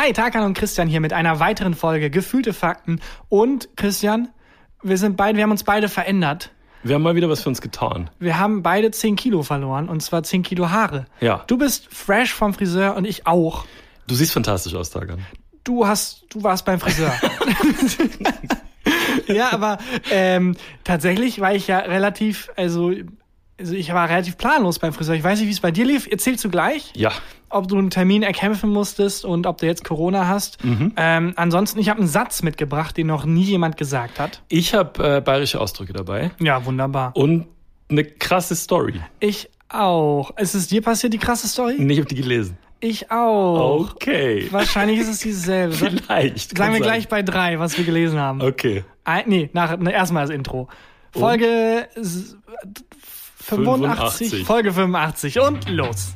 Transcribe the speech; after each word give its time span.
Hi, 0.00 0.12
Tarkan 0.12 0.44
und 0.44 0.54
Christian 0.54 0.86
hier 0.86 1.00
mit 1.00 1.12
einer 1.12 1.40
weiteren 1.40 1.74
Folge 1.74 2.08
Gefühlte 2.08 2.52
Fakten. 2.52 3.00
Und 3.28 3.68
Christian, 3.74 4.28
wir 4.80 4.96
sind 4.96 5.16
beide, 5.16 5.36
wir 5.36 5.42
haben 5.42 5.50
uns 5.50 5.64
beide 5.64 5.88
verändert. 5.88 6.52
Wir 6.84 6.94
haben 6.94 7.02
mal 7.02 7.16
wieder 7.16 7.28
was 7.28 7.42
für 7.42 7.48
uns 7.48 7.60
getan. 7.60 8.08
Wir 8.20 8.38
haben 8.38 8.62
beide 8.62 8.92
10 8.92 9.16
Kilo 9.16 9.42
verloren 9.42 9.88
und 9.88 10.00
zwar 10.00 10.22
10 10.22 10.44
Kilo 10.44 10.70
Haare. 10.70 11.06
Ja. 11.18 11.42
Du 11.48 11.58
bist 11.58 11.92
fresh 11.92 12.32
vom 12.32 12.54
Friseur 12.54 12.94
und 12.94 13.06
ich 13.06 13.26
auch. 13.26 13.64
Du 14.06 14.14
siehst 14.14 14.32
fantastisch 14.32 14.72
aus, 14.76 14.90
Tagan. 14.90 15.26
Du 15.64 15.84
hast, 15.84 16.26
du 16.28 16.44
warst 16.44 16.64
beim 16.64 16.78
Friseur. 16.78 17.12
ja, 19.26 19.52
aber 19.52 19.78
ähm, 20.12 20.54
tatsächlich 20.84 21.40
war 21.40 21.56
ich 21.56 21.66
ja 21.66 21.78
relativ, 21.78 22.50
also, 22.54 22.92
also 23.58 23.74
ich 23.74 23.92
war 23.92 24.08
relativ 24.08 24.36
planlos 24.38 24.78
beim 24.78 24.92
Friseur. 24.92 25.14
Ich 25.16 25.22
weiß 25.24 25.38
nicht, 25.40 25.48
wie 25.48 25.52
es 25.52 25.60
bei 25.60 25.70
dir 25.70 25.84
lief. 25.84 26.06
Erzählst 26.10 26.44
du 26.44 26.50
gleich? 26.50 26.92
Ja. 26.94 27.12
ob 27.50 27.66
du 27.68 27.78
einen 27.78 27.90
Termin 27.90 28.22
erkämpfen 28.22 28.70
musstest 28.70 29.24
und 29.24 29.46
ob 29.46 29.58
du 29.58 29.66
jetzt 29.66 29.82
Corona 29.84 30.28
hast. 30.28 30.62
Mhm. 30.64 30.92
Ähm, 30.96 31.32
ansonsten, 31.36 31.78
ich 31.80 31.88
habe 31.88 31.98
einen 32.00 32.08
Satz 32.08 32.42
mitgebracht, 32.42 32.96
den 32.96 33.06
noch 33.06 33.24
nie 33.24 33.42
jemand 33.44 33.76
gesagt 33.78 34.20
hat. 34.20 34.42
Ich 34.48 34.74
habe 34.74 35.16
äh, 35.16 35.20
bayerische 35.22 35.58
Ausdrücke 35.60 35.92
dabei 35.94 36.30
Ja, 36.40 36.64
wunderbar. 36.66 37.12
und 37.16 37.46
eine 37.90 38.04
krasse 38.04 38.54
Story. 38.54 39.00
Ich 39.20 39.48
auch. 39.70 40.36
Ist 40.36 40.54
es 40.54 40.66
dir 40.68 40.82
passiert, 40.82 41.12
die 41.14 41.18
krasse 41.18 41.48
Story? 41.48 41.76
Und 41.78 41.88
ich 41.88 41.98
habe 41.98 42.06
die 42.08 42.16
gelesen. 42.16 42.58
Ich 42.80 43.10
auch. 43.10 43.90
Okay. 43.92 44.46
Wahrscheinlich 44.50 45.00
ist 45.00 45.08
es 45.08 45.18
dieselbe. 45.20 45.72
Vielleicht. 46.06 46.54
Kann 46.54 46.68
wir 46.68 46.74
sein. 46.74 46.82
gleich 46.82 47.08
bei 47.08 47.22
drei, 47.22 47.58
was 47.58 47.76
wir 47.78 47.84
gelesen 47.84 48.18
haben. 48.20 48.40
Okay. 48.42 48.84
Ein, 49.04 49.24
nee, 49.26 49.50
nach, 49.54 49.76
ne, 49.78 49.90
erstmal 49.92 50.26
das 50.26 50.34
Intro. 50.34 50.68
Folge 51.12 51.88
s- 51.96 52.36
85, 53.40 54.30
85. 54.30 54.44
Folge 54.44 54.72
85 54.72 55.40
und 55.40 55.68
los. 55.68 56.14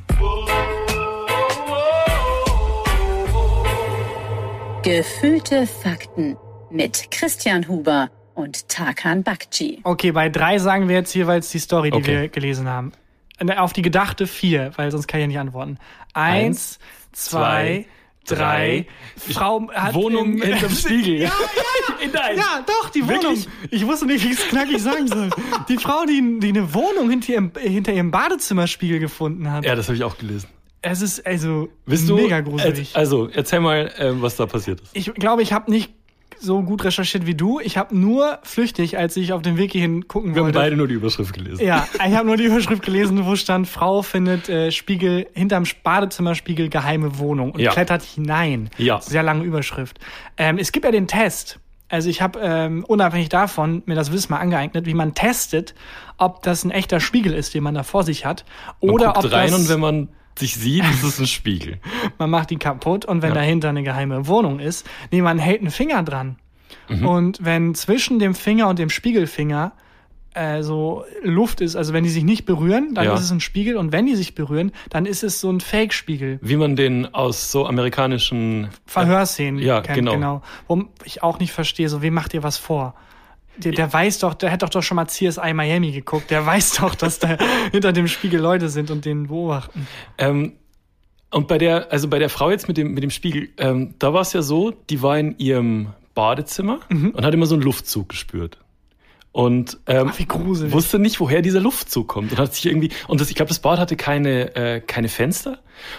Gefühlte 4.83 5.65
Fakten 5.65 6.35
mit 6.69 7.09
Christian 7.11 7.67
Huber 7.67 8.09
und 8.35 8.67
Tarkan 8.67 9.23
Bakci. 9.23 9.79
Okay, 9.83 10.11
bei 10.11 10.27
drei 10.29 10.57
sagen 10.59 10.89
wir 10.89 10.95
jetzt 10.95 11.13
jeweils 11.13 11.49
die 11.51 11.59
Story, 11.59 11.89
die 11.91 11.97
Okay. 11.97 12.21
wir 12.23 12.27
gelesen 12.29 12.67
haben. 12.67 12.91
Ne, 13.41 13.61
Auf 13.61 13.73
die 13.73 13.81
gedachte 13.81 14.27
vier, 14.27 14.71
weil 14.75 14.91
sonst 14.91 15.07
kann 15.07 15.19
ich 15.19 15.23
ja 15.23 15.27
nicht 15.27 15.39
antworten. 15.39 15.77
Eins, 16.13 16.79
zwei, 17.13 17.39
zwei, 17.39 17.85
drei. 18.25 18.87
Frau 19.31 19.67
hat 19.73 19.93
Wohnung 19.93 20.33
im- 20.33 20.41
hinterm 20.41 20.71
Spiegel. 20.75 21.21
Ja, 21.21 21.31
ja, 22.13 22.33
ja, 22.35 22.65
doch, 22.65 22.89
die 22.89 23.03
Wohnung. 23.07 23.21
Wirklich? 23.23 23.47
Ich 23.71 23.85
wusste 23.87 24.05
nicht, 24.05 24.23
wie 24.23 24.31
ich 24.31 24.39
es 24.39 24.47
knackig 24.47 24.81
sagen 24.81 25.07
soll. 25.07 25.29
Die 25.69 25.77
Frau, 25.77 26.05
die, 26.05 26.39
die 26.39 26.49
eine 26.49 26.73
Wohnung 26.73 27.09
hinter 27.09 27.33
ihrem, 27.33 27.51
hinter 27.59 27.93
ihrem 27.93 28.11
Badezimmerspiegel 28.11 28.99
gefunden 28.99 29.51
hat. 29.51 29.65
Ja, 29.65 29.75
das 29.75 29.87
habe 29.87 29.95
ich 29.97 30.03
auch 30.03 30.17
gelesen. 30.17 30.47
Es 30.81 31.01
ist 31.01 31.25
also 31.25 31.69
Bist 31.85 32.09
du? 32.09 32.15
mega 32.15 32.41
gruselig. 32.41 32.93
Also, 32.95 33.29
erzähl 33.29 33.61
mal, 33.61 33.91
ähm, 33.97 34.21
was 34.21 34.35
da 34.35 34.45
passiert 34.45 34.81
ist. 34.81 34.89
Ich 34.93 35.13
glaube, 35.13 35.41
ich 35.41 35.53
habe 35.53 35.71
nicht 35.71 35.93
so 36.43 36.61
gut 36.61 36.83
recherchiert 36.83 37.25
wie 37.25 37.35
du. 37.35 37.59
Ich 37.59 37.77
habe 37.77 37.97
nur 37.97 38.39
flüchtig, 38.43 38.97
als 38.97 39.15
ich 39.17 39.33
auf 39.33 39.41
dem 39.41 39.57
Weg 39.57 39.71
hierhin 39.71 40.07
gucken 40.07 40.35
Wir 40.35 40.41
haben 40.41 40.47
wollte. 40.47 40.59
beide 40.59 40.75
nur 40.75 40.87
die 40.87 40.95
Überschrift 40.95 41.33
gelesen. 41.33 41.65
Ja, 41.65 41.87
ich 42.07 42.13
habe 42.15 42.25
nur 42.27 42.37
die 42.37 42.43
Überschrift 42.43 42.83
gelesen, 42.83 43.25
wo 43.25 43.35
stand, 43.35 43.67
Frau 43.67 44.01
findet 44.01 44.49
äh, 44.49 44.71
Spiegel 44.71 45.27
hinterm 45.33 45.63
Badezimmerspiegel 45.83 46.69
geheime 46.69 47.17
Wohnung 47.17 47.51
und 47.51 47.59
Ja. 47.61 47.71
klettert 47.71 48.03
hinein. 48.03 48.69
Ja. 48.77 48.99
Sehr 49.01 49.23
lange 49.23 49.43
Überschrift. 49.43 49.99
Ähm, 50.37 50.57
es 50.57 50.71
gibt 50.71 50.85
ja 50.85 50.91
den 50.91 51.07
Test. 51.07 51.59
Also 51.89 52.09
ich 52.09 52.21
habe 52.21 52.39
ähm, 52.41 52.83
unabhängig 52.85 53.29
davon 53.29 53.83
mir 53.85 53.95
das 53.95 54.11
Wissen 54.11 54.31
mal 54.33 54.39
angeeignet, 54.39 54.85
wie 54.87 54.93
man 54.95 55.13
testet, 55.13 55.75
ob 56.17 56.41
das 56.43 56.63
ein 56.63 56.71
echter 56.71 56.99
Spiegel 56.99 57.33
ist, 57.33 57.53
den 57.53 57.63
man 57.63 57.75
da 57.75 57.83
vor 57.83 58.03
sich 58.03 58.25
hat, 58.25 58.45
Man 58.81 58.91
oder 58.91 59.05
guckt 59.13 59.25
ob 59.25 59.31
rein 59.31 59.51
das, 59.51 59.59
und 59.59 59.69
wenn 59.69 59.79
man 59.79 60.09
sich 60.37 60.55
sieht, 60.55 60.83
ist 60.85 61.03
es 61.03 61.19
ein 61.19 61.27
Spiegel. 61.37 61.79
man 62.17 62.29
macht 62.29 62.49
die 62.49 62.57
kaputt 62.57 63.05
und 63.05 63.21
wenn 63.21 63.29
Ja. 63.29 63.35
dahinter 63.35 63.69
eine 63.69 63.83
geheime 63.83 64.27
Wohnung 64.27 64.59
ist, 64.59 64.87
nee, 65.11 65.21
man 65.21 65.37
hält 65.39 65.61
einen 65.61 65.71
Finger 65.71 66.03
dran. 66.03 66.37
Mhm. 66.89 67.05
Und 67.07 67.39
wenn 67.45 67.75
zwischen 67.75 68.19
dem 68.19 68.33
Finger 68.35 68.67
und 68.67 68.79
dem 68.79 68.89
Spiegelfinger 68.89 69.73
äh, 70.35 70.63
so 70.63 71.05
Luft 71.21 71.61
ist, 71.61 71.75
also 71.75 71.93
wenn 71.93 72.03
die 72.03 72.09
sich 72.09 72.23
nicht 72.23 72.45
berühren, 72.45 72.95
dann 72.95 73.05
Ja. 73.05 73.13
ist 73.13 73.21
es 73.21 73.29
ein 73.31 73.39
Spiegel 73.39 73.77
und 73.77 73.91
wenn 73.91 74.07
die 74.07 74.15
sich 74.15 74.33
berühren, 74.33 74.71
dann 74.89 75.05
ist 75.05 75.23
es 75.23 75.39
so 75.39 75.51
ein 75.51 75.61
Fake-Spiegel. 75.61 76.39
Wie 76.41 76.55
man 76.55 76.75
den 76.75 77.13
aus 77.13 77.51
so 77.51 77.67
amerikanischen 77.67 78.69
Verhörszenen 78.87 79.61
Ja, 79.61 79.81
kennt, 79.81 79.97
genau. 79.99 80.13
genau. 80.13 80.41
Wo 80.67 80.85
ich 81.05 81.21
auch 81.21 81.37
nicht 81.37 81.51
verstehe, 81.51 81.87
so 81.87 82.01
wem 82.01 82.15
macht 82.15 82.33
ihr 82.33 82.41
was 82.41 82.57
vor? 82.57 82.95
Der, 83.57 83.71
der 83.71 83.91
weiß 83.93 84.19
doch, 84.19 84.33
der 84.33 84.51
hat 84.51 84.63
doch 84.63 84.69
doch 84.69 84.81
schon 84.81 84.95
mal 84.95 85.05
CSI 85.07 85.53
Miami 85.53 85.91
geguckt, 85.91 86.31
der 86.31 86.45
weiß 86.45 86.77
doch, 86.77 86.95
dass 86.95 87.19
da 87.19 87.37
hinter 87.71 87.93
dem 87.93 88.07
Spiegel 88.07 88.39
Leute 88.39 88.69
sind 88.69 88.89
und 88.91 89.05
den 89.05 89.27
beobachten. 89.27 89.87
Ähm, 90.17 90.53
und 91.31 91.47
bei 91.47 91.57
der, 91.57 91.91
also 91.91 92.07
bei 92.07 92.19
der 92.19 92.29
Frau 92.29 92.49
jetzt 92.51 92.67
mit 92.67 92.77
dem, 92.77 92.93
mit 92.93 93.03
dem 93.03 93.09
Spiegel, 93.11 93.49
ähm, 93.57 93.95
da 93.99 94.13
war 94.13 94.21
es 94.21 94.33
ja 94.33 94.41
so, 94.41 94.71
die 94.71 95.01
war 95.01 95.17
in 95.19 95.37
ihrem 95.37 95.87
Badezimmer 96.15 96.79
Mhm. 96.89 97.09
und 97.11 97.25
hat 97.25 97.33
immer 97.33 97.45
so 97.47 97.55
einen 97.55 97.63
Luftzug 97.63 98.09
gespürt. 98.09 98.57
Und 99.31 99.79
ähm, 99.87 100.09
Ach, 100.11 100.19
wie 100.19 100.25
gruselig. 100.27 100.71
wusste 100.73 100.99
nicht, 100.99 101.19
woher 101.19 101.41
dieser 101.41 101.59
Luftzug 101.59 102.07
kommt. 102.07 102.31
Und 102.33 102.37
hat 102.37 102.53
sich 102.53 102.67
irgendwie, 102.67 102.91
und 103.07 103.19
das, 103.19 103.29
ich 103.31 103.35
glaube, 103.35 103.49
das 103.49 103.57
Bad 103.57 103.79
hatte 103.79 103.95
keine, 103.95 104.55
äh, 104.55 104.79
keine 104.79 105.09
Fenster 105.09 105.57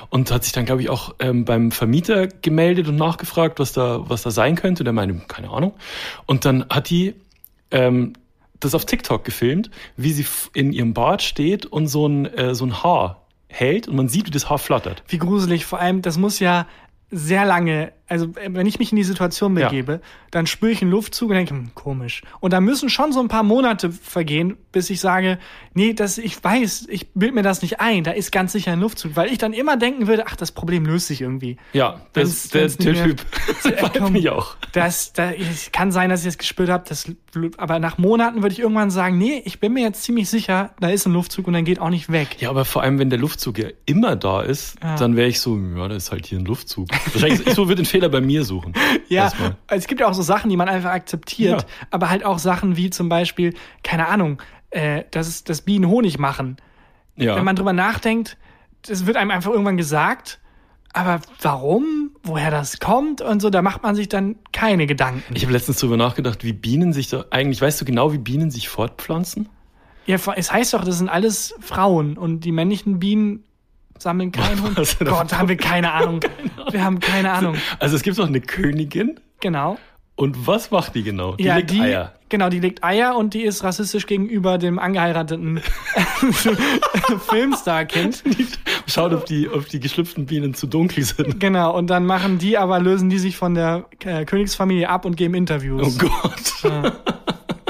und 0.08 0.30
hat 0.30 0.44
sich 0.44 0.52
dann, 0.52 0.66
glaube 0.66 0.82
ich, 0.82 0.88
auch 0.88 1.16
ähm, 1.18 1.44
beim 1.44 1.72
Vermieter 1.72 2.28
gemeldet 2.28 2.86
und 2.86 2.94
nachgefragt, 2.94 3.58
was 3.58 3.72
da, 3.72 4.08
was 4.08 4.22
da 4.22 4.30
sein 4.30 4.54
könnte. 4.54 4.82
Und 4.82 4.84
der 4.84 4.92
meinte, 4.92 5.20
keine 5.26 5.50
Ahnung. 5.50 5.72
Und 6.26 6.44
dann 6.44 6.64
hat 6.70 6.90
die 6.90 7.14
ähm, 7.74 8.14
das 8.60 8.74
auf 8.74 8.86
TikTok 8.86 9.24
gefilmt, 9.24 9.70
wie 9.96 10.12
sie 10.12 10.24
in 10.54 10.72
ihrem 10.72 10.94
Bad 10.94 11.22
steht 11.22 11.66
und 11.66 11.88
so 11.88 12.06
ein, 12.06 12.26
äh, 12.26 12.54
so 12.54 12.64
ein 12.64 12.82
Haar 12.82 13.26
hält 13.48 13.88
und 13.88 13.96
man 13.96 14.08
sieht, 14.08 14.26
wie 14.26 14.30
das 14.30 14.48
Haar 14.48 14.58
flattert. 14.58 15.02
Wie 15.08 15.18
gruselig, 15.18 15.66
vor 15.66 15.80
allem, 15.80 16.00
das 16.00 16.16
muss 16.16 16.38
ja 16.38 16.66
sehr 17.10 17.44
lange, 17.44 17.92
also 18.08 18.26
äh, 18.36 18.48
wenn 18.50 18.66
ich 18.66 18.78
mich 18.78 18.92
in 18.92 18.96
die 18.96 19.04
Situation 19.04 19.56
Ja. 19.56 19.68
begebe, 19.68 20.00
dann 20.30 20.46
spüre 20.46 20.72
ich 20.72 20.82
einen 20.82 20.90
Luftzug 20.90 21.30
und 21.30 21.36
denke, 21.36 21.50
hm, 21.54 21.70
komisch. 21.74 22.22
Und 22.40 22.52
da 22.52 22.60
müssen 22.60 22.88
schon 22.88 23.12
so 23.12 23.20
ein 23.20 23.28
paar 23.28 23.42
Monate 23.44 23.90
vergehen, 23.92 24.56
bis 24.72 24.90
ich 24.90 25.00
sage, 25.00 25.38
nee, 25.72 25.92
das, 25.94 26.18
ich 26.18 26.42
weiß, 26.42 26.86
ich 26.90 27.12
bild 27.14 27.34
mir 27.34 27.42
das 27.42 27.62
nicht 27.62 27.80
ein, 27.80 28.04
da 28.04 28.10
ist 28.10 28.32
ganz 28.32 28.52
sicher 28.52 28.72
ein 28.72 28.80
Luftzug, 28.80 29.16
weil 29.16 29.30
ich 29.32 29.38
dann 29.38 29.52
immer 29.52 29.76
denken 29.76 30.06
würde, 30.06 30.24
ach, 30.26 30.36
das 30.36 30.52
Problem 30.52 30.84
löst 30.86 31.06
sich 31.06 31.20
irgendwie. 31.20 31.56
Ja, 31.72 32.00
Wenn's- 32.14 32.42
das, 32.42 32.48
der, 32.50 32.62
wenn's 32.62 32.76
der 32.78 32.92
nicht 32.92 33.06
mehr- 33.06 33.16
Typ 33.16 33.26
Äh, 33.94 33.98
komm. 33.98 34.12
mich 34.12 34.28
auch. 34.30 34.56
Das, 34.72 35.12
da, 35.12 35.30
es 35.32 35.72
kann 35.72 35.92
sein, 35.92 36.10
dass 36.10 36.22
ich 36.22 36.26
es 36.28 36.38
gespürt 36.38 36.68
habe, 36.68 36.84
das, 36.88 37.10
aber 37.56 37.78
nach 37.78 37.96
Monaten 37.98 38.42
würde 38.42 38.52
ich 38.52 38.58
irgendwann 38.60 38.90
sagen, 38.90 39.16
nee, 39.18 39.40
ich 39.44 39.60
bin 39.60 39.72
mir 39.72 39.82
jetzt 39.82 40.02
ziemlich 40.02 40.28
sicher, 40.28 40.74
da 40.80 40.88
ist 40.88 41.06
ein 41.06 41.12
Luftzug 41.12 41.46
und 41.46 41.54
dann 41.54 41.64
geht 41.64 41.78
auch 41.78 41.90
nicht 41.90 42.10
weg. 42.12 42.36
Ja, 42.40 42.50
aber 42.50 42.64
vor 42.64 42.82
allem, 42.82 42.98
wenn 42.98 43.10
der 43.10 43.18
Luftzug 43.18 43.58
ja 43.58 43.68
immer 43.86 44.16
da 44.16 44.42
ist, 44.42 44.76
Ja. 44.82 44.96
dann 44.96 45.16
wäre 45.16 45.28
ich 45.28 45.40
so, 45.40 45.58
ja, 45.58 45.88
da 45.88 45.94
ist 45.94 46.10
halt 46.10 46.26
hier 46.26 46.38
ein 46.38 46.44
Luftzug. 46.44 46.88
Wahrscheinlich, 47.12 47.46
ich 47.46 47.54
so 47.54 47.68
würde 47.68 47.82
den 47.82 47.86
Fehler 47.94 48.08
bei 48.08 48.20
mir 48.20 48.44
suchen. 48.44 48.72
Ja, 49.08 49.24
Erstmal. 49.24 49.56
es 49.68 49.86
gibt 49.86 50.00
ja 50.00 50.08
auch 50.08 50.14
so 50.14 50.22
Sachen, 50.22 50.48
die 50.50 50.56
man 50.56 50.68
einfach 50.68 50.90
akzeptiert, 50.90 51.62
Ja. 51.62 51.86
aber 51.90 52.08
halt 52.10 52.24
auch 52.24 52.38
Sachen 52.38 52.76
wie 52.76 52.88
zum 52.90 53.08
Beispiel, 53.08 53.54
keine 53.82 54.08
Ahnung, 54.08 54.40
äh, 54.70 55.04
dass, 55.10 55.44
dass 55.44 55.60
Bienen 55.62 55.88
Honig 55.88 56.18
machen. 56.18 56.56
Ja. 57.16 57.36
Wenn 57.36 57.44
man 57.44 57.54
drüber 57.54 57.72
nachdenkt, 57.74 58.36
das 58.86 59.06
wird 59.06 59.16
einem 59.16 59.30
einfach 59.30 59.50
irgendwann 59.52 59.76
gesagt, 59.76 60.40
aber 60.94 61.20
warum, 61.42 62.10
woher 62.22 62.50
das 62.50 62.78
kommt 62.80 63.20
und 63.20 63.40
so, 63.40 63.50
da 63.50 63.60
macht 63.62 63.82
man 63.82 63.94
sich 63.94 64.08
dann 64.08 64.36
keine 64.52 64.86
Gedanken. 64.86 65.34
ich 65.34 65.42
habe 65.42 65.52
letztens 65.52 65.78
drüber 65.78 65.96
nachgedacht, 65.96 66.44
wie 66.44 66.52
Bienen 66.52 66.92
sich 66.92 67.08
da 67.08 67.24
eigentlich, 67.30 67.60
weißt 67.60 67.80
du 67.80 67.84
genau, 67.84 68.12
wie 68.12 68.18
Bienen 68.18 68.50
sich 68.50 68.68
fortpflanzen? 68.68 69.48
Ja, 70.06 70.16
es 70.36 70.52
heißt 70.52 70.74
doch, 70.74 70.84
das 70.84 70.98
sind 70.98 71.08
alles 71.08 71.54
Frauen 71.60 72.16
und 72.16 72.40
die 72.40 72.52
männlichen 72.52 72.98
Bienen 72.98 73.44
sammeln 73.98 74.32
keinen 74.32 74.62
Hund. 74.62 74.76
Denn 75.00 75.08
Gott, 75.08 75.32
haben 75.32 75.48
wir 75.48 75.56
keine 75.58 75.92
Ahnung. 75.92 76.20
Wir 76.70 76.84
haben 76.84 77.00
keine 77.00 77.30
Ahnung. 77.32 77.56
Also 77.78 77.96
es 77.96 78.02
gibt 78.02 78.18
doch 78.18 78.26
eine 78.26 78.40
Königin 78.40 79.20
Genau. 79.40 79.78
und 80.16 80.46
was 80.46 80.70
macht 80.70 80.94
die 80.94 81.02
genau? 81.02 81.34
Die 81.36 81.44
ja, 81.44 81.56
legt 81.56 81.70
die, 81.70 81.80
Eier. 81.80 82.12
Genau, 82.30 82.48
die 82.48 82.58
legt 82.60 82.82
Eier 82.82 83.16
und 83.16 83.34
die 83.34 83.42
ist 83.42 83.62
rassistisch 83.62 84.06
gegenüber 84.06 84.58
dem 84.58 84.78
angeheirateten 84.78 85.60
Filmstar-Kind. 87.28 88.22
Schaut, 88.86 89.12
ob 89.12 89.26
die, 89.26 89.48
ob 89.48 89.68
die 89.68 89.80
geschlüpften 89.80 90.26
Bienen 90.26 90.54
zu 90.54 90.66
dunkel 90.66 91.04
sind. 91.04 91.38
Genau, 91.40 91.76
und 91.76 91.88
dann 91.88 92.06
machen 92.06 92.38
die 92.38 92.58
aber, 92.58 92.80
lösen 92.80 93.10
die 93.10 93.18
sich 93.18 93.36
von 93.36 93.54
der 93.54 93.84
äh, 94.04 94.24
Königsfamilie 94.24 94.88
ab 94.88 95.04
und 95.04 95.16
geben 95.16 95.34
Oh 95.34 95.38
Interviews. 95.38 95.98
Gott. 95.98 96.72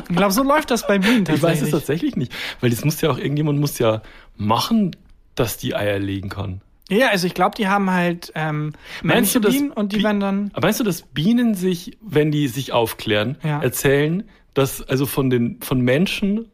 ich 0.09 0.17
glaube, 0.17 0.33
so 0.33 0.43
läuft 0.43 0.71
das 0.71 0.87
bei 0.87 0.99
Bienen 0.99 1.25
Ich 1.29 1.43
weiß 1.43 1.63
es 1.63 1.71
tatsächlich. 1.71 1.71
tatsächlich 1.73 2.17
nicht. 2.17 2.33
Weil 2.61 2.71
das 2.71 2.85
muss 2.85 3.01
ja 3.01 3.11
auch, 3.11 3.19
irgendjemand 3.19 3.59
muss 3.61 3.79
ja 3.79 4.03
machen, 4.37 4.97
dass 5.35 5.57
die 5.57 5.75
Eier 5.75 5.99
legen 5.99 6.29
kann. 6.29 6.61
ja, 6.91 7.09
also 7.09 7.27
ich 7.27 7.35
glaube, 7.35 7.57
die 7.57 7.69
haben 7.69 7.91
halt 7.91 8.33
ähm, 8.35 8.73
Meinst 9.03 9.35
du, 9.35 9.41
dass 9.41 9.53
Bienen 9.55 9.71
und 9.73 9.93
die 9.93 9.99
Bi- 9.99 10.05
werden 10.05 10.21
dann... 10.21 10.53
Meinst 10.61 10.81
du, 10.81 10.85
dass 10.85 11.03
Bienen 11.03 11.55
sich, 11.55 11.97
wenn 12.03 12.31
die 12.31 12.49
sich 12.49 12.73
aufklären, 12.73 13.37
Ja. 13.43 13.63
erzählen, 13.63 14.25
dass 14.55 14.83
also 14.83 15.07
von 15.07 15.31
den 15.31 15.61
von 15.63 15.81
Menschen 15.81 16.47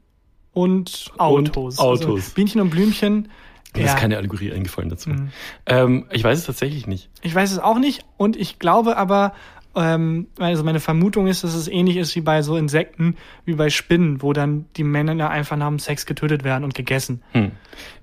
Und 0.53 1.13
Autos. 1.19 1.79
Autos. 1.79 2.19
Also 2.19 2.33
Bienchen 2.35 2.61
und 2.61 2.71
Blümchen. 2.71 3.29
mir 3.75 3.83
ja, 3.85 3.93
ist 3.93 3.99
keine 3.99 4.17
Allegorie 4.17 4.53
eingefallen 4.53 4.89
dazu. 4.89 5.11
Mhm. 5.11 5.29
Ähm, 5.67 6.07
ich 6.11 6.25
weiß 6.25 6.39
es 6.39 6.47
tatsächlich 6.47 6.87
nicht. 6.87 7.11
ich 7.23 7.35
weiß 7.35 7.53
es 7.53 7.59
auch 7.59 7.79
nicht 7.79 8.05
und 8.17 8.37
ich 8.37 8.59
glaube 8.59 8.97
aber, 8.97 9.33
ähm, 9.77 10.27
also 10.39 10.65
meine 10.65 10.81
Vermutung 10.81 11.27
ist, 11.29 11.45
dass 11.45 11.55
es 11.55 11.69
ähnlich 11.69 11.97
ist 11.99 12.17
wie 12.17 12.21
bei 12.23 12.43
so 12.43 12.57
Insekten, 12.57 13.17
wie 13.45 13.55
bei 13.55 13.69
Spinnen, 13.71 14.23
wo 14.23 14.33
dann 14.33 14.65
die 14.77 14.83
Männer 14.85 15.29
einfach 15.31 15.57
nach 15.57 15.69
dem 15.69 15.79
Sex 15.79 16.07
getötet 16.07 16.43
werden 16.43 16.65
und 16.65 16.75
gegessen. 16.75 17.23
Hm. 17.33 17.53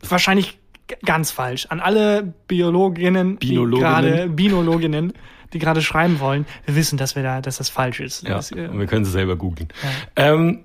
Wahrscheinlich 0.07 0.59
ganz 1.05 1.31
falsch. 1.31 1.67
An 1.69 1.79
alle 1.79 2.33
Biologinnen, 2.47 3.39
die 3.39 3.47
Binologinnen. 3.49 3.79
gerade 3.79 4.29
Binologinnen, 4.29 5.13
die 5.53 5.59
gerade 5.59 5.81
schreiben 5.81 6.19
wollen, 6.19 6.45
wir 6.65 6.75
wissen, 6.75 6.97
dass 6.97 7.15
wir 7.15 7.23
da, 7.23 7.41
dass 7.41 7.57
das 7.57 7.69
falsch 7.69 7.99
ist. 7.99 8.23
Ja, 8.23 8.35
Das, 8.35 8.51
äh, 8.51 8.67
und 8.67 8.79
wir 8.79 8.85
können 8.87 9.05
sie 9.05 9.11
selber 9.11 9.35
googeln. 9.35 9.69
Ähm, 10.15 10.61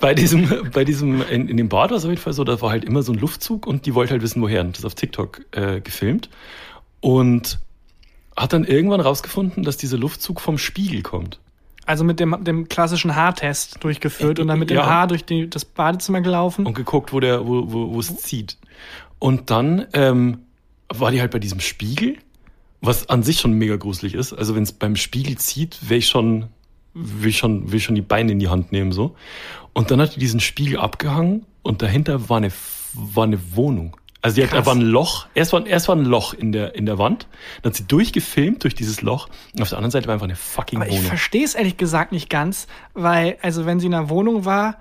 bei 0.00 0.14
diesem, 0.14 0.70
bei 0.72 0.84
diesem, 0.84 1.22
in, 1.30 1.48
in 1.48 1.56
dem 1.56 1.68
Bad 1.68 1.90
war 1.90 1.96
es 1.98 2.04
auf 2.04 2.10
jeden 2.10 2.20
Fall 2.20 2.32
so, 2.32 2.44
da 2.44 2.60
war 2.60 2.70
halt 2.70 2.84
immer 2.84 3.02
so 3.02 3.12
ein 3.12 3.18
Luftzug 3.18 3.66
und 3.66 3.86
die 3.86 3.94
wollte 3.94 4.12
halt 4.12 4.22
wissen, 4.22 4.42
woher. 4.42 4.60
Und 4.60 4.76
das 4.76 4.84
auf 4.84 4.94
TikTok 4.94 5.46
äh, 5.52 5.80
gefilmt. 5.80 6.28
Und 7.00 7.58
hat 8.36 8.52
dann 8.52 8.64
irgendwann 8.64 9.00
rausgefunden, 9.00 9.62
dass 9.64 9.76
dieser 9.76 9.98
Luftzug 9.98 10.40
vom 10.40 10.58
Spiegel 10.58 11.02
kommt. 11.02 11.40
also 11.86 12.04
mit 12.04 12.20
dem, 12.20 12.36
dem 12.44 12.68
klassischen 12.68 13.16
Haartest 13.16 13.82
durchgeführt 13.82 14.38
und 14.40 14.48
dann 14.48 14.58
mit 14.58 14.68
dem 14.70 14.76
Ja. 14.76 14.86
Haar 14.86 15.06
durch 15.06 15.24
die, 15.24 15.48
das 15.48 15.64
Badezimmer 15.64 16.20
gelaufen. 16.20 16.66
und 16.66 16.74
geguckt, 16.74 17.12
wo 17.12 17.20
der, 17.20 17.46
wo, 17.46 17.72
wo, 17.72 17.94
wo 17.94 18.00
es 18.00 18.14
zieht. 18.18 18.58
Und 19.18 19.50
dann 19.50 19.86
ähm, 19.92 20.38
war 20.88 21.10
die 21.10 21.20
halt 21.20 21.30
bei 21.30 21.38
diesem 21.38 21.60
Spiegel, 21.60 22.16
was 22.80 23.08
an 23.08 23.22
sich 23.22 23.40
schon 23.40 23.52
mega 23.52 23.76
gruselig 23.76 24.14
ist. 24.14 24.32
Also 24.32 24.54
wenn 24.54 24.62
es 24.62 24.72
beim 24.72 24.96
Spiegel 24.96 25.36
zieht, 25.38 25.78
wäre 25.88 25.98
ich 25.98 26.08
schon, 26.08 26.46
will 26.94 27.30
ich 27.30 27.38
schon, 27.38 27.70
will 27.70 27.78
ich 27.78 27.84
schon 27.84 27.94
die 27.96 28.02
Beine 28.02 28.32
in 28.32 28.38
die 28.38 28.48
Hand 28.48 28.72
nehmen 28.72 28.92
so. 28.92 29.16
Und 29.72 29.90
dann 29.90 30.00
hat 30.00 30.14
die 30.16 30.20
diesen 30.20 30.40
Spiegel 30.40 30.78
abgehangen 30.78 31.44
und 31.62 31.82
dahinter 31.82 32.28
war 32.28 32.36
eine, 32.38 32.52
war 32.94 33.24
eine 33.24 33.38
Wohnung. 33.56 33.96
Also 34.20 34.36
die 34.36 34.42
hat, 34.44 34.52
da 34.52 34.66
war 34.66 34.74
ein 34.74 34.80
Loch, 34.80 35.26
erst 35.34 35.52
war, 35.52 35.64
erst 35.64 35.86
war 35.86 35.94
ein 35.94 36.04
Loch 36.04 36.34
in 36.34 36.50
der, 36.50 36.74
in 36.74 36.86
der 36.86 36.98
Wand, 36.98 37.28
dann 37.62 37.70
hat 37.70 37.76
sie 37.76 37.84
durchgefilmt 37.84 38.64
durch 38.64 38.74
dieses 38.74 39.00
Loch 39.00 39.28
und 39.54 39.62
auf 39.62 39.68
der 39.68 39.78
anderen 39.78 39.92
Seite 39.92 40.08
war 40.08 40.14
einfach 40.14 40.24
eine 40.26 40.34
fucking 40.34 40.80
Aber 40.80 40.88
ich 40.88 40.94
Wohnung. 40.94 41.06
verstehe 41.06 41.44
es 41.44 41.54
ehrlich 41.54 41.76
gesagt 41.76 42.10
nicht 42.10 42.28
ganz, 42.28 42.66
weil, 42.94 43.36
also 43.42 43.64
wenn 43.64 43.78
sie 43.78 43.86
in 43.86 43.94
einer 43.94 44.08
Wohnung 44.08 44.44
war, 44.44 44.78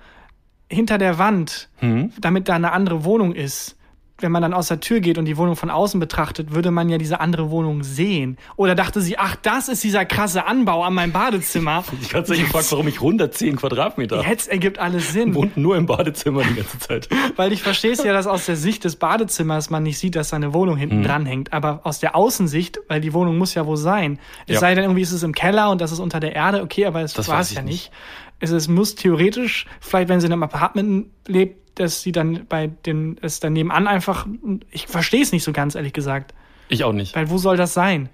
hinter 0.72 0.98
der 0.98 1.20
Wand, 1.20 1.70
Hm? 1.78 2.12
damit 2.20 2.50
da 2.50 2.56
eine 2.56 2.72
andere 2.72 3.04
Wohnung 3.04 3.36
ist, 3.36 3.77
wenn 4.20 4.32
man 4.32 4.42
dann 4.42 4.54
aus 4.54 4.68
der 4.70 4.80
Tür 4.80 5.00
geht 5.00 5.18
und 5.18 5.26
die 5.26 5.38
Wohnung 5.38 5.56
von 5.56 5.70
außen 5.70 6.00
betrachtet, 6.00 6.54
würde 6.56 6.72
man 6.72 6.90
ja 6.90 6.98
diese 6.98 7.20
andere 7.20 7.52
Wohnung 7.52 7.84
sehen. 7.84 8.38
Oder 8.56 8.74
dachte 8.74 9.00
sie, 9.02 9.18
ach, 9.20 9.36
das 9.36 9.70
ist 9.70 9.84
dieser 9.84 10.06
krasse 10.06 10.46
Anbau 10.48 10.84
an 10.84 10.94
meinem 10.94 11.12
Badezimmer. 11.12 11.84
Ich 12.02 12.14
hatte 12.16 12.28
sich 12.30 12.42
gefragt, 12.44 12.72
warum 12.72 12.88
ich 12.88 12.96
110 12.96 13.58
Quadratmeter 13.58 14.18
habe. 14.18 14.28
Jetzt 14.28 14.48
ergibt 14.48 14.80
alles 14.80 15.14
Sinn. 15.14 15.36
Wohnt 15.36 15.58
nur 15.58 15.76
im 15.78 15.86
Badezimmer 15.86 16.44
die 16.44 16.56
ganze 16.56 16.80
Zeit. 16.80 17.10
Weil 17.36 17.52
ich 17.54 17.62
verstehe 17.64 17.92
es 17.92 18.04
ja, 18.04 18.14
dass 18.14 18.28
aus 18.28 18.46
der 18.46 18.56
Sicht 18.56 18.84
des 18.84 18.96
Badezimmers 18.96 19.70
man 19.70 19.84
nicht 19.84 19.98
sieht, 20.00 20.16
dass 20.16 20.30
seine 20.30 20.54
Wohnung 20.54 20.78
hinten 20.78 21.04
dran 21.04 21.26
hängt. 21.26 21.54
Aber 21.54 21.82
aus 21.84 22.00
der 22.00 22.16
Außensicht, 22.16 22.80
weil 22.88 23.02
die 23.02 23.14
Wohnung 23.14 23.38
muss 23.38 23.54
ja 23.54 23.66
wo 23.68 23.76
sein. 23.76 24.20
Es 24.48 24.56
Ja. 24.56 24.60
sei 24.62 24.74
denn, 24.76 24.84
irgendwie 24.86 25.02
ist 25.02 25.12
es 25.12 25.24
im 25.24 25.34
Keller 25.34 25.70
und 25.70 25.82
das 25.82 25.92
ist 25.92 26.00
unter 26.00 26.20
der 26.20 26.34
Erde. 26.36 26.62
Okay, 26.64 26.86
aber 26.86 27.02
es 27.02 27.14
Das 27.14 27.28
war 27.28 27.40
es 27.40 27.54
ja 27.54 27.62
nicht. 27.62 27.92
nicht. 27.92 27.92
Es, 28.40 28.52
es 28.52 28.68
muss 28.68 28.96
theoretisch, 28.96 29.66
vielleicht 29.80 30.10
wenn 30.10 30.20
sie 30.20 30.28
in 30.28 30.34
einem 30.34 30.44
Apartment 30.44 31.08
lebt, 31.28 31.67
dass 31.80 32.02
sie 32.02 32.12
dann 32.12 32.46
bei 32.48 32.68
den, 32.68 33.18
es 33.22 33.40
dann 33.40 33.54
nebenan 33.54 33.88
einfach, 33.88 34.28
ich 34.72 34.88
verstehe 34.88 35.22
es 35.22 35.32
nicht 35.32 35.44
so 35.44 35.52
ganz, 35.52 35.76
ehrlich 35.76 35.94
gesagt. 35.94 36.34
Ich 36.70 36.84
auch 36.84 36.94
nicht. 36.94 37.16
Weil 37.16 37.30
wo 37.30 37.38
soll 37.38 37.58
das 37.58 37.74
sein? 37.74 38.10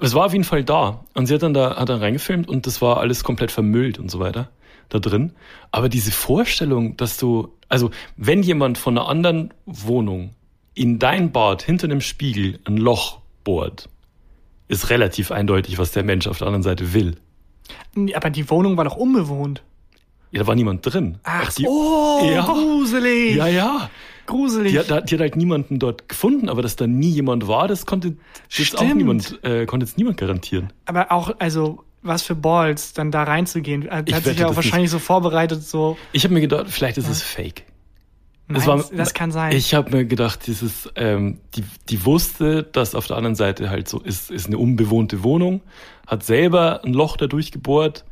Es 0.00 0.14
war 0.14 0.26
auf 0.26 0.32
jeden 0.32 0.44
Fall 0.44 0.64
da. 0.64 1.04
Und 1.14 1.26
sie 1.26 1.34
hat 1.34 1.42
dann 1.42 1.54
da, 1.54 1.76
hat 1.76 1.88
dann 1.88 2.00
reingefilmt 2.00 2.48
und 2.48 2.66
das 2.66 2.80
war 2.82 2.98
alles 2.98 3.24
komplett 3.24 3.50
vermüllt 3.50 3.98
und 3.98 4.10
so 4.10 4.20
weiter 4.20 4.50
da 4.88 4.98
drin. 4.98 5.32
Aber 5.70 5.88
diese 5.88 6.12
Vorstellung, 6.12 6.96
dass 6.96 7.16
du, 7.16 7.52
also 7.68 7.90
wenn 8.16 8.42
jemand 8.42 8.78
von 8.78 8.96
einer 8.96 9.08
anderen 9.08 9.52
Wohnung 9.66 10.30
in 10.74 10.98
dein 10.98 11.32
Bad 11.32 11.62
hinter 11.62 11.84
einem 11.84 12.00
Spiegel 12.00 12.60
ein 12.64 12.76
Loch 12.76 13.20
bohrt, 13.44 13.88
ist 14.68 14.90
relativ 14.90 15.30
eindeutig, 15.30 15.78
was 15.78 15.92
der 15.92 16.04
Mensch 16.04 16.26
auf 16.26 16.38
der 16.38 16.46
anderen 16.46 16.62
Seite 16.62 16.94
will. 16.94 17.16
Aber 18.14 18.30
die 18.30 18.48
Wohnung 18.50 18.76
war 18.76 18.84
doch 18.84 18.96
unbewohnt. 18.96 19.62
Ja, 20.34 20.40
da 20.40 20.46
war 20.48 20.56
niemand 20.56 20.84
drin. 20.84 21.18
Ach, 21.22 21.52
die, 21.52 21.64
oh, 21.68 22.28
ja. 22.28 22.44
gruselig. 22.44 23.36
ja, 23.36 23.46
ja. 23.46 23.88
Gruselig. 24.26 24.72
Die 24.72 24.78
hat, 24.78 25.10
die 25.10 25.14
hat 25.14 25.20
halt 25.20 25.36
niemanden 25.36 25.78
dort 25.78 26.08
gefunden, 26.08 26.48
aber 26.48 26.60
dass 26.62 26.74
da 26.74 26.88
nie 26.88 27.10
jemand 27.10 27.46
war, 27.46 27.68
das 27.68 27.86
konnte 27.86 28.16
jetzt 28.48 28.76
auch 28.76 28.82
niemand, 28.82 29.38
äh, 29.44 29.64
konnte 29.66 29.86
jetzt 29.86 29.96
niemand 29.96 30.16
garantieren. 30.16 30.72
Aber 30.86 31.12
auch, 31.12 31.36
also, 31.38 31.84
was 32.02 32.22
für 32.22 32.34
Balls, 32.34 32.94
dann 32.94 33.12
da 33.12 33.22
reinzugehen. 33.22 33.86
Er 33.86 34.02
Ich 34.06 34.12
hat 34.14 34.24
sich 34.24 34.38
ja 34.38 34.46
auch 34.46 34.50
das 34.50 34.56
wahrscheinlich 34.56 34.90
so 34.90 34.98
vorbereitet, 34.98 35.62
so. 35.62 35.96
Ich 36.12 36.24
habe 36.24 36.34
mir 36.34 36.40
gedacht, 36.40 36.66
vielleicht 36.68 36.98
ist 36.98 37.08
es 37.08 37.22
fake. 37.22 37.64
Nein, 38.48 38.66
war- 38.66 38.76
das, 38.78 38.90
das 38.90 39.14
kann 39.14 39.30
sein. 39.30 39.52
Ich 39.52 39.72
habe 39.72 39.96
mir 39.96 40.04
gedacht, 40.04 40.46
dieses, 40.48 40.90
ähm, 40.96 41.38
die, 41.54 41.62
die 41.88 42.04
wusste, 42.04 42.64
dass 42.64 42.94
auf 42.94 43.06
der 43.06 43.16
anderen 43.16 43.36
Seite 43.36 43.70
halt 43.70 43.88
so 43.88 44.00
ist, 44.00 44.30
ist 44.32 44.46
eine 44.46 44.58
unbewohnte 44.58 45.22
Wohnung, 45.22 45.60
hat 46.06 46.24
selber 46.24 46.82
ein 46.84 46.92
Loch 46.92 47.16
da 47.16 47.26
durchgebohrt 47.28 48.04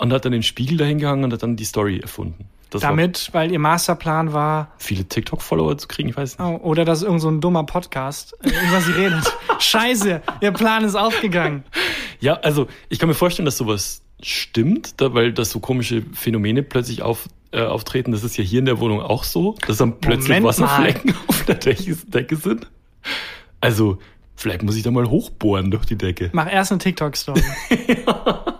und 0.00 0.12
hat 0.12 0.24
dann 0.24 0.32
den 0.32 0.42
Spiegel 0.42 0.76
dahin 0.76 0.98
gehangen 0.98 1.24
und 1.24 1.32
hat 1.32 1.42
dann 1.42 1.56
die 1.56 1.64
Story 1.64 1.98
erfunden. 1.98 2.48
Das 2.70 2.82
Damit, 2.82 3.30
weil 3.32 3.50
ihr 3.50 3.58
Masterplan 3.58 4.32
war, 4.32 4.72
viele 4.78 5.04
TikTok-Follower 5.04 5.76
zu 5.76 5.88
kriegen, 5.88 6.08
ich 6.08 6.16
weiß 6.16 6.38
nicht. 6.38 6.48
oh, 6.48 6.60
oder 6.62 6.84
das 6.84 6.98
ist 6.98 7.04
irgend 7.04 7.20
so 7.20 7.28
ein 7.28 7.40
dummer 7.40 7.64
Podcast, 7.64 8.36
äh, 8.44 8.48
über 8.48 8.80
sie 8.80 8.92
redet. 8.92 9.24
Scheiße, 9.58 10.22
ihr 10.40 10.52
Plan 10.52 10.84
ist 10.84 10.94
aufgegangen. 10.94 11.64
Ja, 12.20 12.34
also 12.34 12.68
ich 12.88 13.00
kann 13.00 13.08
mir 13.08 13.14
vorstellen, 13.14 13.44
dass 13.44 13.56
sowas 13.56 14.02
stimmt, 14.22 15.00
da, 15.00 15.14
weil 15.14 15.32
dass 15.32 15.50
so 15.50 15.58
komische 15.58 16.02
Phänomene 16.12 16.62
plötzlich 16.62 17.02
auf, 17.02 17.28
äh, 17.50 17.62
auftreten. 17.62 18.12
Das 18.12 18.22
ist 18.22 18.36
ja 18.36 18.44
hier 18.44 18.60
in 18.60 18.66
der 18.66 18.78
Wohnung 18.78 19.00
auch 19.00 19.24
so, 19.24 19.56
dass 19.66 19.78
dann 19.78 19.98
plötzlich 19.98 20.40
Moment 20.40 20.44
Wasserflecken 20.44 21.14
auf 21.26 21.44
der 21.46 21.56
Decke, 21.56 21.96
Decke 22.06 22.36
sind. 22.36 22.70
Also 23.60 23.98
vielleicht 24.36 24.62
muss 24.62 24.76
ich 24.76 24.84
da 24.84 24.92
mal 24.92 25.10
hochbohren 25.10 25.72
durch 25.72 25.86
die 25.86 25.96
Decke. 25.96 26.30
Mach 26.32 26.50
erst 26.50 26.70
eine 26.70 26.78
TikTok-Story. 26.78 27.42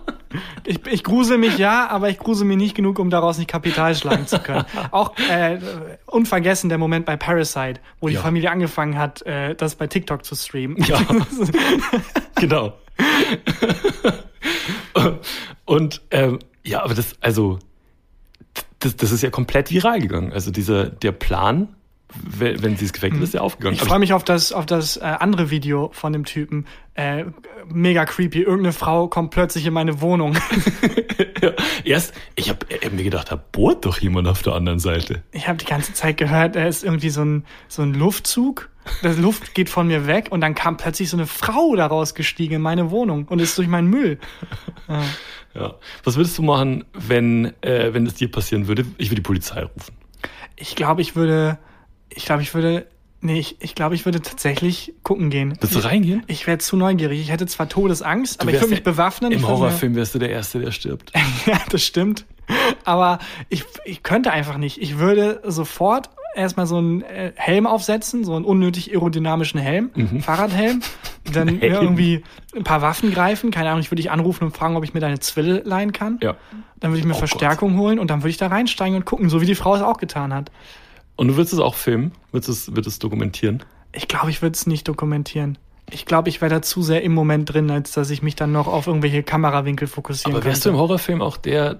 Ich, 0.65 0.85
ich 0.87 1.03
grusel 1.03 1.37
mich 1.37 1.57
ja, 1.57 1.87
aber 1.87 2.09
ich 2.09 2.17
grusel 2.17 2.45
mich 2.47 2.57
nicht 2.57 2.75
genug, 2.75 2.99
um 2.99 3.09
daraus 3.09 3.37
nicht 3.37 3.49
Kapital 3.49 3.95
schlagen 3.95 4.27
zu 4.27 4.39
können. 4.39 4.65
Auch 4.91 5.13
äh, 5.29 5.59
unvergessen 6.05 6.69
der 6.69 6.77
Moment 6.77 7.05
bei 7.05 7.17
Parasite, 7.17 7.79
wo 7.99 8.07
die 8.07 8.15
Ja. 8.15 8.21
Familie 8.21 8.51
angefangen 8.51 8.97
hat, 8.97 9.21
äh, 9.25 9.55
das 9.55 9.75
bei 9.75 9.87
TikTok 9.87 10.25
zu 10.25 10.35
streamen. 10.35 10.77
Ja, 10.83 10.99
genau. 12.35 12.73
Und 15.65 16.01
ähm, 16.11 16.39
ja, 16.63 16.83
aber 16.83 16.93
das, 16.93 17.15
also, 17.21 17.59
das, 18.79 18.95
das 18.95 19.11
ist 19.11 19.23
ja 19.23 19.29
komplett 19.29 19.71
viral 19.71 19.99
gegangen. 19.99 20.33
Also 20.33 20.51
dieser, 20.51 20.85
der 20.89 21.11
Plan, 21.11 21.69
wenn 22.13 22.77
sie 22.77 22.85
es 22.85 22.93
geweckt 22.93 23.15
hat, 23.15 23.23
ist 23.23 23.33
ja 23.33 23.41
aufgegangen. 23.41 23.75
Ich 23.75 23.81
freue 23.81 23.99
mich 23.99 24.13
auf 24.13 24.23
das, 24.23 24.51
auf 24.51 24.65
das 24.65 24.97
äh, 24.97 25.01
andere 25.01 25.49
Video 25.49 25.89
von 25.93 26.13
dem 26.13 26.25
Typen. 26.25 26.65
Äh, 26.95 27.25
mega 27.67 28.05
creepy. 28.05 28.41
Irgendeine 28.41 28.73
Frau 28.73 29.07
kommt 29.07 29.31
plötzlich 29.31 29.65
in 29.65 29.73
meine 29.73 30.01
Wohnung. 30.01 30.37
Ja, 31.41 31.53
erst, 31.83 32.13
ich 32.35 32.49
habe 32.49 32.67
hab 32.71 32.91
mir 32.91 33.03
gedacht, 33.03 33.31
da 33.31 33.35
bohrt 33.35 33.85
doch 33.85 33.97
jemand 33.97 34.27
auf 34.27 34.43
der 34.43 34.53
anderen 34.53 34.77
Seite. 34.77 35.23
Ich 35.31 35.47
habe 35.47 35.57
die 35.57 35.65
ganze 35.65 35.91
Zeit 35.93 36.17
gehört, 36.17 36.55
er 36.55 36.67
ist 36.67 36.83
irgendwie 36.83 37.09
so 37.09 37.23
ein, 37.23 37.45
so 37.67 37.81
ein 37.81 37.95
Luftzug. 37.95 38.69
Das 39.01 39.17
Luft 39.17 39.55
geht 39.55 39.67
von 39.67 39.87
mir 39.87 40.05
weg 40.05 40.27
und 40.29 40.41
dann 40.41 40.53
kam 40.53 40.77
plötzlich 40.77 41.09
so 41.09 41.17
eine 41.17 41.25
Frau 41.25 41.75
da 41.75 41.87
rausgestiegen 41.87 42.57
in 42.57 42.61
meine 42.61 42.91
Wohnung 42.91 43.25
und 43.27 43.39
ist 43.39 43.57
durch 43.57 43.67
meinen 43.67 43.87
Müll. 43.87 44.19
Ja. 45.53 45.75
Was 46.03 46.15
würdest 46.15 46.37
du 46.37 46.43
machen, 46.43 46.85
wenn, 46.93 47.53
äh, 47.61 47.93
wenn 47.93 48.05
das 48.05 48.15
dir 48.15 48.31
passieren 48.31 48.67
würde? 48.67 48.85
Ich 48.97 49.09
würde 49.09 49.15
die 49.15 49.27
Polizei 49.27 49.63
rufen. 49.63 49.95
Ich 50.55 50.75
glaube, 50.75 51.01
ich 51.01 51.15
würde, 51.15 51.57
ich 52.13 52.25
glaube, 52.25 52.41
ich 52.41 52.53
würde, 52.53 52.85
nee, 53.21 53.39
ich, 53.39 53.57
ich 53.61 53.75
glaube, 53.75 53.95
ich 53.95 54.05
würde 54.05 54.21
tatsächlich 54.21 54.93
gucken 55.03 55.29
gehen. 55.29 55.57
Willst 55.59 55.75
du 55.75 55.79
reingehen? 55.79 56.23
Ich 56.27 56.47
wäre 56.47 56.57
zu 56.59 56.75
neugierig. 56.77 57.19
Ich 57.21 57.31
hätte 57.31 57.45
zwar 57.47 57.67
Todesangst, 57.69 58.41
aber 58.41 58.51
ich 58.51 58.57
würde 58.59 58.69
mich 58.71 58.83
bewaffnen. 58.83 59.31
Im 59.31 59.47
Horrorfilm 59.47 59.95
wärst 59.95 60.15
du 60.15 60.19
der 60.19 60.29
Erste, 60.29 60.59
der 60.59 60.71
stirbt. 60.71 61.11
Ja, 61.45 61.59
das 61.69 61.83
stimmt. 61.83 62.25
Aber 62.83 63.19
ich, 63.49 63.63
ich 63.85 64.03
könnte 64.03 64.31
einfach 64.31 64.57
nicht. 64.57 64.81
Ich 64.81 64.97
würde 64.99 65.41
sofort 65.45 66.09
erstmal 66.35 66.65
so 66.65 66.77
einen 66.77 67.01
äh, 67.01 67.31
Helm 67.35 67.65
aufsetzen, 67.67 68.23
so 68.23 68.35
einen 68.35 68.45
unnötig 68.45 68.91
aerodynamischen 68.91 69.59
Helm, 69.59 69.89
Fahrradhelm. 70.21 70.81
Dann 71.33 71.47
Mhm. 71.55 71.59
Helm. 71.59 71.73
irgendwie 71.73 72.23
ein 72.55 72.63
paar 72.63 72.81
Waffen 72.81 73.11
greifen. 73.13 73.51
Keine 73.51 73.69
Ahnung, 73.69 73.81
ich 73.81 73.91
würde 73.91 74.01
dich 74.01 74.11
anrufen 74.11 74.45
und 74.45 74.55
fragen, 74.57 74.75
ob 74.75 74.83
ich 74.83 74.93
mir 74.93 74.99
deine 74.99 75.19
Zwille 75.19 75.61
leihen 75.65 75.91
kann. 75.93 76.19
Ja. 76.21 76.35
Dann 76.79 76.91
würde 76.91 76.99
ich 76.99 77.05
mir 77.05 77.13
Oh 77.13 77.17
Verstärkung 77.19 77.77
holen 77.77 77.99
und 77.99 78.09
dann 78.09 78.21
würde 78.21 78.29
ich 78.31 78.37
da 78.37 78.47
reinsteigen 78.47 78.95
und 78.97 79.05
gucken, 79.05 79.29
so 79.29 79.39
wie 79.39 79.45
die 79.45 79.55
Frau 79.55 79.75
es 79.75 79.81
auch 79.81 79.97
getan 79.97 80.33
hat. 80.33 80.51
Und 81.21 81.27
du 81.27 81.35
würdest 81.35 81.53
es 81.53 81.59
auch 81.59 81.75
filmen? 81.75 82.13
Würdest 82.31 82.49
es, 82.49 82.75
würdest 82.75 82.87
es 82.87 82.97
dokumentieren? 82.97 83.63
Ich 83.91 84.07
glaube, 84.07 84.31
ich 84.31 84.41
würde 84.41 84.55
es 84.55 84.65
nicht 84.65 84.87
dokumentieren. 84.87 85.59
Ich 85.91 86.07
glaube, 86.07 86.29
ich 86.29 86.41
wäre 86.41 86.49
da 86.49 86.63
zu 86.63 86.81
sehr 86.81 87.03
im 87.03 87.13
Moment 87.13 87.53
drin, 87.53 87.69
als 87.69 87.91
dass 87.91 88.09
ich 88.09 88.23
mich 88.23 88.35
dann 88.35 88.51
noch 88.51 88.65
auf 88.65 88.87
irgendwelche 88.87 89.21
Kamerawinkel 89.21 89.87
fokussieren 89.87 90.35
Aber 90.35 90.43
wärst 90.43 90.65
du 90.65 90.69
im 90.69 90.73
könnte. 90.73 90.81
Horrorfilm 90.81 91.21
auch 91.21 91.37
der, 91.37 91.79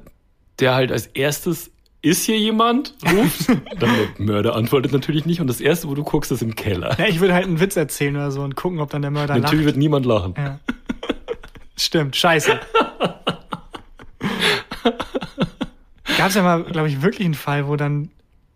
der 0.60 0.76
halt 0.76 0.92
als 0.92 1.08
erstes 1.08 1.72
ist 2.04 2.24
hier 2.24 2.38
jemand, 2.38 2.94
ruft, 3.12 3.50
dann 3.80 3.90
der 3.90 4.10
Mörder 4.20 4.56
antwortet 4.56 4.92
natürlich 4.92 5.26
nicht 5.26 5.42
und 5.42 5.48
das 5.48 5.60
erste, 5.60 5.88
wo 5.88 5.96
du 5.96 6.04
guckst, 6.04 6.32
ist 6.32 6.44
im 6.44 6.54
Keller. 6.54 6.96
Ja, 7.00 7.08
ich 7.08 7.20
würde 7.20 7.34
halt 7.34 7.46
einen 7.46 7.60
Witz 7.60 7.76
erzählen 7.76 8.16
oder 8.18 8.30
so 8.30 8.44
und 8.44 8.56
gucken, 8.56 8.80
ob 8.80 8.92
dann 8.92 9.02
der 9.02 9.10
Mörder 9.10 9.34
lacht. 9.34 9.42
Natürlich 9.46 9.66
wird 9.66 9.78
niemand 9.78 10.06
lachen. 10.06 10.36
Ja. 10.38 10.60
Stimmt, 11.76 12.16
scheiße. 12.16 12.60
Gab 16.16 16.28
es 16.28 16.36
ja 16.36 16.44
mal, 16.44 16.64
glaube 16.64 16.90
ich, 16.90 17.02
wirklich 17.02 17.26
einen 17.26 17.34
Fall, 17.34 17.68
wo 17.68 17.76
dann 17.76 18.12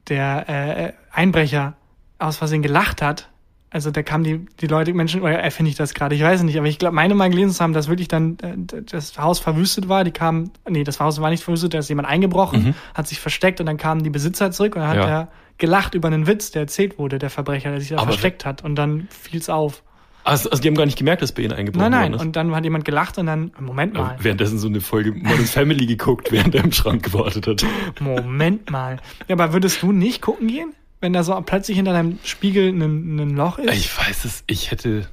der 0.07 0.49
äh, 0.49 0.93
Einbrecher 1.11 1.73
aus 2.19 2.37
Versehen 2.37 2.61
gelacht 2.61 3.01
hat. 3.01 3.29
Also 3.69 3.91
da 3.91 4.03
kamen 4.03 4.23
die, 4.23 4.45
die 4.61 4.67
Leute, 4.67 4.93
Menschen, 4.93 5.21
oder 5.21 5.37
erfinde 5.37 5.69
ich 5.69 5.75
das 5.75 5.93
gerade, 5.93 6.15
ich 6.15 6.21
weiß 6.21 6.39
es 6.39 6.45
nicht, 6.45 6.57
aber 6.57 6.67
ich 6.67 6.79
glaube, 6.79 6.95
meine 6.95 7.13
mal 7.13 7.29
gelesen 7.29 7.51
zu 7.51 7.61
haben, 7.61 7.73
dass 7.73 7.89
wirklich 7.89 8.07
dann 8.07 8.37
äh, 8.41 8.83
das 8.89 9.17
Haus 9.17 9.39
verwüstet 9.39 9.89
war. 9.89 10.05
Die 10.05 10.11
kamen, 10.11 10.51
nee, 10.69 10.85
das 10.85 10.99
Haus 11.01 11.19
war 11.19 11.29
nicht 11.29 11.43
verwüstet, 11.43 11.73
da 11.73 11.79
ist 11.79 11.89
jemand 11.89 12.07
eingebrochen, 12.07 12.73
hat 12.93 13.07
sich 13.07 13.19
versteckt 13.19 13.59
und 13.59 13.65
dann 13.65 13.77
kamen 13.77 14.01
die 14.03 14.09
Besitzer 14.09 14.51
zurück 14.51 14.75
und 14.75 14.81
dann 14.81 14.89
hat 14.89 14.97
Ja. 14.97 15.05
der 15.05 15.27
gelacht 15.57 15.93
über 15.95 16.07
einen 16.07 16.27
Witz, 16.27 16.51
der 16.51 16.63
erzählt 16.63 16.97
wurde, 16.99 17.17
der 17.17 17.29
Verbrecher, 17.29 17.71
der 17.71 17.79
sich 17.79 17.89
da 17.89 17.97
Aber 17.97 18.07
versteckt 18.07 18.45
hat. 18.45 18.63
Und 18.63 18.75
dann 18.75 19.07
fiel's 19.09 19.49
auf. 19.49 19.83
Also, 20.25 20.49
also 20.49 20.59
die 20.61 20.67
haben 20.67 20.75
gar 20.75 20.85
nicht 20.87 20.97
gemerkt, 20.97 21.21
dass 21.21 21.31
bei 21.31 21.43
ihnen 21.43 21.53
eingebrochen 21.53 21.91
Nein, 21.91 22.11
nein. 22.11 22.13
ist. 22.15 22.21
Und 22.21 22.35
dann 22.35 22.53
hat 22.55 22.63
jemand 22.63 22.83
gelacht 22.83 23.17
und 23.19 23.27
dann, 23.27 23.51
Moment 23.59 23.93
mal, 23.93 24.13
Aber 24.15 24.23
währenddessen 24.23 24.57
so 24.57 24.67
eine 24.67 24.81
Folge 24.81 25.11
Modern 25.11 25.45
Family 25.45 25.85
geguckt, 25.85 26.31
während 26.31 26.55
er 26.55 26.63
im 26.63 26.71
Schrank 26.71 27.03
gewartet 27.03 27.45
hat. 27.45 27.63
Moment 27.99 28.71
mal. 28.71 28.97
Ja, 29.27 29.35
aber 29.35 29.53
würdest 29.53 29.83
du 29.83 29.91
nicht 29.91 30.21
gucken 30.21 30.47
gehen, 30.47 30.73
wenn 30.99 31.13
da 31.13 31.23
so 31.23 31.39
plötzlich 31.45 31.77
hinter 31.77 31.93
deinem 31.93 32.17
Spiegel 32.23 32.69
ein, 32.69 33.19
ein 33.19 33.29
Loch 33.35 33.59
ist? 33.59 33.71
Ich 33.73 33.95
weiß 33.97 34.25
es, 34.25 34.43
ich 34.47 34.71
hätte, 34.71 35.07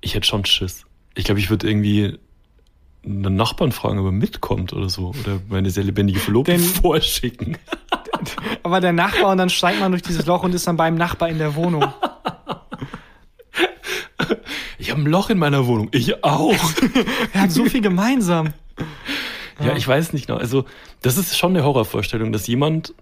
ich 0.00 0.14
hätte 0.14 0.26
schon 0.26 0.46
Schiss. 0.46 0.86
Ich 1.14 1.24
glaube, 1.24 1.40
ich 1.40 1.50
würde 1.50 1.68
irgendwie 1.68 2.18
einen 3.04 3.36
Nachbarn 3.36 3.70
fragen, 3.70 3.98
ob 3.98 4.06
er 4.06 4.12
mitkommt 4.12 4.72
oder 4.72 4.88
so. 4.88 5.08
Oder 5.08 5.40
meine 5.50 5.68
sehr 5.68 5.84
lebendige 5.84 6.20
Verlobte 6.20 6.52
Denn- 6.52 6.60
vorschicken. 6.62 7.58
Aber 8.62 8.80
der 8.80 8.94
Nachbar 8.94 9.32
und 9.32 9.36
dann 9.38 9.50
steigt 9.50 9.78
man 9.80 9.92
durch 9.92 10.02
dieses 10.02 10.24
Loch 10.24 10.42
und 10.42 10.54
ist 10.54 10.66
dann 10.66 10.78
beim 10.78 10.94
Nachbar 10.94 11.28
in 11.28 11.36
der 11.36 11.54
Wohnung. 11.54 11.84
Ich 14.78 14.90
habe 14.90 15.00
ein 15.00 15.06
Loch 15.06 15.30
in 15.30 15.38
meiner 15.38 15.66
Wohnung. 15.66 15.88
Ich 15.92 16.24
auch. 16.24 16.52
Wir 17.32 17.40
haben 17.40 17.50
so 17.50 17.64
viel 17.64 17.80
gemeinsam. 17.80 18.52
Ja, 19.60 19.76
ich 19.76 19.86
weiß 19.86 20.12
nicht 20.12 20.26
genau. 20.26 20.38
Also, 20.38 20.64
das 21.02 21.16
ist 21.16 21.38
schon 21.38 21.52
eine 21.52 21.64
Horrorvorstellung, 21.64 22.32
dass 22.32 22.46
jemand 22.46 22.92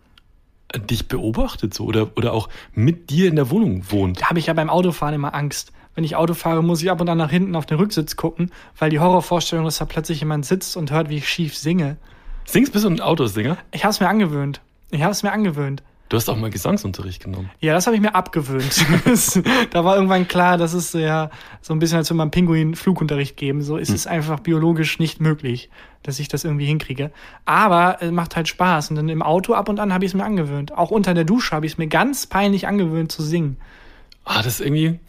dich 0.89 1.09
beobachtet 1.09 1.75
so 1.75 1.85
oder, 1.85 2.11
oder 2.17 2.33
auch 2.33 2.49
mit 2.75 3.11
dir 3.11 3.29
in 3.29 3.37
der 3.37 3.51
Wohnung 3.51 3.85
wohnt. 3.91 4.21
Da 4.21 4.31
habe 4.31 4.39
ich 4.39 4.47
ja 4.47 4.53
beim 4.55 4.71
Autofahren 4.71 5.15
immer 5.15 5.35
Angst. 5.35 5.73
Wenn 5.95 6.05
ich 6.05 6.17
Auto 6.17 6.35
fahre, 6.35 6.63
muss 6.63 6.83
ich 6.83 6.91
ab 6.91 7.01
und 7.01 7.09
an 7.09 7.19
nach 7.19 7.31
hinten 7.31 7.55
auf 7.55 7.67
den 7.67 7.77
Rücksitz 7.77 8.17
gucken, 8.17 8.51
weil 8.79 8.89
die 8.89 8.99
Horrorvorstellung 9.01 9.67
ist, 9.67 9.81
dass 9.81 9.89
da 9.89 9.93
plötzlich 9.93 10.21
jemand 10.21 10.47
sitzt 10.47 10.77
und 10.77 10.91
hört, 10.91 11.11
wie 11.11 11.19
ich 11.19 11.29
schief 11.29 11.57
singe. 11.57 11.97
Singst 12.45 12.73
bist 12.73 12.85
du 12.85 12.91
ein 12.91 13.01
Autosinger? 13.01 13.59
Ich 13.73 13.85
habe 13.85 13.93
es 13.93 14.01
mir 14.01 14.09
angewöhnt. 14.09 14.61
Ich 14.91 15.03
habe 15.03 15.13
es 15.13 15.23
mir 15.23 15.33
angewöhnt. 15.33 15.83
Du 16.13 16.17
hast 16.19 16.29
auch 16.29 16.37
mal 16.37 16.51
Gesangsunterricht 16.51 17.25
genommen. 17.25 17.49
Ja, 17.61 17.73
das 17.73 17.87
habe 17.87 17.97
ich 17.97 18.03
mir 18.03 18.15
abgewöhnt. 18.15 18.85
Das- 19.07 19.41
da 19.71 19.83
war 19.83 19.95
irgendwann 19.97 20.29
klar, 20.29 20.59
dass 20.59 20.75
es 20.75 20.93
ja 20.93 21.31
so 21.63 21.73
ein 21.73 21.79
bisschen, 21.79 21.97
als 21.97 22.11
wenn 22.11 22.19
man 22.19 22.31
Pinguin 22.31 22.75
Flugunterricht 22.75 23.39
geben. 23.39 23.63
So 23.63 23.79
ist 23.79 23.89
es 23.89 24.07
einfach 24.07 24.41
biologisch 24.41 24.99
nicht 24.99 25.23
möglich, 25.23 25.71
dass 26.03 26.19
ich 26.19 26.29
das 26.29 26.45
irgendwie 26.45 26.67
hinkriege. 26.67 27.13
Aber 27.47 27.97
es 28.03 28.11
macht 28.11 28.37
halt 28.37 28.47
Spaß. 28.47 28.91
Und 28.91 28.97
dann 28.97 29.09
im 29.09 29.23
Auto 29.23 29.55
ab 29.55 29.71
und 29.71 29.81
an 29.81 29.91
habe 29.95 30.05
ich 30.05 30.11
es 30.11 30.15
mir 30.15 30.25
angewöhnt. 30.25 30.77
Auch 30.77 30.91
unter 30.91 31.15
der 31.15 31.25
Dusche 31.25 31.57
habe 31.57 31.65
ich 31.65 31.73
es 31.73 31.79
mir 31.79 31.87
ganz 31.89 32.27
peinlich 32.27 32.67
angewöhnt 32.67 33.11
zu 33.11 33.23
singen. 33.23 33.57
Ah, 34.27 34.43
das 34.43 34.61
ist 34.61 34.61
irgendwie. 34.61 35.01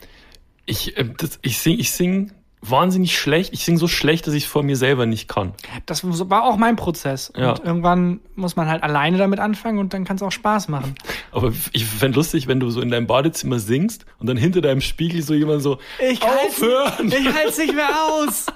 Ich, 0.65 0.95
äh, 0.97 1.03
das, 1.17 1.37
ich 1.41 1.57
sing, 1.59 1.79
ich 1.79 1.91
sing 1.91 2.31
wahnsinnig 2.69 3.17
schlecht. 3.17 3.53
Ich 3.53 3.65
sing 3.65 3.77
so 3.77 3.87
schlecht, 3.87 4.25
dass 4.27 4.33
ich 4.33 4.43
es 4.45 4.49
vor 4.49 4.63
mir 4.63 4.75
selber 4.75 5.05
nicht 5.05 5.27
kann. 5.27 5.53
Das 5.85 6.03
war 6.29 6.43
auch 6.43 6.57
mein 6.57 6.75
Prozess. 6.75 7.31
Ja. 7.35 7.51
Und 7.51 7.63
irgendwann 7.63 8.19
muss 8.35 8.55
man 8.55 8.67
halt 8.67 8.83
alleine 8.83 9.17
damit 9.17 9.39
anfangen 9.39 9.79
und 9.79 9.93
dann 9.93 10.05
kann 10.05 10.15
es 10.15 10.21
auch 10.23 10.31
Spaß 10.31 10.69
machen. 10.69 10.95
Aber 11.31 11.51
ich 11.73 11.85
fände 11.85 12.17
lustig, 12.17 12.47
wenn 12.47 12.59
du 12.59 12.69
so 12.69 12.81
in 12.81 12.89
deinem 12.89 13.07
Badezimmer 13.07 13.59
singst 13.59 14.05
und 14.19 14.27
dann 14.27 14.37
hinter 14.37 14.61
deinem 14.61 14.81
Spiegel 14.81 15.21
so 15.21 15.33
jemand 15.33 15.61
so 15.61 15.77
Ich 15.99 16.21
halt's, 16.21 16.61
aufhören. 16.61 17.07
ich 17.07 17.33
halt's 17.33 17.57
nicht 17.57 17.75
mehr 17.75 17.89
aus. 18.05 18.45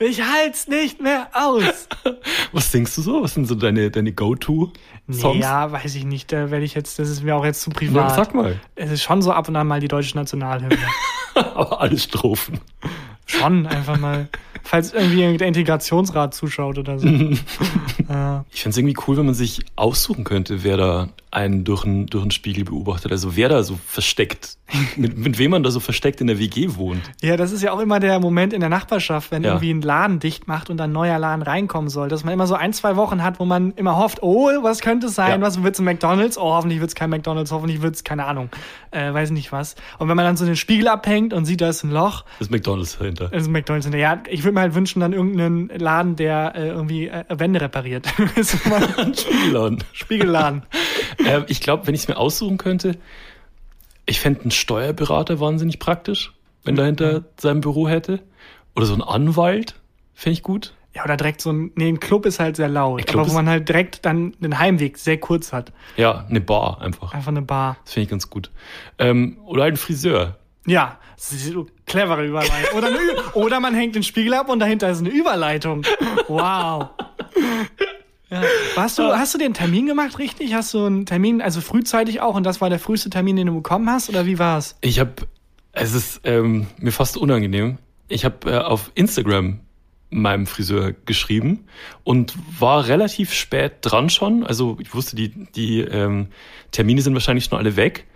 Ich 0.00 0.20
halt's 0.20 0.66
nicht 0.66 1.00
mehr 1.00 1.28
aus. 1.32 1.86
Was 2.52 2.72
singst 2.72 2.98
du 2.98 3.02
so? 3.02 3.22
Was 3.22 3.34
sind 3.34 3.46
so 3.46 3.54
deine, 3.54 3.88
deine 3.92 4.12
Go-To-Songs? 4.12 4.74
Nee, 5.36 5.40
ja, 5.40 5.70
weiß 5.70 5.94
ich 5.94 6.04
nicht. 6.04 6.32
Da 6.32 6.50
werde 6.50 6.64
ich 6.64 6.74
jetzt, 6.74 6.98
das 6.98 7.08
ist 7.08 7.22
mir 7.22 7.36
auch 7.36 7.44
jetzt 7.44 7.62
zu 7.62 7.70
privat. 7.70 8.16
sag 8.16 8.34
mal. 8.34 8.58
Es 8.74 8.90
ist 8.90 9.02
schon 9.02 9.22
so 9.22 9.30
ab 9.30 9.48
und 9.48 9.54
an 9.54 9.68
mal 9.68 9.78
die 9.78 9.86
deutsche 9.86 10.16
Nationalhymne. 10.16 10.76
Aber 11.36 11.80
alle 11.80 11.96
Strophen. 11.98 12.58
Schon, 13.30 13.66
einfach 13.66 13.98
mal. 13.98 14.28
Falls 14.62 14.92
irgendwie 14.92 15.36
der 15.36 15.48
Integrationsrat 15.48 16.34
zuschaut 16.34 16.78
oder 16.78 16.98
so. 16.98 17.06
Ich 18.52 18.62
fände 18.62 18.70
es 18.70 18.76
irgendwie 18.76 18.96
cool, 19.06 19.16
wenn 19.18 19.26
man 19.26 19.34
sich 19.36 19.60
aussuchen 19.76 20.24
könnte, 20.24 20.64
wer 20.64 20.76
da 20.76 21.08
einen 21.30 21.62
durch 21.62 21.84
einen, 21.84 22.06
durch 22.06 22.32
Spiegel 22.32 22.64
beobachtet. 22.64 23.12
Also 23.12 23.36
wer 23.36 23.48
da 23.48 23.62
so 23.62 23.78
versteckt, 23.86 24.56
mit, 24.96 25.16
mit 25.16 25.38
wem 25.38 25.52
man 25.52 25.62
da 25.62 25.70
so 25.70 25.78
versteckt 25.78 26.20
in 26.20 26.26
der 26.26 26.40
WG 26.40 26.70
wohnt. 26.74 27.02
ja, 27.22 27.36
das 27.36 27.52
ist 27.52 27.62
ja 27.62 27.70
auch 27.70 27.78
immer 27.78 28.00
der 28.00 28.18
Moment 28.18 28.52
in 28.52 28.58
der 28.58 28.68
Nachbarschaft, 28.68 29.30
wenn 29.30 29.44
Ja. 29.44 29.50
irgendwie 29.50 29.70
ein 29.72 29.82
Laden 29.82 30.18
dicht 30.18 30.48
macht 30.48 30.70
und 30.70 30.80
ein 30.80 30.90
neuer 30.90 31.20
Laden 31.20 31.42
reinkommen 31.42 31.88
soll. 31.88 32.08
Dass 32.08 32.24
man 32.24 32.34
immer 32.34 32.48
so 32.48 32.54
ein, 32.56 32.72
zwei 32.72 32.96
Wochen 32.96 33.22
hat, 33.22 33.38
wo 33.38 33.44
man 33.44 33.70
immer 33.76 33.96
hofft, 33.96 34.24
oh, 34.24 34.48
was 34.62 34.80
könnte 34.80 35.06
es 35.06 35.14
sein? 35.14 35.40
Ja. 35.40 35.46
Was 35.46 35.62
wird's 35.62 35.78
ein 35.78 35.84
McDonalds? 35.84 36.36
Oh, 36.36 36.52
hoffentlich 36.54 36.80
wird's 36.80 36.96
kein 36.96 37.10
McDonalds, 37.10 37.52
hoffentlich 37.52 37.80
wird's, 37.80 38.02
keine 38.02 38.24
Ahnung, 38.24 38.48
äh, 38.90 39.12
weiß 39.14 39.30
nicht 39.30 39.52
was. 39.52 39.76
Und 40.00 40.08
wenn 40.08 40.16
man 40.16 40.24
dann 40.24 40.36
so 40.36 40.44
den 40.46 40.56
Spiegel 40.56 40.88
abhängt 40.88 41.32
und 41.32 41.44
sieht, 41.44 41.60
da 41.60 41.68
ist 41.68 41.84
ein 41.84 41.92
Loch, 41.92 42.24
Das 42.40 42.48
ist 42.48 42.50
McDonalds 42.50 42.98
dahinter. 42.98 43.28
Das 43.28 43.42
ist 43.42 43.48
McDonalds 43.48 43.86
hinterher. 43.86 44.20
Ich 44.28 44.42
würde 44.42 44.49
mir 44.52 44.60
halt 44.60 44.74
wünschen, 44.74 45.00
dann 45.00 45.12
irgendeinen 45.12 45.68
Laden, 45.68 46.16
der 46.16 46.54
äh, 46.54 46.68
irgendwie 46.68 47.08
äh, 47.08 47.24
Wände 47.28 47.60
repariert. 47.60 48.06
Spiegelladen. 48.42 49.84
Spiegelladen. 49.92 50.62
ähm, 51.26 51.44
ich 51.48 51.60
glaube, 51.60 51.86
wenn 51.86 51.94
ich 51.94 52.02
es 52.02 52.08
mir 52.08 52.16
aussuchen 52.16 52.58
könnte, 52.58 52.96
ich 54.06 54.20
fände 54.20 54.42
einen 54.42 54.50
Steuerberater 54.50 55.40
wahnsinnig 55.40 55.78
praktisch, 55.78 56.32
wenn 56.64 56.76
dahinter 56.76 57.24
sein 57.38 57.60
Büro 57.60 57.88
hätte. 57.88 58.20
Oder 58.74 58.86
so 58.86 58.94
ein 58.94 59.02
Anwalt, 59.02 59.74
fände 60.14 60.34
ich 60.34 60.42
gut. 60.42 60.74
Ja, 60.94 61.04
oder 61.04 61.16
direkt 61.16 61.40
so 61.40 61.52
ein, 61.52 61.70
nee, 61.76 61.88
ein 61.88 62.00
Club 62.00 62.26
ist 62.26 62.40
halt 62.40 62.56
sehr 62.56 62.68
laut. 62.68 63.14
Aber 63.14 63.28
wo 63.28 63.32
man 63.32 63.48
halt 63.48 63.68
direkt 63.68 64.04
dann 64.04 64.32
den 64.40 64.58
Heimweg 64.58 64.98
sehr 64.98 65.18
kurz 65.18 65.52
hat. 65.52 65.72
Ja, 65.96 66.26
eine 66.28 66.40
Bar 66.40 66.80
einfach. 66.80 67.14
Einfach 67.14 67.30
eine 67.30 67.42
Bar. 67.42 67.76
Das 67.84 67.94
finde 67.94 68.04
ich 68.04 68.10
ganz 68.10 68.28
gut. 68.28 68.50
Ähm, 68.98 69.38
oder 69.44 69.62
halt 69.62 69.74
ein 69.74 69.76
Friseur. 69.76 70.36
Ja, 70.66 70.98
das 71.16 71.32
ist 71.32 71.46
so 71.46 71.66
clevere 71.86 72.26
Überleitung. 72.26 72.78
Oder, 72.78 72.90
oder 73.34 73.60
man 73.60 73.74
hängt 73.74 73.94
den 73.94 74.02
Spiegel 74.02 74.34
ab 74.34 74.48
und 74.48 74.58
dahinter 74.58 74.90
ist 74.90 75.00
eine 75.00 75.08
Überleitung. 75.08 75.84
Wow. 76.28 76.90
Ja. 78.30 78.42
Hast, 78.76 78.98
du, 78.98 79.02
hast 79.04 79.34
du 79.34 79.38
den 79.38 79.54
Termin 79.54 79.86
gemacht, 79.86 80.18
richtig? 80.18 80.54
Hast 80.54 80.72
du 80.72 80.84
einen 80.84 81.06
Termin, 81.06 81.42
also 81.42 81.60
frühzeitig 81.60 82.20
auch, 82.20 82.36
und 82.36 82.44
das 82.44 82.60
war 82.60 82.70
der 82.70 82.78
früheste 82.78 83.10
Termin, 83.10 83.36
den 83.36 83.48
du 83.48 83.54
bekommen 83.54 83.90
hast? 83.90 84.08
Oder 84.08 84.26
wie 84.26 84.38
war's? 84.38 84.76
Ich 84.82 85.00
habe, 85.00 85.12
es 85.72 85.94
ist 85.94 86.20
ähm, 86.24 86.66
mir 86.78 86.92
fast 86.92 87.16
unangenehm. 87.16 87.78
Ich 88.08 88.24
habe 88.24 88.50
äh, 88.50 88.58
auf 88.58 88.92
Instagram 88.94 89.60
meinem 90.10 90.46
Friseur 90.46 90.92
geschrieben 91.06 91.66
und 92.04 92.34
war 92.58 92.88
relativ 92.88 93.32
spät 93.32 93.74
dran 93.82 94.10
schon. 94.10 94.44
Also 94.44 94.76
ich 94.80 94.94
wusste, 94.94 95.16
die, 95.16 95.30
die 95.52 95.80
ähm, 95.80 96.28
Termine 96.72 97.00
sind 97.00 97.14
wahrscheinlich 97.14 97.44
schon 97.44 97.58
alle 97.58 97.76
weg. 97.76 98.06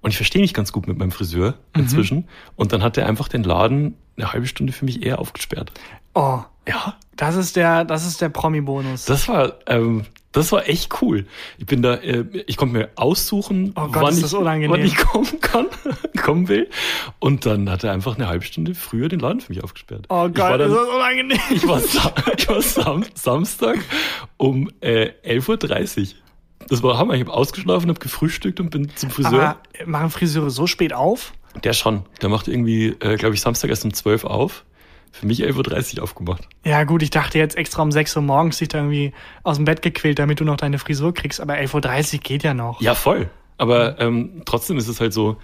Und 0.00 0.10
ich 0.10 0.16
verstehe 0.16 0.40
mich 0.40 0.54
ganz 0.54 0.72
gut 0.72 0.86
mit 0.86 0.96
meinem 0.98 1.10
Friseur 1.10 1.54
inzwischen. 1.76 2.28
Und 2.56 2.72
dann 2.72 2.82
hat 2.82 2.96
er 2.96 3.06
einfach 3.06 3.28
den 3.28 3.42
Laden 3.42 3.96
eine 4.16 4.32
halbe 4.32 4.46
Stunde 4.46 4.72
für 4.72 4.84
mich 4.84 5.02
eher 5.04 5.18
aufgesperrt. 5.18 5.72
Oh, 6.14 6.40
Ja, 6.68 6.96
das 7.16 7.36
ist 7.36 7.56
der, 7.56 7.84
das 7.84 8.06
ist 8.06 8.20
der 8.20 8.28
Promi-Bonus. 8.28 9.04
das 9.06 9.28
war, 9.28 9.54
ähm, 9.66 10.04
das 10.32 10.52
war 10.52 10.68
echt 10.68 11.02
cool. 11.02 11.26
Ich 11.58 11.66
bin 11.66 11.82
da, 11.82 11.94
äh, 11.94 12.24
ich 12.46 12.56
konnte 12.56 12.74
mir 12.76 12.90
aussuchen, 12.96 13.72
Oh 13.74 13.88
Gott, 13.88 14.02
wann, 14.02 14.14
ist 14.14 14.24
ich, 14.24 14.32
wann 14.32 14.84
ich 14.84 14.96
kommen 14.96 15.40
kann, 15.40 15.66
kommen 16.22 16.48
will. 16.48 16.68
Und 17.18 17.46
dann 17.46 17.70
hat 17.70 17.82
er 17.82 17.92
einfach 17.92 18.16
eine 18.16 18.28
halbe 18.28 18.44
Stunde 18.44 18.74
früher 18.74 19.08
den 19.08 19.20
Laden 19.20 19.40
für 19.40 19.52
mich 19.52 19.64
aufgesperrt. 19.64 20.04
Oh 20.10 20.28
Gott, 20.28 20.60
dann, 20.60 20.70
ist 20.70 20.76
das 20.76 20.88
unangenehm. 20.88 21.40
ich 21.50 21.66
war, 21.66 21.80
ich 22.36 22.48
war 22.48 22.62
Sam 22.62 23.04
Samstag 23.14 23.78
um 24.36 24.70
äh, 24.80 25.10
11.30 25.24 26.00
Uhr. 26.00 26.06
Das 26.68 26.82
war 26.82 26.98
Hammer. 26.98 27.14
Ich 27.14 27.20
habe 27.20 27.32
ausgeschlafen, 27.32 27.88
habe 27.88 28.00
gefrühstückt 28.00 28.60
und 28.60 28.70
bin 28.70 28.90
zum 28.94 29.10
Friseur. 29.10 29.56
Aber 29.76 29.86
machen 29.86 30.10
Friseure 30.10 30.50
so 30.50 30.66
spät 30.66 30.92
auf? 30.92 31.32
Der 31.64 31.72
schon. 31.72 32.04
Der 32.20 32.28
macht 32.28 32.48
irgendwie, 32.48 32.88
äh, 33.00 33.16
glaube 33.16 33.34
ich, 33.34 33.40
Samstag 33.40 33.70
erst 33.70 33.84
um 33.84 33.92
12 33.92 34.24
Uhr 34.24 34.30
auf. 34.30 34.64
Für 35.10 35.26
mich 35.26 35.42
11.30 35.42 35.96
Uhr 35.96 36.04
aufgemacht. 36.04 36.46
Ja, 36.64 36.84
gut, 36.84 37.02
ich 37.02 37.10
dachte 37.10 37.38
jetzt 37.38 37.56
extra 37.56 37.82
um 37.82 37.90
6 37.90 38.16
Uhr 38.16 38.22
morgens 38.22 38.58
dich 38.58 38.68
da 38.68 38.78
irgendwie 38.78 39.14
aus 39.42 39.56
dem 39.56 39.64
Bett 39.64 39.80
gequält, 39.80 40.18
damit 40.18 40.38
du 40.40 40.44
noch 40.44 40.58
deine 40.58 40.78
Frisur 40.78 41.14
kriegst, 41.14 41.40
aber 41.40 41.54
11.30 41.54 42.14
Uhr 42.14 42.20
geht 42.20 42.42
ja 42.42 42.52
noch. 42.52 42.80
Ja, 42.82 42.94
voll. 42.94 43.30
Aber 43.56 43.98
ähm, 43.98 44.42
trotzdem 44.44 44.76
ist 44.76 44.86
es 44.86 45.00
halt 45.00 45.14
so 45.14 45.38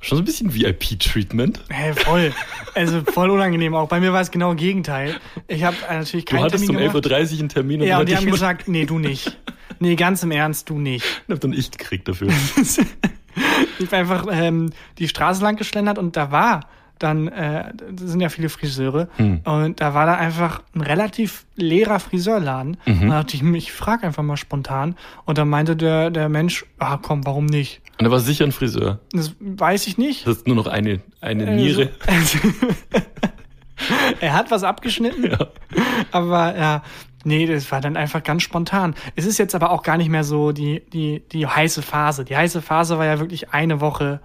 schon 0.00 0.16
so 0.16 0.22
ein 0.22 0.24
bisschen 0.24 0.54
VIP-Treatment. 0.54 1.60
Hey, 1.68 1.92
voll. 1.94 2.32
Also 2.74 3.02
voll 3.02 3.30
unangenehm 3.30 3.74
auch. 3.74 3.88
Bei 3.88 4.00
mir 4.00 4.12
war 4.12 4.20
es 4.20 4.30
genau 4.30 4.54
Gegenteil. 4.54 5.16
Ich 5.46 5.64
habe 5.64 5.76
natürlich 5.88 6.24
Du 6.24 6.36
keinen 6.36 6.44
hattest 6.44 6.64
Termin 6.66 6.86
um 6.86 6.92
gemacht. 6.92 7.06
11.30 7.06 7.32
Uhr 7.32 7.38
einen 7.40 7.48
Termin 7.48 7.80
und 7.82 7.86
ja, 7.86 7.98
und 8.00 8.08
die 8.08 8.16
haben 8.16 8.26
ich 8.26 8.32
gesagt, 8.32 8.68
nee, 8.68 8.86
du 8.86 8.98
nicht. 8.98 9.36
Nee, 9.78 9.96
ganz 9.96 10.22
im 10.22 10.30
Ernst, 10.30 10.68
du 10.68 10.78
nicht. 10.78 11.04
hab 11.28 11.40
dann 11.40 11.52
ich 11.52 11.70
gekriegt 11.70 12.08
dafür. 12.08 12.28
Ich 13.78 13.88
bin 13.88 13.98
einfach 13.98 14.26
ähm, 14.30 14.72
die 14.98 15.08
Straße 15.08 15.42
lang 15.42 15.56
geschlendert 15.56 15.98
und 15.98 16.16
da 16.16 16.32
war 16.32 16.60
dann, 17.00 17.28
äh, 17.28 17.72
sind 17.96 18.20
ja 18.20 18.28
viele 18.28 18.48
Friseure, 18.48 19.08
Hm. 19.16 19.40
und 19.44 19.80
da 19.80 19.94
war 19.94 20.06
da 20.06 20.14
einfach 20.14 20.62
ein 20.74 20.80
relativ 20.82 21.44
leerer 21.56 21.98
Friseurladen. 21.98 22.76
Mhm. 22.86 23.02
Und 23.02 23.08
da 23.08 23.22
dachte 23.22 23.36
ich, 23.36 23.42
ich 23.42 23.72
frage 23.72 24.06
einfach 24.06 24.22
mal 24.22 24.36
spontan. 24.36 24.96
Und 25.24 25.38
dann 25.38 25.48
meinte 25.48 25.76
der, 25.76 26.10
der 26.10 26.28
Mensch, 26.28 26.64
ah 26.78 26.98
komm, 27.00 27.26
warum 27.26 27.46
nicht? 27.46 27.80
Und 27.98 28.06
er 28.06 28.10
war 28.12 28.20
sicher 28.20 28.44
ein 28.44 28.52
Friseur. 28.52 29.00
Das 29.12 29.34
weiß 29.40 29.86
ich 29.88 29.98
nicht. 29.98 30.26
Das 30.26 30.38
ist 30.38 30.46
nur 30.46 30.56
noch 30.56 30.66
eine, 30.66 31.00
eine 31.20 31.46
Äh, 31.46 31.56
Niere. 31.56 31.88
er 34.20 34.32
hat 34.34 34.50
was 34.50 34.62
abgeschnitten, 34.62 35.24
Ja. 35.30 35.48
aber 36.12 36.56
ja, 36.56 36.82
nee, 37.24 37.46
das 37.46 37.70
war 37.72 37.80
dann 37.80 37.96
einfach 37.96 38.22
ganz 38.22 38.42
spontan. 38.42 38.94
Es 39.16 39.26
ist 39.26 39.38
jetzt 39.38 39.54
aber 39.54 39.70
auch 39.70 39.82
gar 39.82 39.96
nicht 39.96 40.10
mehr 40.10 40.24
so 40.24 40.52
die, 40.52 40.82
die, 40.92 41.22
die 41.32 41.46
heiße 41.46 41.82
Phase. 41.82 42.24
Die 42.24 42.36
heiße 42.36 42.62
Phase 42.62 42.98
war 42.98 43.06
ja 43.06 43.18
wirklich 43.20 43.50
eine 43.52 43.80
Woche 43.80 44.20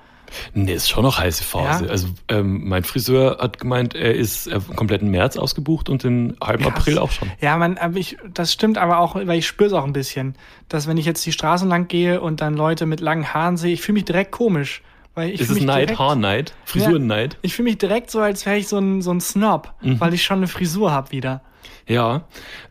Nee, 0.53 0.73
ist 0.73 0.89
schon 0.89 1.03
noch 1.03 1.19
heiße 1.19 1.43
Phase. 1.43 1.85
Ja? 1.85 1.91
Also 1.91 2.07
ähm, 2.27 2.67
mein 2.67 2.83
Friseur 2.83 3.37
hat 3.39 3.59
gemeint, 3.59 3.95
er 3.95 4.13
ist 4.15 4.47
äh, 4.47 4.59
komplett 4.75 5.01
im 5.01 5.11
März 5.11 5.37
ausgebucht 5.37 5.89
und 5.89 6.03
den 6.03 6.35
halben 6.43 6.63
Krass. 6.63 6.75
April 6.75 6.97
auch 6.99 7.11
schon. 7.11 7.31
Ja, 7.41 7.57
man, 7.57 7.77
aber 7.77 7.97
ich, 7.97 8.17
das 8.33 8.51
stimmt 8.53 8.77
aber 8.77 8.99
auch, 8.99 9.15
weil 9.15 9.37
ich 9.39 9.47
spüre 9.47 9.67
es 9.67 9.73
auch 9.73 9.83
ein 9.85 9.93
bisschen, 9.93 10.35
dass 10.69 10.87
wenn 10.87 10.97
ich 10.97 11.05
jetzt 11.05 11.25
die 11.25 11.31
Straßen 11.31 11.67
lang 11.69 11.87
gehe 11.87 12.21
und 12.21 12.41
dann 12.41 12.55
Leute 12.55 12.85
mit 12.85 12.99
langen 12.99 13.33
Haaren 13.33 13.57
sehe, 13.57 13.73
ich 13.73 13.81
fühle 13.81 13.93
mich 13.95 14.05
direkt 14.05 14.31
komisch. 14.31 14.81
Weil 15.13 15.29
ich 15.29 15.39
ist 15.39 15.49
es 15.49 15.61
Neid, 15.61 15.97
Haarneid, 15.97 16.53
Frisurenneid? 16.65 17.37
Ich 17.41 17.55
fühle 17.55 17.69
mich 17.69 17.77
direkt 17.77 18.11
so, 18.11 18.19
als 18.19 18.45
wäre 18.45 18.57
ich 18.57 18.67
so 18.67 18.77
ein, 18.77 19.01
so 19.01 19.11
ein 19.11 19.21
Snob, 19.21 19.73
Mhm. 19.81 19.97
weil 20.01 20.13
ich 20.13 20.23
schon 20.23 20.37
eine 20.39 20.47
Frisur 20.47 20.91
habe 20.91 21.11
wieder. 21.11 21.41
Ja, 21.87 22.25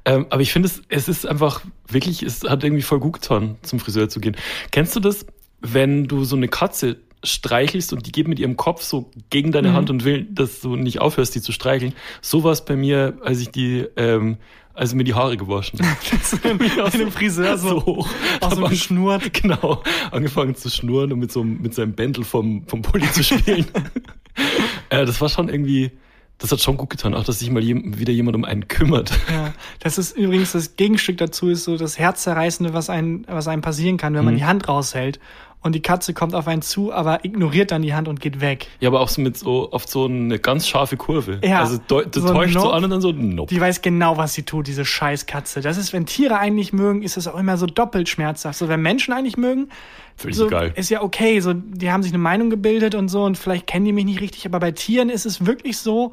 ähm, 0.05 0.27
aber 0.29 0.43
ich 0.43 0.53
finde 0.53 0.69
es, 0.69 0.83
es 0.89 1.09
ist 1.09 1.27
einfach 1.27 1.63
wirklich, 1.89 2.23
es 2.23 2.45
hat 2.45 2.63
irgendwie 2.63 2.83
voll 2.83 3.01
gut 3.01 3.15
getan, 3.15 3.57
zum 3.63 3.81
Friseur 3.81 4.11
zu 4.11 4.21
gehen. 4.21 4.37
Kennst 4.73 4.95
du 4.95 5.01
das, 5.01 5.25
wenn 5.63 6.05
du 6.05 6.25
so 6.25 6.37
eine 6.37 6.49
Katze 6.49 6.99
streichelst 7.25 7.93
und 7.93 8.07
die 8.07 8.13
geht 8.13 8.29
mit 8.29 8.39
ihrem 8.39 8.57
Kopf 8.57 8.83
so 8.83 9.11
gegen 9.31 9.51
deine 9.53 9.71
Mhm. 9.71 9.75
Hand 9.75 9.91
und 9.91 10.05
will, 10.05 10.27
dass 10.31 10.61
du 10.61 10.77
nicht 10.77 11.01
aufhörst, 11.01 11.35
die 11.35 11.41
zu 11.41 11.53
streicheln? 11.53 11.95
So 12.21 12.45
war 12.45 12.53
es 12.53 12.65
bei 12.65 12.77
mir, 12.77 13.19
als 13.25 13.41
ich 13.41 13.51
die, 13.51 13.87
ähm, 13.97 14.37
als 14.75 14.93
mir 14.95 15.05
die 15.05 15.15
Haare 15.15 15.37
gewaschen 15.37 15.79
habe. 15.81 16.59
Mit 16.59 16.95
dem 17.01 17.13
Friseur 17.13 17.57
so, 17.59 17.85
hoch. 17.85 18.09
auch 18.41 18.53
so 18.55 18.63
Hab 18.63 18.71
geschnurrt. 18.71 19.33
Genau, 19.35 19.83
angefangen 20.11 20.55
zu 20.57 20.69
schnurren 20.71 21.13
und 21.13 21.19
mit 21.21 21.31
so 21.33 21.45
mit 21.45 21.75
seinem 21.75 21.93
Bändel 21.95 22.25
vom, 22.25 22.67
vom 22.67 22.83
Pulli 22.83 23.11
zu 23.13 23.23
spielen. 23.23 23.67
äh, 24.91 25.05
das 25.07 25.21
war 25.21 25.29
schon 25.29 25.49
irgendwie, 25.49 25.93
das 26.39 26.51
hat 26.51 26.61
schon 26.61 26.77
gut 26.77 26.91
getan, 26.91 27.15
auch 27.15 27.23
dass 27.25 27.39
sich 27.39 27.51
mal 27.51 27.63
jem, 27.63 27.99
wieder 27.99 28.13
jemand 28.13 28.37
um 28.37 28.45
einen 28.45 28.67
kümmert. 28.67 29.13
Ja, 29.31 29.55
das 29.79 29.97
ist 29.99 30.17
übrigens 30.17 30.53
das 30.53 30.75
Gegenstück 30.77 31.19
dazu, 31.19 31.49
ist 31.51 31.65
so 31.65 31.77
das 31.77 31.99
Herzzerreißende, 31.99 32.75
was 32.75 32.91
einem, 32.91 33.25
was 33.29 33.47
einem 33.49 33.63
passieren 33.63 33.97
kann, 33.97 34.15
wenn 34.15 34.25
man 34.25 34.35
Mhm. 34.35 34.39
die 34.39 34.45
Hand 34.45 34.69
raushält. 34.69 35.21
Und 35.65 35.75
die 35.75 35.81
Katze 35.81 36.13
kommt 36.13 36.35
auf 36.35 36.47
einen 36.47 36.61
zu, 36.61 36.93
aber 36.93 37.25
ignoriert 37.25 37.71
dann 37.71 37.81
die 37.81 37.95
Hand 37.95 38.07
und 38.07 38.21
geht 38.21 38.43
weg. 38.43 38.69
Ja, 38.81 38.91
aber 38.91 39.01
auch 39.01 39.09
so 39.09 39.23
mit 39.23 39.39
so 39.39 39.73
oft 39.73 39.89
so 39.89 40.05
eine 40.05 40.39
ganz 40.39 40.69
scharfe 40.69 40.99
Kurve. 40.99 41.41
Ja, 41.43 41.61
Also 41.61 41.79
du 41.79 42.03
so 42.15 42.29
täuscht 42.29 42.53
so 42.53 42.61
Nope. 42.65 42.75
an 42.75 42.85
und 42.85 42.91
dann 42.91 43.01
so, 43.01 43.13
nope. 43.13 43.49
Die 43.53 43.59
weiß 43.59 43.81
genau, 43.81 44.19
was 44.19 44.35
sie 44.35 44.43
tut, 44.43 44.67
diese 44.67 44.85
Scheißkatze. 44.85 45.63
Das 45.63 45.79
ist, 45.79 45.95
wenn 45.95 46.05
Tiere 46.05 46.39
einen 46.39 46.55
nicht 46.55 46.75
mögen, 46.75 47.01
ist 47.01 47.17
es 47.17 47.27
auch 47.27 47.39
immer 47.39 47.57
so 47.57 47.65
doppelt 47.65 48.11
schmerzhaft. 48.11 48.59
So, 48.59 48.69
wenn 48.69 48.83
Menschen 48.83 49.15
einen 49.15 49.25
nicht 49.25 49.39
mögen, 49.39 49.71
Völlig 50.17 50.37
so, 50.37 50.49
egal. 50.49 50.73
ist 50.77 50.91
ja 50.91 51.03
okay. 51.03 51.41
So, 51.41 51.55
die 51.55 51.91
haben 51.91 52.03
sich 52.03 52.13
eine 52.13 52.23
Meinung 52.23 52.51
gebildet 52.51 52.95
und 52.95 53.09
so 53.09 53.25
und 53.25 53.39
vielleicht 53.39 53.67
kennen 53.67 53.87
die 53.87 53.93
mich 53.93 54.05
nicht 54.05 54.21
richtig, 54.21 54.45
aber 54.45 54.61
bei 54.61 54.71
Tieren 54.73 55.09
ist 55.09 55.25
es 55.25 55.47
wirklich 55.47 55.79
so, 55.79 56.13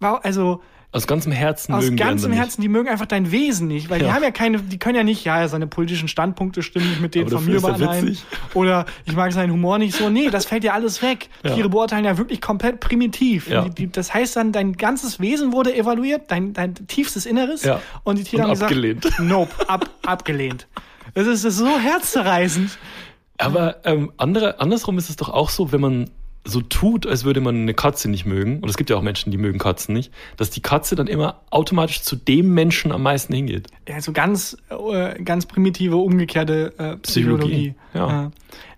wow, 0.00 0.18
also 0.24 0.62
Aus 0.94 1.08
ganzem 1.08 1.32
Herzen 1.32 1.74
aus 1.74 1.82
mögen 1.82 1.96
die 1.96 2.02
ganzem 2.04 2.26
anderen 2.26 2.40
Herzen, 2.44 2.62
die 2.62 2.68
mögen 2.68 2.88
einfach 2.88 3.06
dein 3.06 3.32
Wesen 3.32 3.66
nicht, 3.66 3.90
weil 3.90 3.98
die 3.98 4.04
Ja. 4.04 4.14
haben 4.14 4.22
ja 4.22 4.30
keine, 4.30 4.60
die 4.60 4.78
können 4.78 4.94
ja 4.94 5.02
nicht, 5.02 5.24
ja, 5.24 5.48
seine 5.48 5.66
politischen 5.66 6.06
Standpunkte 6.06 6.62
stimmen 6.62 6.88
nicht 6.88 7.00
mit 7.00 7.16
denen 7.16 7.28
von 7.30 7.44
mir 7.44 7.54
er 7.54 7.58
überein. 7.58 8.16
Oder 8.54 8.86
ich 9.04 9.16
mag 9.16 9.32
seinen 9.32 9.52
Humor 9.52 9.78
nicht 9.78 9.96
so. 9.96 10.08
Nee, 10.08 10.30
das 10.30 10.46
fällt 10.46 10.62
ja 10.62 10.72
alles 10.72 11.02
weg. 11.02 11.30
Ja. 11.42 11.52
Tiere 11.54 11.68
beurteilen 11.68 12.04
ja 12.04 12.16
wirklich 12.16 12.40
komplett 12.40 12.78
primitiv. 12.78 13.48
Ja. 13.48 13.62
Die, 13.62 13.70
die, 13.70 13.90
das 13.90 14.14
heißt 14.14 14.36
dann, 14.36 14.52
dein 14.52 14.74
ganzes 14.74 15.18
Wesen 15.18 15.52
wurde 15.52 15.74
evaluiert, 15.74 16.30
dein, 16.30 16.52
dein 16.52 16.74
tiefstes 16.86 17.26
Inneres. 17.26 17.64
Ja. 17.64 17.80
Und 18.04 18.18
die 18.20 18.22
Tiere 18.22 18.42
Und 18.42 18.48
haben 18.50 18.52
gesagt, 18.54 18.70
abgelehnt. 18.70 19.10
nope, 19.18 19.68
ab, 19.68 19.90
abgelehnt. 20.06 20.68
Das 21.14 21.26
ist, 21.26 21.44
das 21.44 21.54
ist 21.54 21.58
so 21.58 21.76
herzzerreißend. 21.76 22.64
nicht. 22.66 22.78
Aber 23.38 23.78
ähm, 23.84 24.12
andere, 24.16 24.60
andersrum 24.60 24.96
ist 24.98 25.10
es 25.10 25.16
doch 25.16 25.28
auch 25.28 25.50
so, 25.50 25.72
wenn 25.72 25.80
man 25.80 26.10
so 26.44 26.60
tut, 26.60 27.06
als 27.06 27.24
würde 27.24 27.40
man 27.40 27.56
eine 27.56 27.74
Katze 27.74 28.10
nicht 28.10 28.26
mögen, 28.26 28.60
und 28.60 28.68
es 28.68 28.76
gibt 28.76 28.90
ja 28.90 28.96
auch 28.96 29.02
Menschen, 29.02 29.30
die 29.30 29.38
mögen 29.38 29.58
Katzen 29.58 29.94
nicht, 29.94 30.12
dass 30.36 30.50
die 30.50 30.60
Katze 30.60 30.94
dann 30.94 31.06
immer 31.06 31.40
automatisch 31.50 32.02
zu 32.02 32.16
dem 32.16 32.52
Menschen 32.52 32.92
am 32.92 33.02
meisten 33.02 33.32
hingeht. 33.32 33.68
Ja, 33.88 34.00
so 34.00 34.12
ganz, 34.12 34.56
äh, 34.68 35.22
ganz 35.22 35.46
primitive, 35.46 35.96
umgekehrte 35.96 36.74
äh, 36.78 36.96
Psychologie. 36.98 37.74
Psychologie, 37.74 37.74
ja. 37.94 38.26
Äh, 38.26 38.30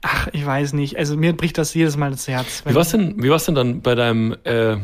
ach, 0.02 0.28
ich 0.32 0.46
weiß 0.46 0.74
nicht. 0.74 0.96
Also 0.96 1.16
mir 1.16 1.32
bricht 1.32 1.58
das 1.58 1.74
jedes 1.74 1.96
Mal 1.96 2.10
das 2.12 2.28
Herz. 2.28 2.62
Wie 2.64 2.74
war's 2.74 2.90
denn, 2.90 3.22
wie 3.22 3.30
war's 3.30 3.46
denn 3.46 3.54
dann 3.54 3.80
bei 3.80 3.94
deinem, 3.94 4.36
äh, 4.44 4.76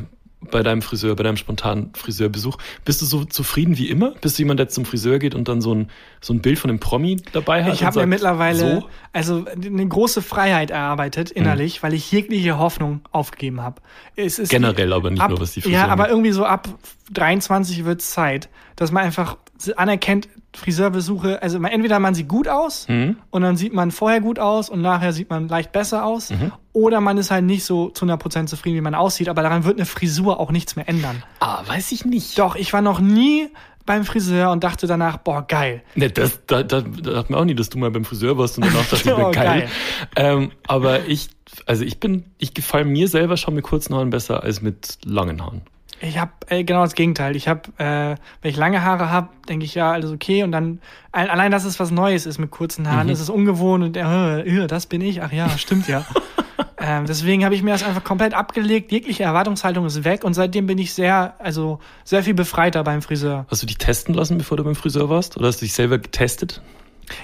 bei 0.51 0.63
deinem 0.63 0.83
Friseur, 0.83 1.15
bei 1.17 1.23
deinem 1.23 1.37
spontanen 1.37 1.93
Friseurbesuch? 1.95 2.59
Bist 2.85 3.01
du 3.03 3.07
so 3.07 3.25
zufrieden 3.25 3.79
wie 3.79 3.89
immer? 3.89 4.13
Bist 4.21 4.39
du 4.39 4.43
jemand, 4.43 4.61
der 4.61 4.69
zum 4.69 4.85
Friseur 4.85 5.19
geht 5.19 5.35
und 5.35 5.49
dann 5.49 5.61
so 5.61 5.75
ein, 5.75 5.89
so 6.21 6.33
ein 6.33 6.41
Bild 6.43 6.59
von 6.59 6.71
einem 6.71 6.81
Promi 6.81 7.17
dabei 7.33 7.65
hat? 7.65 7.75
Ich 7.75 7.85
habe 7.85 8.01
mir 8.01 8.07
mittlerweile 8.07 8.59
So? 8.59 8.89
also 9.13 9.45
eine 9.65 9.87
große 9.87 10.23
Freiheit 10.23 10.71
erarbeitet 10.71 11.31
innerlich, 11.31 11.79
Mhm. 11.79 11.83
weil 11.85 11.95
ich 11.95 12.11
jegliche 12.13 12.59
Hoffnung 12.59 13.01
aufgegeben 13.13 13.61
habe. 13.61 13.81
Es 14.17 14.39
ist 14.39 14.51
Generell 14.51 14.93
aber 14.93 15.11
nicht 15.11 15.23
ab, 15.23 15.31
nur, 15.31 15.41
was 15.41 15.53
die 15.53 15.61
Ja, 15.61 15.65
Frisur 15.81 15.89
aber 15.93 16.09
irgendwie 16.09 16.33
so 16.33 16.45
ab 16.45 16.69
23 17.13 17.85
wird's 17.85 18.11
Zeit, 18.11 18.49
dass 18.77 18.91
man 18.91 19.05
einfach 19.05 19.37
anerkennt, 19.77 20.29
Friseurbesuche, 20.55 21.41
also 21.43 21.63
entweder 21.63 21.99
man 21.99 22.15
sieht 22.15 22.29
gut 22.29 22.47
aus 22.49 22.87
Mhm. 22.89 23.17
und 23.31 23.43
dann 23.43 23.57
sieht 23.57 23.73
man 23.73 23.91
vorher 23.91 24.21
gut 24.21 24.39
aus 24.39 24.69
und 24.69 24.83
nachher 24.83 25.13
sieht 25.13 25.31
man 25.31 25.49
leicht 25.49 25.73
besser 25.73 26.05
aus. 26.05 26.31
Oder 26.75 27.01
man 27.03 27.19
ist 27.19 27.31
halt 27.31 27.45
nicht 27.45 27.65
so 27.65 27.91
zu 27.91 28.07
100% 28.07 28.47
zufrieden, 28.47 28.77
wie 28.77 28.81
man 28.81 28.95
aussieht, 28.95 29.29
aber 29.29 29.43
daran 29.43 29.65
wird 29.65 29.77
eine 29.77 29.85
Frisur 29.87 30.41
auch 30.41 30.51
nichts 30.51 30.75
mehr 30.75 30.89
ändern. 30.89 31.23
Ah, 31.41 31.63
weiß 31.67 31.93
ich 31.93 32.05
nicht. 32.07 32.39
Doch, 32.39 32.57
ich 32.57 32.73
war 32.73 32.81
noch 32.81 32.99
nie 33.01 33.49
beim 33.85 34.05
Friseur 34.05 34.51
und 34.53 34.65
dachte 34.65 34.87
danach, 34.87 35.19
boah, 35.19 35.43
geil. 35.47 35.83
Ne, 35.97 36.09
das, 36.09 36.41
da, 36.47 36.63
da, 36.63 36.81
da 36.81 37.17
hat 37.19 37.29
man 37.31 37.41
auch 37.41 37.45
nie, 37.45 37.55
dass 37.55 37.69
du 37.69 37.79
mal 37.79 37.91
beim 37.91 38.05
Friseur 38.07 38.39
warst 38.39 38.57
und 38.57 38.65
danach 38.65 38.87
dachte 38.89 39.09
ich, 39.09 39.13
Oh, 39.15 39.31
geil. 39.33 39.33
geil. 39.33 39.69
Ähm, 40.17 40.53
aber 40.67 41.07
ich, 41.07 41.29
also 41.67 41.85
ich 41.85 42.01
bin, 42.01 42.25
ich 42.39 42.55
gefalle 42.55 42.85
mir 42.87 43.07
selber 43.09 43.37
schon 43.37 43.55
mit 43.55 43.65
kurzen 43.65 43.95
Haaren 43.95 44.09
besser 44.11 44.43
als 44.43 44.63
mit 44.63 44.99
langen 45.05 45.43
Haaren. 45.43 45.63
Ich 46.01 46.19
habe 46.19 46.33
äh, 46.49 46.65
genau 46.65 46.83
das 46.83 46.95
Gegenteil. 46.95 47.37
Ich 47.37 47.49
habe, 47.49 47.63
äh, 47.79 48.17
wenn 48.41 48.51
ich 48.51 48.57
lange 48.57 48.83
Haare 48.83 49.11
habe, 49.11 49.29
denke 49.49 49.65
ich 49.67 49.75
ja 49.75 49.93
alles 49.93 50.11
okay 50.11 50.43
und 50.43 50.53
dann 50.53 50.81
al- 51.13 51.29
allein, 51.31 51.53
dass 51.53 51.65
es 51.65 51.79
was 51.79 51.91
Neues 51.91 52.25
ist 52.25 52.39
mit 52.39 52.51
kurzen 52.51 52.89
Haaren, 52.91 53.07
Mhm. 53.09 53.13
ist 53.13 53.21
es 53.21 53.29
ungewohnt 53.31 53.85
und 53.85 53.97
äh, 53.97 54.41
äh, 54.41 54.67
das 54.69 54.87
bin 54.87 55.01
ich. 55.03 55.23
Ach 55.23 55.33
ja, 55.33 55.49
stimmt 55.59 55.87
ja. 55.87 56.07
ähm, 56.85 57.07
deswegen 57.07 57.45
habe 57.45 57.55
ich 57.55 57.63
mir 57.63 57.71
das 57.71 57.85
einfach 57.85 58.03
komplett 58.03 58.35
abgelegt. 58.35 58.91
Jegliche 58.91 59.23
Erwartungshaltung 59.23 59.87
ist 59.87 60.03
weg 60.05 60.25
und 60.25 60.35
seitdem 60.35 60.67
bin 60.67 60.79
ich 60.79 60.93
sehr, 60.93 61.35
also 61.39 61.79
sehr 62.05 62.23
viel 62.25 62.35
befreiter 62.35 62.83
beim 62.83 63.03
Friseur. 63.03 63.47
Hast 63.49 63.63
du 63.63 63.67
dich 63.67 63.79
testen 63.79 64.15
lassen, 64.15 64.37
bevor 64.37 64.57
du 64.57 64.65
beim 64.65 64.75
Friseur 64.75 65.09
warst? 65.09 65.37
Oder 65.37 65.47
hast 65.47 65.61
du 65.61 65.65
dich 65.65 65.75
selber 65.75 65.99
getestet? 65.99 66.61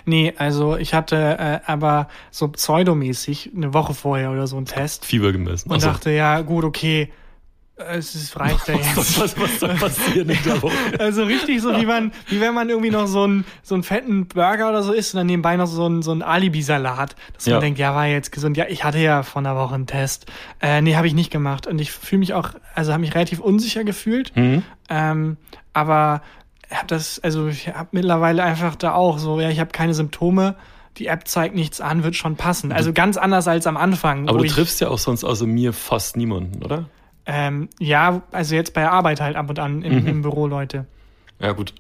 Nee, 0.05 0.35
also 0.37 0.77
ich 0.77 0.95
hatte 0.95 1.37
äh, 1.39 1.61
aber 1.67 2.09
so 2.31 2.49
pseudomäßig 2.49 3.51
eine 3.57 3.75
Woche 3.75 3.95
vorher 3.95 4.31
oder 4.31 4.47
so 4.47 4.57
einen 4.57 4.67
Test 4.67 5.05
Fieber 5.05 5.33
gemessen. 5.33 5.71
und 5.71 5.77
Ach 5.77 5.81
so. 5.81 5.89
dachte, 5.89 6.11
ja 6.11 6.41
gut, 6.41 6.65
okay, 6.65 7.11
es 7.79 8.15
ist 8.15 8.39
reicht 8.39 8.67
ja 8.69 8.75
jetzt. 8.75 8.97
was, 8.97 9.19
was, 9.21 9.39
was 9.41 9.61
soll 9.61 9.75
passieren 9.77 10.29
in 10.31 10.39
der 10.45 10.63
Woche? 10.63 10.75
Also 10.99 11.25
richtig 11.25 11.61
so, 11.63 11.77
wie 11.77 11.87
man, 11.87 12.13
wie 12.29 12.41
wenn 12.41 12.55
man 12.55 12.69
irgendwie 12.69 12.91
noch 12.91 13.07
so 13.07 13.25
einen, 13.25 13.45
so 13.63 13.75
einen 13.75 13.85
fetten 13.85 14.27
Burger 14.27 14.69
oder 14.69 14.83
so 14.83 14.93
isst 14.93 15.15
und 15.15 15.19
dann 15.19 15.27
nebenbei 15.27 15.57
noch 15.57 15.67
so 15.67 15.87
einen, 15.87 16.03
so 16.03 16.11
einen 16.11 16.23
Alibi-Salat. 16.23 17.15
Dass 17.35 17.47
man 17.47 17.55
Ja. 17.55 17.61
denkt, 17.61 17.79
ja, 17.79 17.95
war 17.95 18.07
jetzt 18.07 18.33
gesund. 18.33 18.57
Ja, 18.57 18.67
ich 18.69 18.85
hatte 18.85 18.99
ja 18.99 19.23
vor 19.23 19.41
einer 19.41 19.57
Woche 19.57 19.75
einen 19.75 19.87
Test. 19.87 20.27
Äh, 20.61 20.81
nee, 20.83 20.97
habe 20.97 21.07
ich 21.07 21.15
nicht 21.15 21.31
gemacht. 21.31 21.67
Und 21.67 21.79
ich 21.81 21.93
fühle 21.93 22.21
mich 22.21 22.35
auch, 22.35 22.51
also 22.75 22.93
habe 22.93 23.01
mich 23.01 23.15
relativ 23.15 23.39
unsicher 23.41 23.85
gefühlt. 23.85 24.35
Mhm. 24.37 24.63
Ähm, 24.91 25.37
aber 25.73 26.23
hab 26.71 26.89
das, 26.89 27.19
also 27.21 27.49
ich 27.49 27.69
habe 27.69 27.89
mittlerweile 27.93 28.43
einfach 28.43 28.75
da 28.77 28.93
auch 28.95 29.19
so, 29.19 29.41
ja, 29.41 29.49
ich 29.51 29.61
habe 29.61 29.71
keine 29.71 29.95
Symptome. 29.95 30.55
Die 30.99 31.07
App 31.07 31.29
zeigt 31.29 31.55
nichts 31.55 31.81
an, 31.81 32.03
wird 32.03 32.17
schon 32.17 32.35
passen. 32.35 32.73
Also 32.73 32.93
ganz 32.93 33.17
anders 33.17 33.47
als 33.47 33.69
am 33.69 33.77
Anfang. 33.77 34.29
Aber 34.29 34.39
du 34.41 34.47
triffst 34.49 34.81
ja 34.81 34.89
auch 34.89 34.99
sonst 34.99 35.23
außer 35.23 35.47
mir 35.47 35.73
fast 35.73 36.17
niemanden, 36.17 36.65
oder? 36.65 36.87
Ähm, 37.31 37.69
ja, 37.79 38.23
also 38.33 38.55
jetzt 38.55 38.73
bei 38.73 38.81
der 38.81 38.91
Arbeit 38.93 39.21
halt 39.21 39.37
ab 39.37 39.51
und 39.51 39.59
an 39.59 39.83
im, 39.83 40.01
Mhm. 40.03 40.07
im 40.09 40.23
Büro, 40.23 40.47
Leute. 40.47 40.87
Ja, 41.41 41.53
gut. 41.53 41.75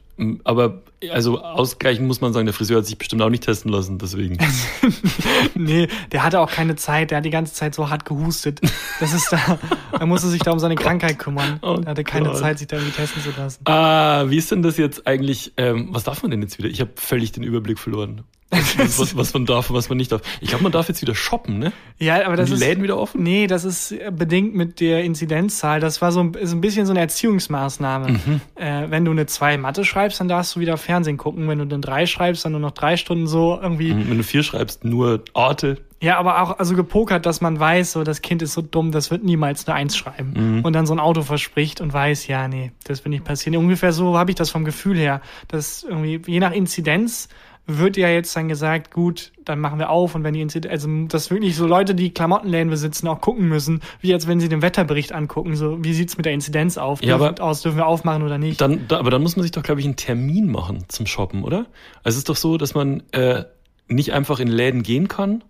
Aber 0.44 0.82
also 1.12 1.40
ausgleichend 1.40 2.06
muss 2.06 2.20
man 2.20 2.32
sagen, 2.32 2.44
der 2.46 2.52
Friseur 2.52 2.78
hat 2.78 2.86
sich 2.86 2.98
bestimmt 2.98 3.22
auch 3.22 3.30
nicht 3.30 3.44
testen 3.44 3.70
lassen, 3.72 3.98
deswegen. 3.98 4.36
Nee, 5.54 5.88
der 6.12 6.22
hatte 6.24 6.40
auch 6.40 6.50
keine 6.50 6.76
Zeit, 6.76 7.10
der 7.10 7.18
hat 7.18 7.24
die 7.24 7.30
ganze 7.30 7.54
Zeit 7.54 7.74
so 7.74 7.88
hart 7.90 8.04
gehustet. 8.04 8.60
Das 9.00 9.12
ist 9.12 9.32
da, 9.32 9.58
er 9.98 10.06
musste 10.06 10.28
sich 10.28 10.42
da 10.42 10.50
um 10.52 10.58
seine 10.58 10.74
Krankheit 10.76 11.18
kümmern. 11.18 11.58
Oh 11.62 11.78
er 11.84 11.90
hatte 11.90 12.04
keine 12.04 12.28
Gott. 12.30 12.38
Zeit, 12.38 12.58
sich 12.58 12.66
da 12.68 12.76
irgendwie 12.76 12.94
testen 12.96 13.22
zu 13.22 13.30
lassen. 13.40 13.60
ah, 13.66 14.24
wie 14.28 14.36
ist 14.36 14.50
denn 14.50 14.62
das 14.62 14.76
jetzt 14.76 15.06
eigentlich? 15.06 15.52
Ähm, 15.56 15.88
was 15.92 16.04
darf 16.04 16.22
man 16.22 16.30
denn 16.30 16.42
jetzt 16.42 16.58
wieder? 16.58 16.68
Ich 16.68 16.80
habe 16.80 16.90
völlig 16.96 17.32
den 17.32 17.42
Überblick 17.42 17.78
verloren. 17.78 18.22
Was, 18.50 19.14
was, 19.16 19.34
man 19.34 19.44
darf 19.44 19.68
und 19.68 19.76
was 19.76 19.90
man 19.90 19.98
nicht 19.98 20.10
darf. 20.10 20.22
Ich 20.40 20.48
glaube, 20.48 20.62
man 20.62 20.72
darf 20.72 20.88
jetzt 20.88 21.02
wieder 21.02 21.14
shoppen, 21.14 21.58
ne? 21.58 21.72
Ja, 21.98 22.24
aber 22.24 22.36
das 22.36 22.48
die 22.48 22.54
ist. 22.54 22.60
Läden 22.60 22.82
wieder 22.82 22.96
offen? 22.96 23.22
Nee, 23.22 23.46
das 23.46 23.64
ist 23.64 23.94
bedingt 24.10 24.54
mit 24.54 24.80
der 24.80 25.04
Inzidenzzahl. 25.04 25.80
Das 25.80 26.00
war 26.00 26.12
so 26.12 26.20
ein, 26.20 26.32
ist 26.34 26.52
ein 26.52 26.62
bisschen 26.62 26.86
so 26.86 26.92
eine 26.92 27.00
Erziehungsmaßnahme. 27.00 28.12
Mhm. 28.12 28.40
Äh, 28.54 28.90
wenn 28.90 29.04
du 29.04 29.10
eine 29.10 29.26
2 29.26 29.58
Mathe 29.58 29.84
schreibst, 29.84 30.20
dann 30.20 30.28
darfst 30.28 30.56
du 30.56 30.60
wieder 30.60 30.78
Fernsehen 30.78 31.18
gucken. 31.18 31.46
Wenn 31.46 31.58
du 31.58 31.64
eine 31.64 31.80
3 31.80 32.06
schreibst, 32.06 32.44
dann 32.44 32.52
nur 32.52 32.60
noch 32.60 32.70
drei 32.70 32.96
Stunden 32.96 33.26
so 33.26 33.58
irgendwie. 33.60 33.90
Wenn 33.90 34.16
du 34.16 34.24
vier 34.24 34.42
schreibst, 34.42 34.82
nur 34.82 35.24
Arte. 35.34 35.78
Ja, 36.00 36.16
aber 36.18 36.40
auch 36.42 36.58
also 36.58 36.76
gepokert, 36.76 37.26
dass 37.26 37.40
man 37.40 37.58
weiß, 37.58 37.92
so 37.92 38.04
das 38.04 38.22
Kind 38.22 38.40
ist 38.40 38.54
so 38.54 38.62
dumm, 38.62 38.92
das 38.92 39.10
wird 39.10 39.24
niemals 39.24 39.66
eine 39.66 39.76
Eins 39.76 39.96
schreiben. 39.96 40.60
Und 40.62 40.72
dann 40.72 40.86
so 40.86 40.94
ein 40.94 41.00
Auto 41.00 41.22
verspricht 41.22 41.80
und 41.80 41.92
weiß, 41.92 42.28
ja, 42.28 42.46
nee, 42.46 42.70
das 42.84 43.04
wird 43.04 43.10
nicht 43.10 43.24
passieren. 43.24 43.56
Ungefähr 43.56 43.92
so 43.92 44.16
habe 44.16 44.30
ich 44.30 44.36
das 44.36 44.50
vom 44.50 44.64
Gefühl 44.64 44.96
her, 44.96 45.20
dass 45.48 45.82
irgendwie 45.82 46.20
je 46.24 46.38
nach 46.38 46.52
Inzidenz 46.52 47.28
wird 47.70 47.98
ja 47.98 48.08
jetzt 48.08 48.34
dann 48.34 48.48
gesagt, 48.48 48.90
gut, 48.90 49.30
dann 49.44 49.60
machen 49.60 49.78
wir 49.78 49.90
auf 49.90 50.14
und 50.14 50.24
wenn 50.24 50.32
die 50.32 50.40
Inzidenz, 50.40 50.72
also 50.72 50.88
dass 51.06 51.30
wirklich 51.30 51.54
so 51.54 51.66
Leute, 51.66 51.94
die 51.94 52.10
Klamottenläden 52.14 52.70
besitzen, 52.70 53.06
auch 53.08 53.20
gucken 53.20 53.46
müssen, 53.48 53.80
wie 54.00 54.12
als 54.14 54.26
wenn 54.26 54.40
sie 54.40 54.48
den 54.48 54.62
Wetterbericht 54.62 55.12
angucken, 55.12 55.54
so 55.54 55.84
wie 55.84 55.92
sieht's 55.92 56.16
mit 56.16 56.24
der 56.24 56.32
Inzidenz 56.32 56.78
auf, 56.78 57.02
Ja, 57.04 57.14
aber- 57.16 57.40
aus, 57.42 57.60
dürfen 57.62 57.76
wir 57.76 57.86
aufmachen 57.86 58.22
oder 58.22 58.38
nicht? 58.38 58.60
Dann, 58.60 58.88
da, 58.88 58.98
aber 58.98 59.10
dann 59.10 59.22
muss 59.22 59.36
man 59.36 59.42
sich 59.42 59.52
doch, 59.52 59.62
glaube 59.62 59.80
ich, 59.80 59.86
einen 59.86 59.96
Termin 59.96 60.50
machen 60.50 60.84
zum 60.88 61.06
Shoppen, 61.06 61.44
oder? 61.44 61.66
Also 62.02 62.14
es 62.14 62.16
ist 62.16 62.28
doch 62.30 62.36
so, 62.36 62.56
dass 62.56 62.74
man 62.74 63.02
äh, 63.12 63.44
nicht 63.86 64.12
einfach 64.14 64.40
in 64.40 64.48
Läden 64.48 64.82
gehen 64.82 65.06
kann, 65.08 65.44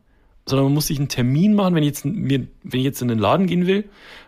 sondern 0.45 0.65
man 0.67 0.75
muss 0.75 0.89
sich 0.89 0.99
einen 0.99 1.09
Termin 1.09 1.55
machen, 1.55 1.75
wenn 1.77 1.83
ich 1.85 1.89
jetzt, 1.89 2.05
mir, 2.05 2.49
wenn 2.65 2.81
ich 2.81 2.85
jetzt 2.85 3.01
in 3.01 3.09
den 3.09 3.19
Laden 3.19 3.47
gehen 3.47 3.67
will, 3.69 3.85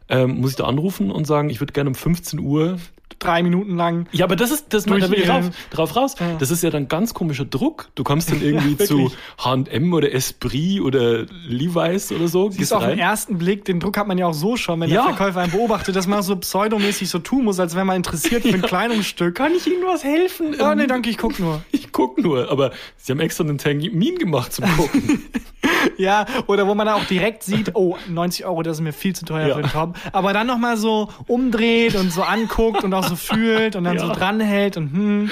ähm, 0.08 0.40
muss 0.40 0.50
ich 0.50 0.56
da 0.56 0.64
anrufen 0.64 1.10
und 1.10 1.26
sagen, 1.26 1.50
ich 1.50 1.60
würde 1.60 1.72
gerne 1.72 1.88
um 1.90 1.94
15 1.96 2.38
Uhr 2.38 2.78
Drei 3.20 3.42
Minuten 3.42 3.76
lang. 3.76 4.06
ja, 4.12 4.24
aber 4.24 4.34
das 4.34 4.50
ist, 4.50 4.66
das, 4.70 4.84
da 4.86 4.90
will 4.92 4.98
ich 4.98 5.06
Durchgehen. 5.26 5.50
drauf, 5.70 5.94
raus. 5.94 6.16
Ja. 6.18 6.36
Das 6.38 6.50
ist 6.50 6.62
ja 6.62 6.70
dann 6.70 6.88
ganz 6.88 7.14
komischer 7.14 7.44
Druck. 7.44 7.88
Du 7.94 8.02
kommst 8.02 8.30
dann 8.32 8.42
irgendwie 8.42 8.76
Ja, 8.80 8.84
zu. 8.86 9.12
H&M 9.38 9.92
oder 9.92 10.12
Esprit 10.12 10.80
oder 10.80 11.26
Levi's 11.46 12.10
oder 12.12 12.28
so. 12.28 12.50
Siehst 12.50 12.72
auf 12.72 12.84
den 12.86 12.98
ersten 12.98 13.38
Blick, 13.38 13.64
den 13.66 13.78
Druck 13.78 13.96
hat 13.98 14.06
man 14.08 14.16
ja 14.18 14.26
auch 14.26 14.34
so 14.34 14.56
schon, 14.56 14.80
wenn 14.80 14.88
Ja. 14.90 15.06
der 15.06 15.14
Verkäufer 15.14 15.40
einen 15.40 15.52
beobachtet, 15.52 15.94
dass 15.96 16.06
man 16.06 16.22
so 16.22 16.34
pseudomäßig 16.36 17.08
so 17.10 17.18
tun 17.18 17.44
muss, 17.44 17.60
als 17.60 17.74
wäre 17.74 17.84
man 17.84 17.96
interessiert 17.96 18.42
für 18.42 18.54
ein 18.54 18.62
Kleidungsstück. 18.62 19.34
Kann 19.34 19.52
ich 19.54 19.66
Ihnen 19.66 19.84
was 19.86 20.02
helfen? 20.02 20.56
Oh, 20.58 20.74
nee, 20.74 20.86
danke, 20.86 21.10
ich 21.10 21.18
guck 21.18 21.38
nur. 21.38 21.62
Ich 21.72 21.92
guck 21.92 22.18
nur, 22.18 22.50
aber 22.50 22.70
Sie 22.96 23.10
haben 23.12 23.20
extra 23.20 23.42
einen 23.44 23.58
Termin 23.58 24.16
gemacht 24.16 24.52
zum 24.52 24.64
Gucken. 24.76 25.24
Ja, 25.98 26.24
oder 26.46 26.66
wo 26.66 26.74
man 26.74 26.88
auch 26.88 27.04
direkt 27.04 27.42
sieht, 27.42 27.74
oh, 27.74 27.96
90 28.08 28.44
Euro, 28.46 28.62
das 28.62 28.78
ist 28.78 28.82
mir 28.82 28.92
viel 28.92 29.14
zu 29.14 29.24
teuer 29.24 29.48
Ja. 29.48 29.54
für 29.56 29.62
den 29.62 29.70
Top. 29.70 29.96
Aber 30.12 30.32
dann 30.32 30.46
nochmal 30.46 30.76
so 30.76 31.08
umdreht 31.26 31.94
und 31.96 32.12
so 32.12 32.22
anguckt 32.22 32.84
und 32.84 32.94
auch 32.94 33.09
so 33.10 33.16
fühlt 33.16 33.76
und 33.76 33.84
dann 33.84 33.96
Ja. 33.96 34.06
so 34.06 34.12
dranhält 34.12 34.76
und 34.78 34.92
hm. 34.92 35.30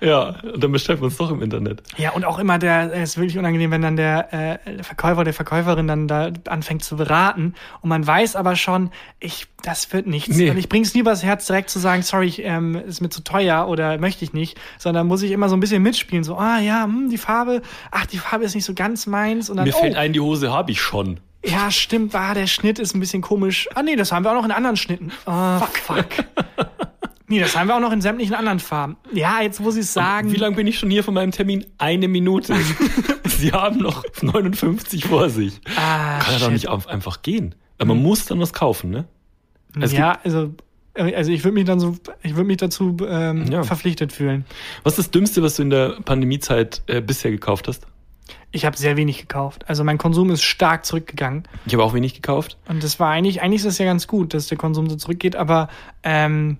ja, 0.00 0.36
und 0.42 0.62
dann 0.62 0.72
bestellt 0.72 1.00
man 1.00 1.08
es 1.08 1.16
doch 1.16 1.30
im 1.30 1.40
Internet. 1.40 1.82
Ja, 1.96 2.10
und 2.10 2.24
auch 2.26 2.38
immer 2.38 2.58
der, 2.58 2.92
es 2.92 3.10
ist 3.10 3.16
wirklich 3.16 3.38
unangenehm, 3.38 3.70
wenn 3.70 3.80
dann 3.82 3.96
der, 3.96 4.58
äh, 4.66 4.82
Verkäufer, 4.82 5.24
der 5.24 5.32
Verkäuferin 5.32 5.86
dann 5.86 6.06
da 6.08 6.30
anfängt 6.48 6.84
zu 6.84 6.96
beraten 6.96 7.54
und 7.80 7.88
man 7.88 8.06
weiß 8.06 8.36
aber 8.36 8.54
schon, 8.56 8.90
ich, 9.18 9.46
das 9.62 9.92
wird 9.92 10.06
nichts. 10.06 10.36
Nee. 10.36 10.50
Und 10.50 10.58
ich 10.58 10.68
bring's 10.68 10.92
nie 10.94 11.00
übers 11.00 11.22
Herz, 11.22 11.46
direkt 11.46 11.70
zu 11.70 11.78
sagen, 11.78 12.02
sorry, 12.02 12.26
ich, 12.26 12.44
ähm, 12.44 12.74
ist 12.74 13.00
mir 13.00 13.08
zu 13.10 13.22
teuer 13.24 13.66
oder 13.68 13.96
möchte 13.98 14.24
ich 14.24 14.32
nicht, 14.32 14.58
sondern 14.78 15.06
muss 15.06 15.22
ich 15.22 15.30
immer 15.30 15.48
so 15.48 15.56
ein 15.56 15.60
bisschen 15.60 15.82
mitspielen, 15.82 16.24
so, 16.24 16.36
ah 16.36 16.58
ja, 16.60 16.84
hm, 16.84 17.08
die 17.10 17.18
Farbe, 17.18 17.62
ach, 17.90 18.06
die 18.06 18.18
Farbe 18.18 18.44
ist 18.44 18.54
nicht 18.54 18.64
so 18.64 18.74
ganz 18.74 19.06
meins 19.06 19.48
und 19.48 19.56
dann, 19.56 19.64
Mir 19.66 19.72
fällt 19.72 19.94
oh, 19.94 19.98
ein, 19.98 20.12
die 20.12 20.20
Hose 20.20 20.52
habe 20.52 20.70
ich 20.72 20.80
schon. 20.80 21.20
ja, 21.44 21.70
stimmt, 21.70 22.14
ah, 22.14 22.34
der 22.34 22.46
Schnitt 22.46 22.78
ist 22.78 22.94
ein 22.94 23.00
bisschen 23.00 23.22
komisch. 23.22 23.68
Ah, 23.74 23.82
nee, 23.82 23.96
das 23.96 24.12
haben 24.12 24.24
wir 24.24 24.30
auch 24.30 24.34
noch 24.34 24.44
in 24.44 24.50
anderen 24.50 24.76
Schnitten. 24.76 25.10
Ah, 25.26 25.58
fuck, 25.58 25.78
fuck. 25.78 26.06
nee, 27.30 27.40
das 27.40 27.56
haben 27.56 27.68
wir 27.68 27.76
auch 27.76 27.80
noch 27.80 27.92
in 27.92 28.00
sämtlichen 28.02 28.34
anderen 28.34 28.60
Farben. 28.60 28.96
Ja, 29.12 29.40
jetzt 29.40 29.60
muss 29.60 29.76
ich 29.76 29.86
sagen. 29.86 30.30
Wie 30.30 30.36
lange 30.36 30.56
bin 30.56 30.66
ich 30.66 30.78
schon 30.78 30.90
hier 30.90 31.02
von 31.02 31.14
meinem 31.14 31.32
Termin? 31.32 31.64
Eine 31.78 32.08
Minute. 32.08 32.54
Sie 33.24 33.52
haben 33.52 33.78
noch 33.78 34.04
59 34.20 35.06
vor 35.06 35.30
sich. 35.30 35.60
Ah, 35.76 36.18
Kann 36.18 36.34
er 36.34 36.40
doch 36.40 36.50
nicht 36.50 36.68
auf, 36.68 36.86
einfach 36.88 37.22
gehen. 37.22 37.54
Aber 37.78 37.94
man 37.94 38.02
muss 38.02 38.26
dann 38.26 38.38
was 38.40 38.52
kaufen, 38.52 38.90
ne? 38.90 39.06
Es 39.80 39.92
ja, 39.92 40.18
also, 40.24 40.52
also 40.94 41.30
ich 41.32 41.44
würde 41.44 41.54
mich 41.54 41.64
dann 41.64 41.80
so, 41.80 41.96
ich 42.22 42.32
würde 42.34 42.44
mich 42.46 42.58
dazu 42.58 42.96
ähm, 43.08 43.50
Ja. 43.50 43.62
verpflichtet 43.62 44.12
fühlen. 44.12 44.44
Was 44.82 44.94
ist 44.94 44.98
das 44.98 45.10
Dümmste, 45.12 45.42
was 45.42 45.56
du 45.56 45.62
in 45.62 45.70
der 45.70 46.00
Pandemiezeit 46.04 46.82
äh, 46.88 47.00
bisher 47.00 47.30
gekauft 47.30 47.68
hast? 47.68 47.86
Ich 48.52 48.64
habe 48.66 48.76
sehr 48.76 48.96
wenig 48.96 49.18
gekauft. 49.20 49.64
Also 49.68 49.84
mein 49.84 49.96
Konsum 49.96 50.30
ist 50.30 50.42
stark 50.42 50.84
zurückgegangen. 50.84 51.44
Ich 51.66 51.72
habe 51.72 51.84
auch 51.84 51.94
wenig 51.94 52.14
gekauft. 52.14 52.58
Und 52.68 52.82
das 52.82 52.98
war 53.00 53.10
eigentlich, 53.10 53.42
eigentlich 53.42 53.60
ist 53.60 53.66
das 53.66 53.78
ja 53.78 53.84
ganz 53.86 54.06
gut, 54.08 54.34
dass 54.34 54.48
der 54.48 54.58
Konsum 54.58 54.90
so 54.90 54.96
zurückgeht, 54.96 55.36
aber 55.36 55.68
ähm, 56.02 56.58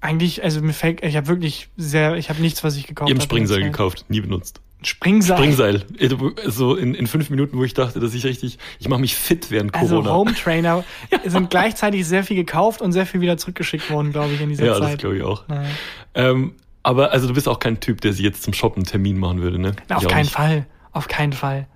eigentlich, 0.00 0.42
also 0.42 0.60
mir 0.62 0.72
fällt, 0.72 1.02
ich 1.04 1.16
habe 1.16 1.26
wirklich 1.28 1.68
sehr, 1.76 2.16
ich 2.16 2.30
habe 2.30 2.40
nichts, 2.40 2.64
was 2.64 2.76
ich 2.76 2.86
gekauft 2.86 3.08
Ich 3.10 3.14
habe 3.14 3.20
habe. 3.22 3.24
ein 3.24 3.30
Springseil 3.46 3.62
gekauft, 3.62 4.04
nie 4.08 4.20
benutzt. 4.20 4.60
Springseil. 4.82 5.36
Springseil. 5.36 5.84
Äh, 5.98 6.08
So 6.50 6.74
in, 6.74 6.94
in 6.94 7.06
fünf 7.06 7.28
Minuten, 7.28 7.58
wo 7.58 7.64
ich 7.64 7.74
dachte, 7.74 8.00
dass 8.00 8.14
ich 8.14 8.24
richtig, 8.24 8.58
ich 8.78 8.88
mache 8.88 9.00
mich 9.00 9.14
fit 9.14 9.50
während 9.50 9.74
Also 9.74 9.96
Corona. 9.96 10.14
Home 10.14 10.34
Trainer 10.34 10.84
sind 11.26 11.50
gleichzeitig 11.50 12.06
sehr 12.06 12.24
viel 12.24 12.36
gekauft 12.36 12.80
und 12.80 12.92
sehr 12.92 13.04
viel 13.04 13.20
wieder 13.20 13.36
zurückgeschickt 13.36 13.90
worden, 13.90 14.10
glaube 14.12 14.32
ich, 14.32 14.40
in 14.40 14.48
dieser 14.48 14.64
ja, 14.64 14.78
das 14.78 14.88
Zeit. 14.90 14.98
glaube 15.00 15.18
ich 15.18 15.22
auch. 15.22 15.46
Naja. 15.48 15.68
Ähm, 16.14 16.54
aber 16.82 17.12
also 17.12 17.28
du 17.28 17.34
bist 17.34 17.46
auch 17.46 17.58
kein 17.58 17.78
Typ, 17.80 18.00
der 18.00 18.14
sich 18.14 18.22
jetzt 18.24 18.42
zum 18.42 18.54
Shoppen 18.54 18.80
einen 18.80 18.86
Termin 18.86 19.18
machen 19.18 19.42
würde, 19.42 19.58
ne? 19.58 19.76
Na, 19.90 19.96
auf 19.96 20.02
Ich 20.04 20.08
keinen. 20.08 20.24
Fall. 20.24 20.64
Auf 20.92 21.08
keinen 21.08 21.34
Fall. 21.34 21.66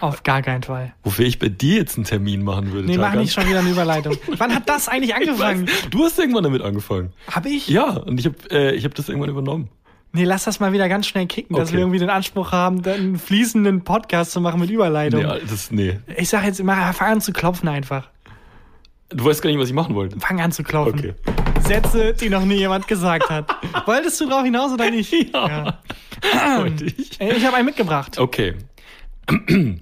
Auf 0.00 0.22
gar 0.24 0.42
keinen 0.42 0.62
Fall. 0.62 0.92
Wofür 1.04 1.26
ich 1.26 1.38
bei 1.38 1.48
dir 1.48 1.76
jetzt 1.76 1.96
einen 1.96 2.04
Termin 2.04 2.42
machen 2.42 2.72
würde. 2.72 2.86
Nee, 2.88 2.96
mach 2.96 3.04
Tarkan. 3.04 3.20
nicht 3.20 3.32
schon 3.32 3.46
wieder 3.48 3.60
eine 3.60 3.70
Überleitung. 3.70 4.16
Wann 4.38 4.54
hat 4.54 4.68
das 4.68 4.88
eigentlich 4.88 5.14
angefangen? 5.14 5.66
Du 5.90 6.04
hast 6.04 6.18
irgendwann 6.18 6.42
damit 6.44 6.62
angefangen. 6.62 7.12
Hab 7.30 7.46
ich? 7.46 7.68
Ja, 7.68 7.90
und 7.98 8.18
ich 8.18 8.26
habe 8.26 8.36
äh, 8.50 8.74
ich 8.74 8.84
hab 8.84 8.94
das 8.94 9.08
irgendwann 9.08 9.30
übernommen. 9.30 9.68
Nee, 10.14 10.24
lass 10.24 10.44
das 10.44 10.60
mal 10.60 10.72
wieder 10.74 10.88
ganz 10.90 11.06
schnell 11.06 11.26
kicken, 11.26 11.56
dass 11.56 11.68
Okay. 11.68 11.76
wir 11.76 11.80
irgendwie 11.84 11.98
den 12.00 12.10
Anspruch 12.10 12.52
haben, 12.52 12.82
dann 12.82 12.94
einen 13.00 13.18
fließenden 13.18 13.82
Podcast 13.84 14.32
zu 14.32 14.40
machen 14.42 14.60
mit 14.60 14.68
Überleitung. 14.70 15.22
Nee, 15.22 15.40
das, 15.48 15.70
nee. 15.70 15.98
Ich 16.18 16.28
sag 16.28 16.44
jetzt 16.44 16.60
immer, 16.60 16.92
fang 16.92 17.12
an 17.12 17.20
zu 17.22 17.32
klopfen 17.32 17.68
einfach. 17.68 18.08
Du 19.08 19.24
weißt 19.24 19.40
gar 19.40 19.50
nicht, 19.50 19.58
was 19.58 19.68
ich 19.68 19.74
machen 19.74 19.94
wollte. 19.94 20.18
Fang 20.20 20.40
an 20.40 20.52
zu 20.52 20.62
klopfen. 20.64 20.98
Okay. 20.98 21.14
Sätze, 21.66 22.12
die 22.14 22.28
noch 22.28 22.44
nie 22.44 22.56
jemand 22.56 22.88
gesagt 22.88 23.30
hat. 23.30 23.46
Wolltest 23.86 24.20
du 24.20 24.28
drauf 24.28 24.42
hinaus 24.42 24.72
oder 24.72 24.90
nicht? 24.90 25.12
Ja. 25.32 25.78
Wollte 26.58 26.84
ich. 26.86 27.20
Äh, 27.20 27.34
Ich 27.36 27.46
habe 27.46 27.56
einen 27.56 27.66
mitgebracht. 27.66 28.18
Okay. 28.18 28.54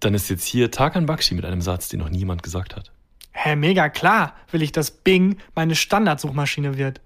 Dann 0.00 0.14
ist 0.14 0.30
jetzt 0.30 0.44
hier 0.44 0.70
Tarkan 0.70 1.06
Bakshi 1.06 1.34
mit 1.34 1.44
einem 1.44 1.60
Satz, 1.60 1.88
den 1.88 2.00
noch 2.00 2.08
niemand 2.10 2.42
gesagt 2.42 2.76
hat. 2.76 2.92
Hä, 3.32 3.56
mega 3.56 3.88
klar 3.88 4.34
will 4.50 4.62
ich, 4.62 4.72
dass 4.72 4.90
Bing 4.90 5.38
meine 5.54 5.74
Standardsuchmaschine 5.74 6.76
wird. 6.78 7.00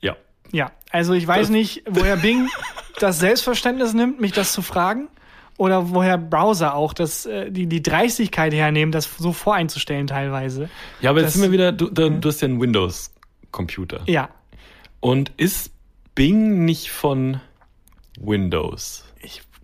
Ja. 0.00 0.16
Ja, 0.52 0.70
also 0.90 1.12
ich 1.14 1.26
weiß 1.26 1.42
Das- 1.48 1.50
nicht, 1.50 1.82
woher 1.88 2.16
Bing 2.16 2.48
das 3.00 3.18
Selbstverständnis 3.18 3.94
nimmt, 3.94 4.20
mich 4.20 4.32
das 4.32 4.52
zu 4.52 4.62
fragen. 4.62 5.08
Oder 5.56 5.90
woher 5.90 6.18
Browser 6.18 6.76
auch 6.76 6.92
das, 6.92 7.26
äh, 7.26 7.50
die, 7.50 7.66
die 7.66 7.82
Dreistigkeit 7.82 8.54
hernehmen, 8.54 8.92
das 8.92 9.10
so 9.18 9.32
voreinzustellen 9.32 10.06
teilweise. 10.06 10.70
Ja, 11.00 11.10
aber 11.10 11.22
jetzt 11.22 11.32
sind 11.32 11.42
wir 11.42 11.50
wieder, 11.50 11.72
du, 11.72 11.90
da, 11.90 12.08
du 12.08 12.28
hast 12.28 12.40
ja 12.40 12.46
einen 12.46 12.60
Windows-Computer. 12.60 14.02
Ja, 14.06 14.28
Und 15.00 15.32
ist 15.36 15.72
Bing 16.14 16.64
nicht 16.64 16.92
von 16.92 17.40
Windows? 18.20 19.04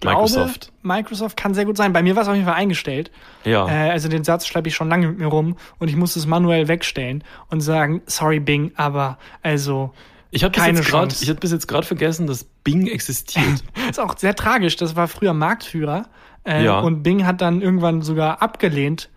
Glaube, 0.04 0.22
Microsoft. 0.22 0.72
Microsoft 0.82 1.36
kann 1.36 1.54
sehr 1.54 1.64
gut 1.64 1.76
sein. 1.76 1.92
Bei 1.92 2.02
mir 2.02 2.14
war 2.16 2.22
es 2.22 2.28
auf 2.28 2.34
jeden 2.34 2.46
Fall 2.46 2.54
eingestellt. 2.56 3.10
Ja. 3.44 3.68
Äh, 3.68 3.90
also 3.90 4.08
den 4.08 4.24
Satz 4.24 4.46
schleppe 4.46 4.68
ich 4.68 4.74
schon 4.74 4.88
lange 4.88 5.08
mit 5.08 5.18
mir 5.18 5.26
rum 5.26 5.56
und 5.78 5.88
ich 5.88 5.96
muss 5.96 6.16
es 6.16 6.26
manuell 6.26 6.68
wegstellen 6.68 7.24
und 7.50 7.60
sagen, 7.60 8.02
sorry 8.06 8.40
Bing, 8.40 8.72
aber 8.76 9.18
also 9.42 9.92
ich 10.30 10.42
habe 10.42 10.58
hab 10.60 11.40
bis 11.40 11.52
jetzt 11.52 11.68
gerade 11.68 11.86
vergessen, 11.86 12.26
dass 12.26 12.44
Bing 12.64 12.86
existiert. 12.88 13.62
ist 13.90 14.00
auch 14.00 14.18
sehr 14.18 14.34
tragisch. 14.34 14.76
Das 14.76 14.96
war 14.96 15.06
früher 15.06 15.32
Marktführer 15.32 16.06
äh, 16.44 16.64
Ja. 16.64 16.80
und 16.80 17.02
Bing 17.04 17.24
hat 17.24 17.40
dann 17.40 17.60
irgendwann 17.60 18.02
sogar 18.02 18.42
abgelehnt, 18.42 19.10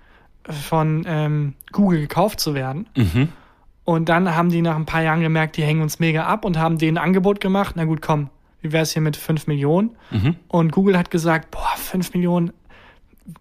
von 0.48 1.04
ähm, 1.08 1.56
Google 1.72 2.02
gekauft 2.02 2.40
zu 2.40 2.54
werden. 2.54 2.88
mhm. 2.96 3.30
Und 3.84 4.10
dann 4.10 4.36
haben 4.36 4.50
die 4.50 4.62
nach 4.62 4.76
ein 4.76 4.86
paar 4.86 5.02
Jahren 5.02 5.22
gemerkt, 5.22 5.56
die 5.56 5.64
hängen 5.64 5.82
uns 5.82 5.98
mega 6.00 6.26
ab 6.26 6.44
und 6.44 6.58
haben 6.58 6.78
denen 6.78 6.98
ein 6.98 7.04
Angebot 7.06 7.40
gemacht. 7.40 7.76
Na 7.78 7.86
gut, 7.86 8.02
komm, 8.02 8.30
wie 8.62 8.72
wär's 8.72 8.92
hier 8.92 9.02
mit 9.02 9.16
5 9.16 9.48
Millionen? 9.48 9.96
Mhm. 10.12 10.36
Und 10.48 10.72
Google 10.72 10.98
hat 10.98 11.12
gesagt, 11.12 11.52
boah, 11.52 11.74
5 11.78 12.14
Millionen, 12.14 12.54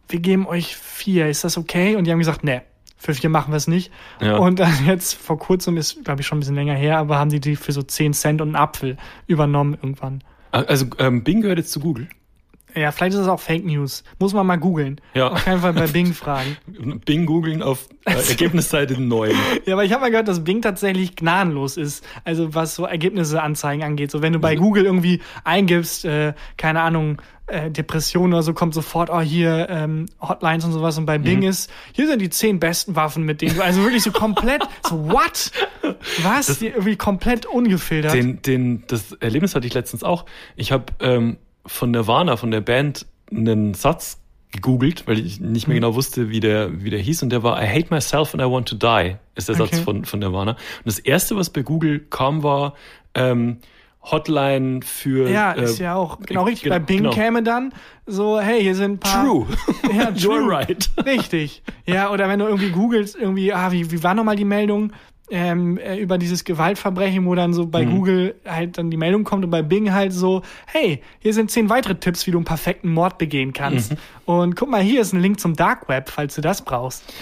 wir 0.08 0.20
geben 0.20 0.46
euch 0.46 0.76
vier, 0.76 1.28
ist 1.28 1.44
das 1.44 1.56
okay? 1.56 1.96
Und 1.96 2.04
die 2.04 2.12
haben 2.12 2.18
gesagt, 2.18 2.44
nee, 2.44 2.62
für 2.96 3.14
vier 3.14 3.30
machen 3.30 3.52
wir 3.52 3.56
es 3.56 3.66
nicht. 3.66 3.92
Ja. 4.20 4.36
Und 4.36 4.58
dann 4.58 4.72
jetzt 4.86 5.14
vor 5.14 5.38
kurzem, 5.38 5.76
ist 5.76 6.04
glaube 6.04 6.20
ich 6.20 6.26
schon 6.26 6.38
ein 6.38 6.40
bisschen 6.40 6.54
länger 6.56 6.74
her, 6.74 6.98
aber 6.98 7.18
haben 7.18 7.30
die 7.30 7.40
die 7.40 7.56
für 7.56 7.72
so 7.72 7.82
10 7.82 8.14
Cent 8.14 8.40
und 8.40 8.48
einen 8.48 8.56
Apfel 8.56 8.96
übernommen 9.26 9.74
irgendwann. 9.74 10.22
Also 10.50 10.86
ähm, 10.98 11.22
Bing 11.22 11.42
gehört 11.42 11.58
jetzt 11.58 11.72
zu 11.72 11.80
Google. 11.80 12.08
Ja, 12.76 12.92
vielleicht 12.92 13.14
ist 13.14 13.22
es 13.22 13.28
auch 13.28 13.40
Fake 13.40 13.64
News. 13.64 14.04
Muss 14.18 14.34
man 14.34 14.46
mal 14.46 14.56
googeln. 14.56 15.00
Ja. 15.14 15.28
Auf 15.28 15.44
keinen 15.44 15.60
Fall 15.60 15.72
bei 15.72 15.86
Bing 15.86 16.12
fragen. 16.12 16.58
Bing 17.06 17.24
googeln 17.24 17.62
auf 17.62 17.88
äh, 18.04 18.12
Ergebnisseite 18.28 19.00
9. 19.00 19.32
Ja, 19.64 19.74
aber 19.74 19.84
ich 19.84 19.92
habe 19.92 20.02
mal 20.02 20.10
gehört, 20.10 20.28
dass 20.28 20.44
Bing 20.44 20.60
tatsächlich 20.60 21.16
gnadenlos 21.16 21.78
ist. 21.78 22.04
Also 22.24 22.54
was 22.54 22.74
so 22.74 22.84
Ergebnisse 22.84 23.42
anzeigen 23.42 23.82
angeht. 23.82 24.10
So 24.10 24.20
wenn 24.20 24.34
du 24.34 24.38
bei 24.38 24.56
Google 24.56 24.84
irgendwie 24.84 25.22
eingibst, 25.44 26.04
äh, 26.04 26.34
keine 26.58 26.82
Ahnung, 26.82 27.22
äh, 27.46 27.70
Depression 27.70 28.32
oder 28.32 28.42
so, 28.42 28.52
kommt 28.52 28.74
sofort, 28.74 29.08
oh 29.08 29.20
hier, 29.20 29.68
ähm, 29.70 30.06
Hotlines 30.20 30.64
und 30.64 30.72
sowas. 30.72 30.98
Und 30.98 31.06
bei 31.06 31.18
Bing 31.18 31.42
ist, 31.42 31.70
hier 31.92 32.08
sind 32.08 32.20
die 32.20 32.28
zehn 32.28 32.58
besten 32.60 32.96
Waffen, 32.96 33.24
mit 33.24 33.40
denen 33.40 33.56
du, 33.56 33.64
also 33.64 33.82
wirklich 33.82 34.02
so 34.02 34.10
komplett, 34.10 34.62
so 34.86 35.08
what? 35.10 35.52
Was? 36.22 36.58
Die 36.58 36.66
irgendwie 36.66 36.96
komplett 36.96 37.46
ungefiltert. 37.46 38.12
Den, 38.12 38.42
den, 38.42 38.82
das 38.88 39.12
Erlebnis 39.12 39.54
hatte 39.54 39.66
ich 39.66 39.74
letztens 39.74 40.02
auch. 40.02 40.26
Ich 40.56 40.72
habe 40.72 40.86
ähm, 41.00 41.36
von 41.66 41.90
Nirvana, 41.90 42.36
von 42.36 42.50
der 42.50 42.60
Band, 42.60 43.06
einen 43.30 43.74
Satz 43.74 44.20
gegoogelt, 44.52 45.06
weil 45.06 45.18
ich 45.18 45.40
nicht 45.40 45.66
mehr 45.66 45.74
Mhm. 45.76 45.80
genau 45.80 45.94
wusste, 45.96 46.30
wie 46.30 46.40
der, 46.40 46.82
wie 46.82 46.90
der 46.90 47.00
hieß. 47.00 47.22
Und 47.22 47.30
der 47.30 47.42
war 47.42 47.62
I 47.62 47.66
hate 47.66 47.92
myself 47.92 48.32
and 48.34 48.42
I 48.42 48.46
want 48.46 48.68
to 48.68 48.76
die, 48.76 49.16
ist 49.34 49.48
der 49.48 49.56
Satz 49.56 49.72
Okay. 49.74 49.82
von, 49.82 50.04
von 50.04 50.20
Nirvana. 50.20 50.52
Und 50.52 50.58
das 50.86 50.98
erste, 50.98 51.36
was 51.36 51.50
bei 51.50 51.62
Google 51.62 52.00
kam, 52.10 52.42
war 52.42 52.74
ähm, 53.14 53.58
Hotline 54.02 54.82
für. 54.82 55.28
ja, 55.28 55.52
äh, 55.52 55.64
ist 55.64 55.78
ja 55.80 55.96
auch 55.96 56.20
genau 56.20 56.44
richtig. 56.44 56.64
genau, 56.64 56.76
bei 56.76 56.78
Bing 56.78 56.98
genau. 56.98 57.10
käme 57.10 57.42
dann 57.42 57.72
so, 58.06 58.38
hey, 58.40 58.62
hier 58.62 58.76
sind 58.76 58.92
ein 58.92 58.98
paar. 59.00 59.24
True. 59.24 59.46
Ja, 59.92 60.08
You're 60.10 60.38
true. 60.38 60.48
right. 60.48 60.90
Richtig. 61.04 61.62
Ja, 61.86 62.10
oder 62.12 62.28
wenn 62.28 62.38
du 62.38 62.46
irgendwie 62.46 62.70
googelst, 62.70 63.16
irgendwie, 63.16 63.52
ah, 63.52 63.72
wie, 63.72 63.90
wie 63.90 64.02
war 64.04 64.14
nochmal 64.14 64.36
die 64.36 64.44
Meldung 64.44 64.92
ähm, 65.30 65.78
äh, 65.78 65.96
über 65.96 66.18
dieses 66.18 66.44
Gewaltverbrechen, 66.44 67.26
wo 67.26 67.34
dann 67.34 67.52
so 67.52 67.66
bei 67.66 67.84
Google 67.84 68.34
halt 68.46 68.78
dann 68.78 68.90
die 68.90 68.96
Meldung 68.96 69.24
kommt 69.24 69.44
und 69.44 69.50
bei 69.50 69.62
Bing 69.62 69.92
halt 69.92 70.12
so, 70.12 70.42
hey, 70.66 71.02
hier 71.18 71.34
sind 71.34 71.50
zehn 71.50 71.68
weitere 71.68 71.96
Tipps, 71.96 72.26
wie 72.26 72.30
du 72.30 72.38
einen 72.38 72.44
perfekten 72.44 72.92
Mord 72.92 73.18
begehen 73.18 73.52
kannst. 73.52 73.96
Und 74.24 74.56
guck 74.56 74.70
mal, 74.70 74.82
hier 74.82 75.00
ist 75.00 75.12
ein 75.12 75.20
Link 75.20 75.40
zum 75.40 75.56
Dark 75.56 75.88
Web, 75.88 76.10
falls 76.10 76.34
du 76.36 76.40
das 76.40 76.62
brauchst. 76.62 77.12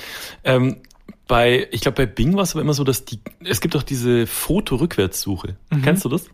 Ähm, 0.45 0.77
bei, 1.27 1.69
ich 1.71 1.81
glaube, 1.81 1.97
bei 1.97 2.07
Bing 2.07 2.35
war 2.35 2.43
es 2.43 2.53
aber 2.53 2.61
immer 2.61 2.75
so, 2.75 2.85
dass 2.85 3.05
die, 3.07 3.19
es 3.45 3.61
gibt 3.61 3.75
auch 3.77 3.83
diese 3.83 4.27
Foto-Rückwärtssuche. 4.27 5.57
Kennst 5.83 6.05
du 6.05 6.11
das? 6.11 6.27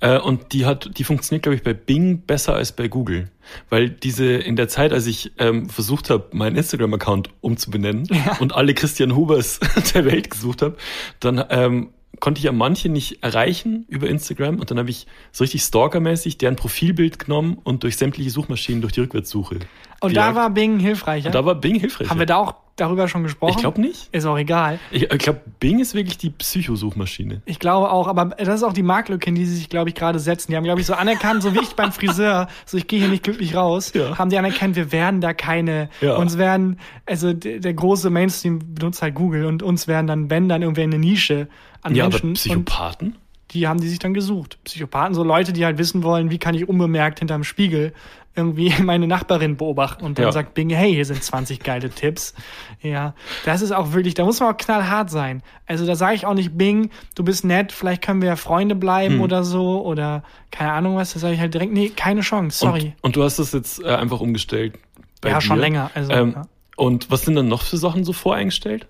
Äh, 0.00 0.18
und 0.18 0.52
die 0.52 0.66
hat, 0.66 0.90
die 0.98 1.04
funktioniert, 1.04 1.44
glaube 1.44 1.54
ich, 1.54 1.62
bei 1.62 1.72
Bing 1.72 2.22
besser 2.22 2.54
als 2.54 2.72
bei 2.72 2.88
Google. 2.88 3.30
Weil 3.70 3.90
diese, 3.90 4.26
in 4.26 4.56
der 4.56 4.68
Zeit, 4.68 4.92
als 4.92 5.06
ich 5.06 5.32
ähm, 5.38 5.68
versucht 5.68 6.10
habe, 6.10 6.28
meinen 6.32 6.56
Instagram-Account 6.56 7.30
umzubenennen 7.42 8.08
und 8.40 8.54
alle 8.54 8.74
Christian 8.74 9.14
Hubers 9.14 9.60
der 9.94 10.04
Welt 10.04 10.30
gesucht 10.30 10.62
habe, 10.62 10.76
dann 11.20 11.44
ähm, 11.50 11.90
konnte 12.18 12.38
ich 12.38 12.44
ja 12.44 12.52
manche 12.52 12.88
nicht 12.88 13.22
erreichen 13.22 13.84
über 13.88 14.08
Instagram 14.08 14.58
und 14.58 14.70
dann 14.70 14.78
habe 14.78 14.90
ich 14.90 15.06
so 15.30 15.44
richtig 15.44 15.62
stalkermäßig 15.62 16.38
deren 16.38 16.56
Profilbild 16.56 17.18
genommen 17.18 17.58
und 17.62 17.82
durch 17.82 17.96
sämtliche 17.96 18.30
Suchmaschinen 18.30 18.80
durch 18.80 18.94
die 18.94 19.00
Rückwärtssuche. 19.00 19.60
Und 20.00 20.16
da 20.16 20.30
gejagt. 20.30 20.36
war 20.36 20.50
Bing 20.50 20.78
hilfreicher. 20.78 21.26
und 21.26 21.34
da 21.34 21.44
war 21.44 21.54
Bing 21.54 21.78
hilfreich. 21.78 22.08
Haben 22.10 22.18
wir 22.18 22.26
da 22.26 22.36
auch 22.36 22.63
darüber 22.76 23.08
schon 23.08 23.22
gesprochen? 23.22 23.52
ich 23.54 23.58
glaube 23.58 23.80
nicht. 23.80 24.08
Ist 24.12 24.26
auch 24.26 24.36
egal. 24.38 24.78
Ich, 24.90 25.02
ich 25.02 25.18
glaube, 25.18 25.40
Bing 25.60 25.78
ist 25.80 25.94
wirklich 25.94 26.18
die 26.18 26.30
Psychosuchmaschine. 26.30 27.42
Ich 27.44 27.58
glaube 27.58 27.90
auch, 27.90 28.08
aber 28.08 28.26
das 28.36 28.48
ist 28.56 28.62
auch 28.62 28.72
die 28.72 28.82
Marktlücke, 28.82 29.28
in 29.28 29.34
die 29.34 29.44
sie 29.46 29.56
sich, 29.56 29.68
glaube 29.68 29.88
ich, 29.90 29.94
gerade 29.94 30.18
setzen. 30.18 30.50
Die 30.50 30.56
haben, 30.56 30.64
glaube 30.64 30.80
ich, 30.80 30.86
so 30.86 30.94
anerkannt, 30.94 31.42
so 31.42 31.54
wie 31.54 31.60
ich 31.60 31.74
beim 31.76 31.92
Friseur, 31.92 32.48
so 32.66 32.76
ich 32.76 32.86
gehe 32.86 32.98
hier 33.00 33.08
nicht 33.08 33.22
glücklich 33.22 33.54
raus, 33.54 33.92
Ja. 33.94 34.18
haben 34.18 34.30
die 34.30 34.38
anerkannt, 34.38 34.76
wir 34.76 34.92
werden 34.92 35.20
da 35.20 35.34
keine, 35.34 35.88
Ja. 36.00 36.16
uns 36.16 36.38
werden, 36.38 36.78
also 37.06 37.32
der, 37.32 37.74
große 37.74 38.10
Mainstream 38.10 38.60
benutzt 38.74 39.02
halt 39.02 39.14
Google 39.14 39.46
und 39.46 39.62
uns 39.62 39.86
werden 39.88 40.06
dann, 40.06 40.30
wenn 40.30 40.48
dann 40.48 40.62
irgendwie 40.62 40.82
eine 40.82 40.98
Nische 40.98 41.48
an 41.82 41.94
Ja, 41.94 42.04
aber 42.04 42.12
Menschen 42.14 42.28
und 42.30 42.34
Psychopathen? 42.34 43.16
Die 43.54 43.66
haben 43.68 43.80
die 43.80 43.88
sich 43.88 43.98
dann 44.00 44.12
gesucht. 44.14 44.58
Psychopathen, 44.64 45.14
so 45.14 45.22
Leute, 45.22 45.52
die 45.52 45.64
halt 45.64 45.78
wissen 45.78 46.02
wollen, 46.02 46.30
wie 46.30 46.38
kann 46.38 46.54
ich 46.54 46.68
unbemerkt 46.68 47.20
hinterm 47.20 47.44
Spiegel 47.44 47.92
irgendwie 48.36 48.74
meine 48.82 49.06
Nachbarin 49.06 49.56
beobachten 49.56 50.04
und 50.04 50.18
dann 50.18 50.26
Ja. 50.26 50.32
sagt 50.32 50.54
Bing, 50.54 50.68
hey, 50.70 50.92
hier 50.92 51.04
sind 51.04 51.22
20 51.22 51.60
geile 51.62 51.88
Tipps. 51.88 52.34
Ja, 52.82 53.14
das 53.44 53.62
ist 53.62 53.70
auch 53.70 53.92
wirklich, 53.92 54.14
da 54.14 54.24
muss 54.24 54.40
man 54.40 54.52
auch 54.52 54.56
knallhart 54.56 55.08
sein. 55.08 55.42
Also 55.66 55.86
da 55.86 55.94
sage 55.94 56.16
ich 56.16 56.26
auch 56.26 56.34
nicht, 56.34 56.58
Bing, 56.58 56.90
du 57.14 57.22
bist 57.22 57.44
nett, 57.44 57.70
vielleicht 57.70 58.02
können 58.02 58.20
wir 58.20 58.28
ja 58.30 58.36
Freunde 58.36 58.74
Hm. 58.74 58.80
bleiben 58.80 59.20
oder 59.20 59.44
so 59.44 59.82
oder 59.86 60.24
keine 60.50 60.72
Ahnung 60.72 60.96
was, 60.96 61.12
da 61.12 61.20
sage 61.20 61.34
ich 61.34 61.40
halt 61.40 61.54
direkt, 61.54 61.72
nee, 61.72 61.90
keine 61.90 62.22
Chance, 62.22 62.58
sorry. 62.58 62.94
Und, 62.96 63.04
und 63.04 63.16
du 63.16 63.22
hast 63.22 63.38
das 63.38 63.52
jetzt 63.52 63.80
äh, 63.82 63.86
einfach 63.88 64.20
umgestellt. 64.20 64.74
Bei 65.20 65.28
Ja, 65.30 65.36
dir. 65.36 65.40
schon 65.42 65.58
länger, 65.60 65.90
also, 65.94 66.12
ähm, 66.12 66.32
ja. 66.34 66.42
Und 66.76 67.08
was 67.12 67.22
sind 67.22 67.36
dann 67.36 67.46
noch 67.46 67.62
für 67.62 67.76
Sachen 67.76 68.02
so 68.02 68.12
voreingestellt? 68.12 68.88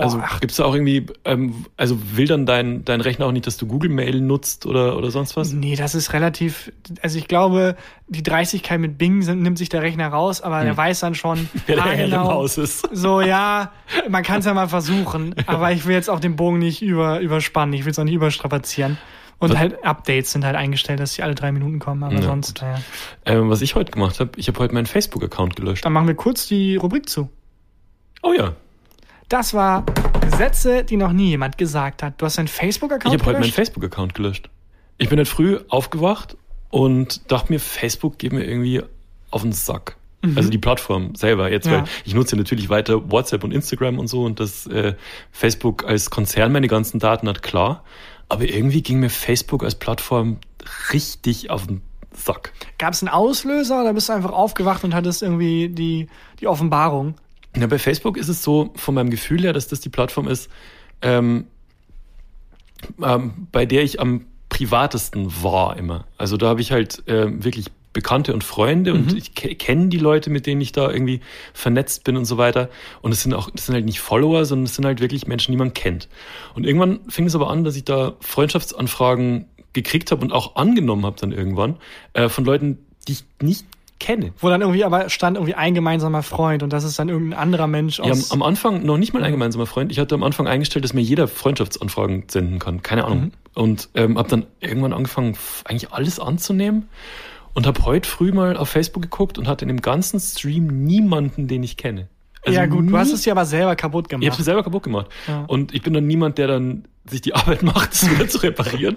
Also 0.00 0.16
Boah, 0.18 0.28
gibt's 0.40 0.56
da 0.56 0.64
auch 0.64 0.74
irgendwie, 0.74 1.06
ähm, 1.26 1.66
also 1.76 1.98
will 2.16 2.26
dann 2.26 2.46
dein, 2.46 2.84
dein 2.86 3.02
Rechner 3.02 3.26
auch 3.26 3.32
nicht, 3.32 3.46
dass 3.46 3.58
du 3.58 3.66
Google 3.66 3.90
Mail 3.90 4.20
nutzt 4.22 4.64
oder, 4.64 4.96
oder 4.96 5.10
sonst 5.10 5.36
was? 5.36 5.52
Nee, 5.52 5.76
das 5.76 5.94
ist 5.94 6.14
relativ, 6.14 6.72
also 7.02 7.18
ich 7.18 7.28
glaube, 7.28 7.76
die 8.08 8.22
Dreistigkeit 8.22 8.80
mit 8.80 8.96
Bing 8.96 9.20
sind, 9.22 9.42
nimmt 9.42 9.58
sich 9.58 9.68
der 9.68 9.82
Rechner 9.82 10.08
raus, 10.08 10.40
aber 10.40 10.64
der 10.64 10.76
weiß 10.76 11.00
dann 11.00 11.14
schon, 11.14 11.38
Hm. 11.40 11.48
Wer 11.66 11.76
der 11.76 11.84
ah, 11.84 11.88
Herr 11.88 12.04
im 12.04 12.10
genau, 12.10 12.28
Haus 12.30 12.56
ist. 12.58 12.88
So, 12.92 13.20
ja, 13.20 13.72
man 14.08 14.22
kann 14.22 14.40
es 14.40 14.46
ja 14.46 14.54
mal 14.54 14.68
versuchen, 14.68 15.34
aber 15.46 15.72
ich 15.72 15.84
will 15.86 15.94
jetzt 15.94 16.08
auch 16.08 16.20
den 16.20 16.34
Bogen 16.34 16.58
nicht 16.58 16.80
über, 16.82 17.20
überspannen, 17.20 17.74
ich 17.74 17.84
will 17.84 17.92
es 17.92 17.98
auch 17.98 18.04
nicht 18.04 18.14
überstrapazieren. 18.14 18.96
Und 19.38 19.50
Was- 19.50 19.58
halt 19.58 19.84
Updates 19.84 20.32
sind 20.32 20.44
halt 20.44 20.56
eingestellt, 20.56 21.00
dass 21.00 21.14
die 21.14 21.22
alle 21.22 21.34
drei 21.34 21.52
Minuten 21.52 21.78
kommen, 21.78 22.02
aber 22.02 22.14
Ja, 22.14 22.22
sonst, 22.22 22.60
naja. 22.62 22.80
Ähm, 23.26 23.50
was 23.50 23.60
ich 23.62 23.74
heute 23.74 23.90
gemacht 23.90 24.18
habe, 24.20 24.30
ich 24.36 24.48
habe 24.48 24.58
heute 24.58 24.74
meinen 24.74 24.86
Facebook-Account 24.86 25.56
gelöscht. 25.56 25.84
Dann 25.84 25.92
machen 25.92 26.06
wir 26.08 26.14
kurz 26.14 26.46
die 26.46 26.76
Rubrik 26.76 27.08
zu. 27.08 27.30
Oh 28.22 28.32
ja, 28.32 28.52
Das 29.30 29.54
war 29.54 29.86
Sätze, 30.36 30.82
die 30.82 30.96
noch 30.96 31.12
nie 31.12 31.28
jemand 31.28 31.56
gesagt 31.56 32.02
hat. 32.02 32.20
Du 32.20 32.26
hast 32.26 32.36
deinen 32.36 32.46
ich 32.46 32.52
Facebook-Account 32.52 33.04
habe 33.14 33.24
heute 33.24 33.32
meinen 33.34 33.42
gelöscht? 33.42 33.54
Facebook-Account 33.54 34.14
gelöscht. 34.14 34.50
Ich 34.98 35.08
bin 35.08 35.20
heute 35.20 35.30
früh 35.30 35.60
aufgewacht 35.68 36.36
und 36.68 37.30
dachte 37.30 37.52
mir, 37.52 37.60
Facebook 37.60 38.18
geht 38.18 38.32
mir 38.32 38.42
irgendwie 38.44 38.82
auf 39.30 39.42
den 39.42 39.52
Sack. 39.52 39.96
Also 40.34 40.50
die 40.50 40.58
Plattform 40.58 41.14
selber 41.14 41.48
jetzt, 41.48 41.66
Mhm. 41.66 41.72
Ja. 41.72 41.78
weil 41.82 41.88
ich 42.04 42.12
nutze 42.12 42.34
natürlich 42.36 42.68
weiter 42.70 43.08
WhatsApp 43.12 43.44
und 43.44 43.52
Instagram 43.52 44.00
und 44.00 44.08
so 44.08 44.24
und 44.24 44.40
dass 44.40 44.66
äh, 44.66 44.94
Facebook 45.30 45.84
als 45.86 46.10
Konzern 46.10 46.50
meine 46.50 46.66
ganzen 46.66 46.98
Daten 46.98 47.28
hat, 47.28 47.42
klar. 47.44 47.84
Aber 48.28 48.42
irgendwie 48.44 48.82
ging 48.82 48.98
mir 48.98 49.10
Facebook 49.10 49.62
als 49.62 49.76
Plattform 49.76 50.38
richtig 50.92 51.50
auf 51.50 51.68
den 51.68 51.82
Sack. 52.12 52.52
Gab 52.78 52.94
es 52.94 53.02
einen 53.02 53.10
Auslöser 53.10 53.80
oder 53.80 53.94
bist 53.94 54.08
du 54.08 54.12
einfach 54.12 54.32
aufgewacht 54.32 54.82
und 54.82 54.92
hattest 54.92 55.22
irgendwie 55.22 55.68
die, 55.68 56.08
die 56.40 56.48
Offenbarung? 56.48 57.14
Ja, 57.56 57.66
bei 57.66 57.78
Facebook 57.78 58.16
ist 58.16 58.28
es 58.28 58.42
so, 58.42 58.72
von 58.76 58.94
meinem 58.94 59.10
Gefühl 59.10 59.42
her, 59.42 59.52
dass 59.52 59.68
das 59.68 59.80
die 59.80 59.88
Plattform 59.88 60.28
ist, 60.28 60.48
ähm, 61.02 61.46
ähm, 63.02 63.48
bei 63.52 63.66
der 63.66 63.82
ich 63.82 64.00
am 64.00 64.26
privatesten 64.48 65.42
war 65.42 65.76
immer. 65.76 66.06
Also 66.16 66.36
da 66.36 66.48
habe 66.48 66.60
ich 66.60 66.72
halt 66.72 67.02
ähm, 67.06 67.44
wirklich 67.44 67.66
Bekannte 67.92 68.32
und 68.32 68.44
Freunde 68.44 68.94
und 68.94 69.12
ich 69.14 69.34
ke 69.34 69.56
kenne 69.56 69.88
die 69.88 69.98
Leute, 69.98 70.30
mit 70.30 70.46
denen 70.46 70.60
ich 70.60 70.70
da 70.70 70.90
irgendwie 70.90 71.20
vernetzt 71.52 72.04
bin 72.04 72.16
und 72.16 72.24
so 72.24 72.38
weiter. 72.38 72.70
Und 73.02 73.10
es 73.10 73.22
sind 73.22 73.34
auch, 73.34 73.50
das 73.50 73.66
sind 73.66 73.74
halt 73.74 73.84
nicht 73.84 73.98
Follower, 73.98 74.44
sondern 74.44 74.66
es 74.66 74.76
sind 74.76 74.84
halt 74.84 75.00
wirklich 75.00 75.26
Menschen, 75.26 75.50
die 75.50 75.58
man 75.58 75.74
kennt. 75.74 76.08
Und 76.54 76.64
irgendwann 76.64 77.00
fing 77.08 77.26
es 77.26 77.34
aber 77.34 77.50
an, 77.50 77.64
dass 77.64 77.74
ich 77.74 77.84
da 77.84 78.14
Freundschaftsanfragen 78.20 79.46
gekriegt 79.72 80.12
habe 80.12 80.22
und 80.22 80.32
auch 80.32 80.54
angenommen 80.54 81.04
habe 81.04 81.16
dann 81.20 81.32
irgendwann 81.32 81.78
äh, 82.12 82.28
von 82.28 82.44
Leuten, 82.44 82.78
die 83.08 83.12
ich 83.12 83.24
nicht 83.42 83.66
kenne. 84.00 84.32
Wo 84.40 84.48
dann 84.48 84.60
irgendwie 84.62 84.82
aber 84.84 85.08
stand 85.10 85.36
irgendwie 85.36 85.54
ein 85.54 85.74
gemeinsamer 85.74 86.22
Freund 86.24 86.62
und 86.64 86.72
das 86.72 86.82
ist 86.84 86.98
dann 86.98 87.08
irgendein 87.08 87.38
anderer 87.38 87.66
Mensch 87.68 87.98
Ja, 87.98 88.04
am, 88.06 88.10
aus. 88.12 88.32
am 88.32 88.42
Anfang 88.42 88.84
noch 88.84 88.96
nicht 88.96 89.12
mal 89.12 89.22
ein 89.22 89.30
gemeinsamer 89.30 89.66
Freund. 89.66 89.92
Ich 89.92 89.98
hatte 90.00 90.14
am 90.16 90.22
Anfang 90.24 90.48
eingestellt, 90.48 90.84
dass 90.84 90.92
mir 90.94 91.02
jeder 91.02 91.28
Freundschaftsanfragen 91.28 92.24
senden 92.28 92.58
kann. 92.58 92.82
Keine 92.82 93.04
Ahnung. 93.04 93.20
Mhm. 93.20 93.32
Und 93.54 93.88
ähm, 93.94 94.18
habe 94.18 94.28
dann 94.28 94.46
irgendwann 94.60 94.92
angefangen, 94.92 95.36
eigentlich 95.64 95.92
alles 95.92 96.18
anzunehmen. 96.18 96.88
Und 97.52 97.66
habe 97.66 97.84
heute 97.84 98.08
früh 98.08 98.30
mal 98.32 98.56
auf 98.56 98.68
Facebook 98.68 99.02
geguckt 99.02 99.36
und 99.36 99.48
hatte 99.48 99.64
in 99.64 99.68
dem 99.68 99.82
ganzen 99.82 100.20
Stream 100.20 100.84
niemanden, 100.84 101.48
den 101.48 101.62
ich 101.64 101.76
kenne. 101.76 102.08
Also 102.46 102.56
ja 102.58 102.64
gut, 102.66 102.84
nie- 102.84 102.90
du 102.92 102.96
hast 102.96 103.12
es 103.12 103.24
ja 103.24 103.32
aber 103.34 103.44
selber 103.44 103.74
kaputt 103.76 104.06
Ich 104.08 104.12
habe 104.14 104.20
gemacht. 104.24 104.38
es 104.38 104.44
selber 104.44 104.62
kaputt 104.62 104.82
gemacht. 104.84 105.06
Ja. 105.28 105.44
Und 105.46 105.74
ich 105.74 105.82
bin 105.82 105.92
dann 105.92 106.06
niemand, 106.06 106.38
der 106.38 106.46
dann 106.46 106.84
sich 107.06 107.20
die 107.22 107.34
Arbeit 107.34 107.62
macht, 107.64 107.92
es 107.92 108.08
wieder 108.10 108.28
zu 108.28 108.38
reparieren, 108.38 108.96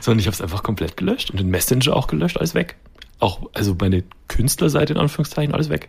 sondern 0.00 0.18
ich 0.20 0.26
habe 0.26 0.34
es 0.34 0.42
einfach 0.42 0.62
komplett 0.62 0.96
gelöscht 0.98 1.30
und 1.30 1.40
den 1.40 1.48
Messenger 1.48 1.96
auch 1.96 2.06
gelöscht, 2.06 2.36
alles 2.36 2.54
weg. 2.54 2.76
Auch, 3.24 3.40
also 3.54 3.74
meine 3.80 4.04
Künstlerseite 4.28 4.92
in 4.92 4.98
Anführungszeichen, 4.98 5.54
alles 5.54 5.70
weg. 5.70 5.88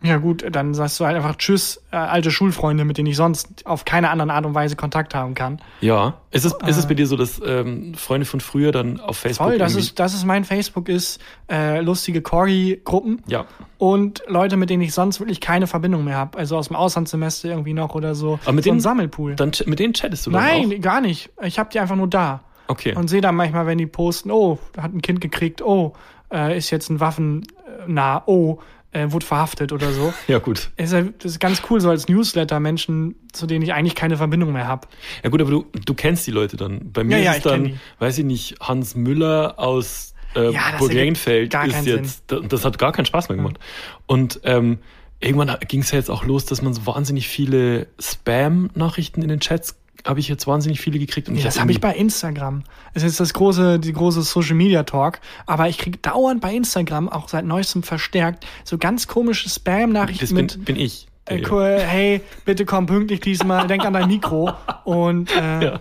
Ja 0.00 0.18
gut, 0.18 0.44
dann 0.52 0.74
sagst 0.74 1.00
du 1.00 1.06
halt 1.06 1.16
einfach 1.16 1.34
Tschüss, 1.36 1.82
äh, 1.90 1.96
alte 1.96 2.30
Schulfreunde, 2.30 2.84
mit 2.84 2.98
denen 2.98 3.08
ich 3.08 3.16
sonst 3.16 3.66
auf 3.66 3.84
keine 3.84 4.10
andere 4.10 4.32
Art 4.32 4.46
und 4.46 4.54
Weise 4.54 4.76
Kontakt 4.76 5.12
haben 5.12 5.34
kann. 5.34 5.60
Ja. 5.80 6.14
Ist 6.30 6.44
es, 6.44 6.52
ist 6.68 6.76
es 6.76 6.86
bei 6.86 6.94
dir 6.94 7.06
so, 7.08 7.16
dass 7.16 7.40
ähm, 7.44 7.94
Freunde 7.94 8.24
von 8.24 8.38
früher 8.40 8.70
dann 8.70 9.00
auf 9.00 9.16
Facebook 9.18 9.48
Toll, 9.48 9.58
das 9.58 9.74
ist, 9.74 9.98
das 9.98 10.14
ist 10.14 10.24
mein 10.24 10.44
Facebook, 10.44 10.88
ist 10.88 11.20
äh, 11.50 11.80
lustige 11.80 12.22
Corgi-Gruppen 12.22 13.22
Ja. 13.26 13.46
und 13.78 14.22
Leute, 14.28 14.56
mit 14.56 14.70
denen 14.70 14.82
ich 14.82 14.94
sonst 14.94 15.18
wirklich 15.18 15.40
keine 15.40 15.66
Verbindung 15.66 16.04
mehr 16.04 16.16
habe. 16.16 16.38
Also 16.38 16.56
aus 16.56 16.68
dem 16.68 16.76
Auslandssemester 16.76 17.48
irgendwie 17.48 17.74
noch 17.74 17.96
oder 17.96 18.14
so. 18.14 18.38
Aber 18.44 18.52
mit 18.52 18.64
so 18.64 18.70
ein 18.70 18.74
denen- 18.74 18.80
Sammelpool. 18.80 19.34
Dann 19.34 19.50
mit 19.66 19.80
denen 19.80 19.94
chattest 19.94 20.26
du 20.26 20.30
dann 20.30 20.42
Nein, 20.44 20.74
auch? 20.78 20.80
gar 20.80 21.00
nicht. 21.00 21.30
Ich 21.42 21.58
habe 21.58 21.70
die 21.72 21.80
einfach 21.80 21.96
nur 21.96 22.08
da. 22.08 22.42
Okay. 22.68 22.94
Und 22.94 23.08
sehe 23.08 23.20
dann 23.22 23.34
manchmal, 23.34 23.66
wenn 23.66 23.78
die 23.78 23.86
posten, 23.86 24.30
oh, 24.30 24.58
hat 24.76 24.92
ein 24.92 25.00
Kind 25.02 25.20
gekriegt, 25.22 25.60
oh, 25.62 25.94
äh, 26.32 26.56
ist 26.56 26.70
jetzt 26.70 26.90
ein 26.90 27.00
Waffen 27.00 27.42
äh, 27.42 27.90
nah, 27.90 28.22
oh, 28.26 28.58
äh, 28.92 29.10
wurde 29.12 29.26
verhaftet 29.26 29.72
oder 29.72 29.92
so. 29.92 30.12
ja, 30.28 30.38
gut. 30.38 30.70
ist 30.76 30.92
ja, 30.92 31.02
das 31.02 31.32
ist 31.32 31.40
ganz 31.40 31.62
cool, 31.68 31.80
so 31.80 31.90
als 31.90 32.08
Newsletter 32.08 32.58
Menschen, 32.58 33.16
zu 33.32 33.46
denen 33.46 33.62
ich 33.62 33.74
eigentlich 33.74 33.94
keine 33.94 34.16
Verbindung 34.16 34.52
mehr 34.52 34.66
habe. 34.66 34.88
Ja, 35.22 35.28
gut, 35.30 35.40
aber 35.42 35.50
du, 35.50 35.66
du 35.84 35.94
kennst 35.94 36.26
die 36.26 36.30
Leute 36.30 36.56
dann. 36.56 36.90
Bei 36.92 37.04
mir 37.04 37.18
Ja, 37.18 37.24
ja, 37.24 37.32
ist 37.32 37.42
kenn 37.42 37.52
dann, 37.52 37.64
die. 37.64 37.78
weiß 37.98 38.16
ich 38.18 38.24
nicht, 38.24 38.56
Hans 38.60 38.94
Müller 38.94 39.58
aus 39.58 40.14
äh, 40.34 40.50
Ja, 40.52 40.70
das 40.72 40.78
Burg 40.78 40.90
ergibt 40.90 40.94
Regenfeld 41.02 41.50
gar 41.50 41.66
ist 41.66 41.86
jetzt, 41.86 42.24
da- 42.28 42.40
das 42.40 42.64
hat 42.64 42.78
gar 42.78 42.92
keinen 42.92 43.04
Spaß 43.06 43.28
mehr 43.28 43.36
gemacht. 43.36 43.58
Und 44.06 44.40
ähm, 44.44 44.78
irgendwann 45.20 45.54
ging 45.68 45.80
es 45.82 45.90
ja 45.90 45.98
jetzt 45.98 46.10
auch 46.10 46.24
los, 46.24 46.46
dass 46.46 46.62
man 46.62 46.72
so 46.72 46.86
wahnsinnig 46.86 47.28
viele 47.28 47.88
Spam-Nachrichten 48.00 49.22
in 49.22 49.28
den 49.28 49.40
Chats, 49.40 49.76
habe 50.06 50.20
ich 50.20 50.28
jetzt 50.28 50.46
wahnsinnig 50.46 50.80
viele 50.80 50.98
gekriegt. 50.98 51.28
Und 51.28 51.36
Ja, 51.36 51.44
das 51.44 51.60
habe 51.60 51.70
ich 51.72 51.80
bei 51.80 51.94
Instagram. 51.94 52.64
Das 52.94 53.02
ist 53.02 53.10
jetzt 53.12 53.20
das 53.20 53.34
große, 53.34 53.78
die 53.78 53.92
große 53.92 54.22
Social 54.22 54.54
Media 54.54 54.82
Talk. 54.84 55.20
Aber 55.46 55.68
ich 55.68 55.78
kriege 55.78 55.98
dauernd 55.98 56.40
bei 56.40 56.54
Instagram, 56.54 57.08
auch 57.08 57.28
seit 57.28 57.44
neuestem 57.44 57.82
verstärkt, 57.82 58.46
so 58.64 58.78
ganz 58.78 59.06
komische 59.08 59.44
Das 59.44 59.54
Spam-Nachrichten 59.56 60.26
bin, 60.34 60.36
mit, 60.46 60.64
bin 60.64 60.76
ich. 60.76 61.06
äh, 61.26 61.42
cool, 61.50 61.78
hey, 61.80 62.20
bitte 62.44 62.64
komm 62.64 62.86
pünktlich 62.86 63.20
diesmal, 63.20 63.66
denk 63.66 63.84
an 63.84 63.92
dein 63.92 64.08
Mikro. 64.08 64.52
Und 64.84 65.30
äh, 65.34 65.64
Ja. 65.64 65.80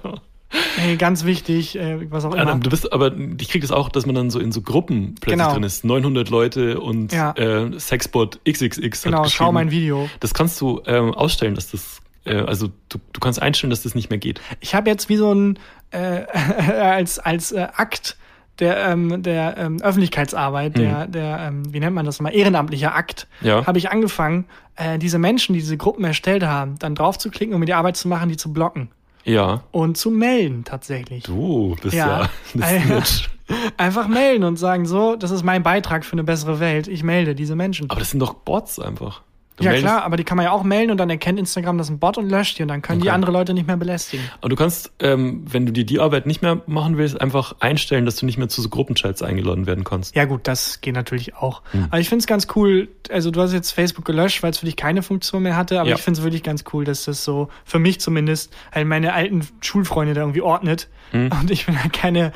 hey, 0.77 0.95
ganz 0.95 1.25
wichtig, 1.25 1.77
äh, 1.77 2.09
was 2.09 2.23
auch 2.23 2.33
immer. 2.33 2.53
Ah, 2.53 2.55
Du 2.55 2.69
bist, 2.69 2.91
aber 2.93 3.11
ich 3.39 3.49
krieg 3.49 3.61
das 3.61 3.71
auch, 3.71 3.89
dass 3.89 4.05
man 4.05 4.15
dann 4.15 4.29
so 4.29 4.39
in 4.39 4.53
so 4.53 4.61
Gruppen 4.61 5.15
plötzlich 5.19 5.39
Genau. 5.39 5.53
drin 5.53 5.63
ist. 5.63 5.83
900 5.83 6.29
Leute 6.29 6.79
und 6.79 7.11
Ja. 7.11 7.31
äh, 7.33 7.77
Sexbot 7.77 8.39
XXX 8.49 9.03
genau, 9.03 9.25
schau 9.27 9.51
mein 9.51 9.71
Video. 9.71 10.09
Das 10.21 10.33
kannst 10.33 10.59
du 10.61 10.81
ähm, 10.85 11.13
ausstellen, 11.13 11.53
dass 11.55 11.71
das, 11.71 11.99
also 12.35 12.67
du, 12.89 12.97
du 13.13 13.19
kannst 13.19 13.41
einstellen, 13.41 13.69
dass 13.71 13.83
das 13.83 13.95
nicht 13.95 14.09
mehr 14.09 14.19
geht. 14.19 14.41
Ich 14.59 14.75
habe 14.75 14.89
jetzt 14.89 15.09
wie 15.09 15.17
so 15.17 15.33
ein 15.33 15.59
äh, 15.91 16.23
als 16.71 17.19
als 17.19 17.51
äh, 17.51 17.67
Akt 17.75 18.17
der 18.59 18.87
ähm, 18.87 19.21
der 19.21 19.55
ähm, 19.57 19.81
Öffentlichkeitsarbeit, 19.81 20.77
der 20.77 21.07
der 21.07 21.39
ähm, 21.47 21.71
wie 21.73 21.79
nennt 21.79 21.95
man 21.95 22.05
das 22.05 22.19
mal 22.19 22.29
ehrenamtlicher 22.31 22.95
Akt, 22.95 23.27
Hm. 23.41 23.47
Ja. 23.47 23.65
habe 23.67 23.77
ich 23.77 23.91
angefangen, 23.91 24.45
äh, 24.75 24.97
diese 24.97 25.19
Menschen, 25.19 25.53
die 25.53 25.59
diese 25.59 25.77
Gruppen 25.77 26.03
erstellt 26.05 26.43
haben, 26.43 26.77
dann 26.79 26.95
drauf 26.95 27.17
zu 27.19 27.29
klicken, 27.29 27.53
um 27.53 27.59
mir 27.59 27.65
die 27.67 27.73
Arbeit 27.75 27.97
zu 27.97 28.07
machen, 28.07 28.29
die 28.29 28.37
zu 28.37 28.51
blocken 28.51 28.89
Ja. 29.25 29.61
und 29.71 29.95
zu 29.97 30.09
melden 30.09 30.63
tatsächlich. 30.63 31.23
Du 31.23 31.75
bist 31.81 31.93
ja, 31.95 32.29
Ja. 32.55 33.03
Einfach 33.77 34.07
melden 34.09 34.43
und 34.43 34.57
sagen 34.57 34.85
so, 34.85 35.15
das 35.15 35.31
ist 35.31 35.43
mein 35.43 35.63
Beitrag 35.63 36.03
für 36.03 36.13
eine 36.13 36.23
bessere 36.25 36.59
Welt. 36.59 36.89
Ich 36.89 37.01
melde 37.03 37.33
diese 37.33 37.55
Menschen. 37.55 37.89
Aber 37.89 37.99
das 38.01 38.09
sind 38.11 38.19
doch 38.19 38.33
Bots 38.33 38.77
einfach. 38.77 39.21
Du 39.57 39.63
ja 39.63 39.73
klar, 39.73 40.03
aber 40.03 40.17
die 40.17 40.23
kann 40.23 40.37
man 40.37 40.45
ja 40.45 40.51
auch 40.51 40.63
melden 40.63 40.91
und 40.91 40.97
dann 40.97 41.09
erkennt 41.09 41.39
Instagram 41.39 41.77
das 41.79 41.89
ein 41.89 41.97
Bot 41.97 42.17
und 42.19 42.29
löscht 42.29 42.59
die 42.59 42.61
und 42.61 42.67
dann 42.67 42.81
können 42.83 42.99
die 43.01 43.07
Okay. 43.07 43.15
andere 43.15 43.31
Leute 43.31 43.53
nicht 43.55 43.65
mehr 43.65 43.75
belästigen. 43.77 44.23
Aber 44.39 44.49
du 44.49 44.55
kannst, 44.55 44.91
ähm, 44.99 45.45
wenn 45.49 45.65
du 45.65 45.71
dir 45.73 45.83
die 45.83 45.99
Arbeit 45.99 46.27
nicht 46.27 46.43
mehr 46.43 46.61
machen 46.67 46.97
willst, 46.97 47.19
einfach 47.19 47.55
einstellen, 47.59 48.05
dass 48.05 48.17
du 48.17 48.25
nicht 48.27 48.37
mehr 48.37 48.49
zu 48.49 48.61
so 48.61 48.69
Gruppenchats 48.69 49.23
eingeladen 49.23 49.65
werden 49.65 49.83
kannst. 49.83 50.15
Ja 50.15 50.25
gut, 50.25 50.41
das 50.47 50.81
geht 50.81 50.93
natürlich 50.93 51.35
auch. 51.35 51.63
Hm. 51.71 51.85
Aber 51.89 51.99
ich 51.99 52.07
finde 52.07 52.21
es 52.21 52.27
ganz 52.27 52.47
cool, 52.55 52.87
also 53.09 53.31
du 53.31 53.41
hast 53.41 53.51
jetzt 53.53 53.71
Facebook 53.71 54.05
gelöscht, 54.05 54.43
weil 54.43 54.51
es 54.51 54.59
für 54.59 54.65
dich 54.67 54.75
keine 54.75 55.01
Funktion 55.01 55.41
mehr 55.41 55.55
hatte, 55.57 55.79
aber 55.79 55.89
Ja. 55.89 55.95
ich 55.95 56.01
finde 56.03 56.19
es 56.19 56.23
wirklich 56.23 56.43
ganz 56.43 56.63
cool, 56.73 56.85
dass 56.85 57.05
das 57.05 57.23
so, 57.23 57.49
für 57.65 57.79
mich 57.79 57.99
zumindest, 57.99 58.53
halt 58.71 58.85
meine 58.87 59.13
alten 59.13 59.47
Schulfreunde 59.61 60.13
da 60.13 60.21
irgendwie 60.21 60.41
ordnet. 60.41 60.87
Hm. 61.11 61.31
Und 61.41 61.49
ich 61.51 61.65
bin 61.65 61.81
halt 61.81 61.93
keine, 61.93 62.31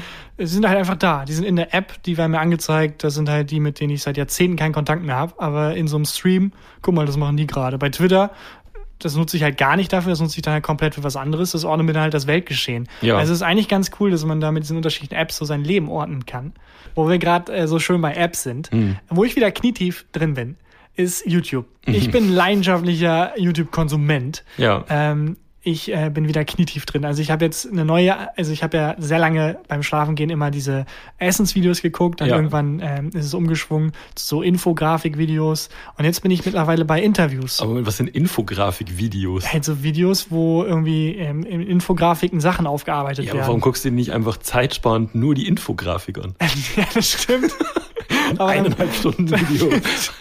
sind 0.47 0.67
halt 0.67 0.77
einfach 0.77 0.95
da. 0.95 1.25
Die 1.25 1.33
sind 1.33 1.45
in 1.45 1.55
der 1.55 1.73
App, 1.73 2.01
die 2.03 2.17
werden 2.17 2.31
mir 2.31 2.39
angezeigt, 2.39 3.03
das 3.03 3.13
sind 3.15 3.29
halt 3.29 3.51
die, 3.51 3.59
mit 3.59 3.79
denen 3.79 3.91
ich 3.91 4.01
seit 4.01 4.17
Jahrzehnten 4.17 4.57
keinen 4.57 4.73
Kontakt 4.73 5.03
mehr 5.03 5.15
habe. 5.15 5.33
Aber 5.37 5.75
in 5.75 5.87
so 5.87 5.95
einem 5.95 6.05
Stream, 6.05 6.51
guck 6.81 6.95
mal, 6.95 7.05
das 7.05 7.17
machen 7.17 7.37
die 7.37 7.47
gerade. 7.47 7.77
Bei 7.77 7.89
Twitter, 7.89 8.31
das 8.99 9.15
nutze 9.15 9.37
ich 9.37 9.43
halt 9.43 9.57
gar 9.57 9.75
nicht 9.75 9.91
dafür, 9.91 10.11
das 10.11 10.19
nutze 10.19 10.37
ich 10.37 10.41
dann 10.41 10.53
halt 10.53 10.63
komplett 10.63 10.95
für 10.95 11.03
was 11.03 11.15
anderes. 11.15 11.51
Das 11.51 11.65
ordnet 11.65 11.87
mir 11.87 11.93
dann 11.93 12.03
halt 12.03 12.13
das 12.13 12.27
Weltgeschehen. 12.27 12.87
Ja. 13.01 13.17
Also 13.17 13.33
es 13.33 13.39
ist 13.39 13.43
eigentlich 13.43 13.67
ganz 13.67 13.91
cool, 13.99 14.11
dass 14.11 14.25
man 14.25 14.39
da 14.39 14.51
mit 14.51 14.63
diesen 14.63 14.77
unterschiedlichen 14.77 15.15
Apps 15.15 15.37
so 15.37 15.45
sein 15.45 15.63
Leben 15.63 15.89
ordnen 15.89 16.25
kann. 16.25 16.53
Wo 16.93 17.07
wir 17.07 17.17
gerade 17.19 17.53
äh, 17.53 17.67
so 17.67 17.79
schön 17.79 18.01
bei 18.01 18.13
Apps 18.13 18.43
sind, 18.43 18.69
wo 19.09 19.23
ich 19.23 19.35
wieder 19.35 19.49
knietief 19.51 20.05
drin 20.11 20.33
bin, 20.33 20.57
ist 20.95 21.25
YouTube. 21.25 21.65
Ich 21.85 22.11
bin 22.11 22.33
leidenschaftlicher 22.33 23.39
YouTube-Konsument. 23.39 24.43
Ja. 24.57 24.83
Ähm, 24.89 25.37
ich 25.63 25.93
äh, 25.93 26.09
bin 26.09 26.27
wieder 26.27 26.43
knietief 26.43 26.85
drin. 26.87 27.05
Also 27.05 27.21
ich 27.21 27.29
habe 27.29 27.45
jetzt 27.45 27.71
eine 27.71 27.85
neue, 27.85 28.35
also 28.37 28.51
ich 28.51 28.63
habe 28.63 28.77
ja 28.77 28.95
sehr 28.97 29.19
lange 29.19 29.59
beim 29.67 29.83
Schlafengehen 29.83 30.31
immer 30.31 30.49
diese 30.49 30.85
Essensvideos 31.19 31.81
geguckt, 31.83 32.19
dann 32.21 32.29
Ja. 32.29 32.35
irgendwann 32.35 32.79
ähm, 32.83 33.09
ist 33.13 33.25
es 33.25 33.33
umgeschwungen 33.35 33.91
zu 34.15 34.25
so 34.37 34.41
Infografikvideos 34.41 35.69
und 35.97 36.05
jetzt 36.05 36.21
bin 36.23 36.31
ich 36.31 36.43
mittlerweile 36.45 36.83
bei 36.85 37.01
Interviews. 37.01 37.61
Aber 37.61 37.85
was 37.85 37.97
sind 37.97 38.09
Infografikvideos? 38.09 39.51
Halt 39.53 39.63
so 39.65 39.83
Videos, 39.83 40.31
wo 40.31 40.63
irgendwie 40.63 41.15
ähm, 41.15 41.43
in 41.43 41.61
Infografiken 41.61 42.39
Sachen 42.39 42.65
aufgearbeitet 42.65 43.25
Ja, 43.25 43.31
aber 43.31 43.39
werden. 43.39 43.47
warum 43.49 43.61
guckst 43.61 43.85
du 43.85 43.89
dir 43.89 43.95
nicht 43.95 44.11
einfach 44.11 44.37
zeitsparend 44.37 45.13
nur 45.15 45.35
die 45.35 45.47
Infografik 45.47 46.17
an? 46.17 46.35
ja, 46.75 46.85
das 46.93 47.11
stimmt. 47.11 47.51
Aber 48.39 48.47
Eineinhalb 48.47 48.93
Stunden 48.93 49.29
Video 49.29 49.69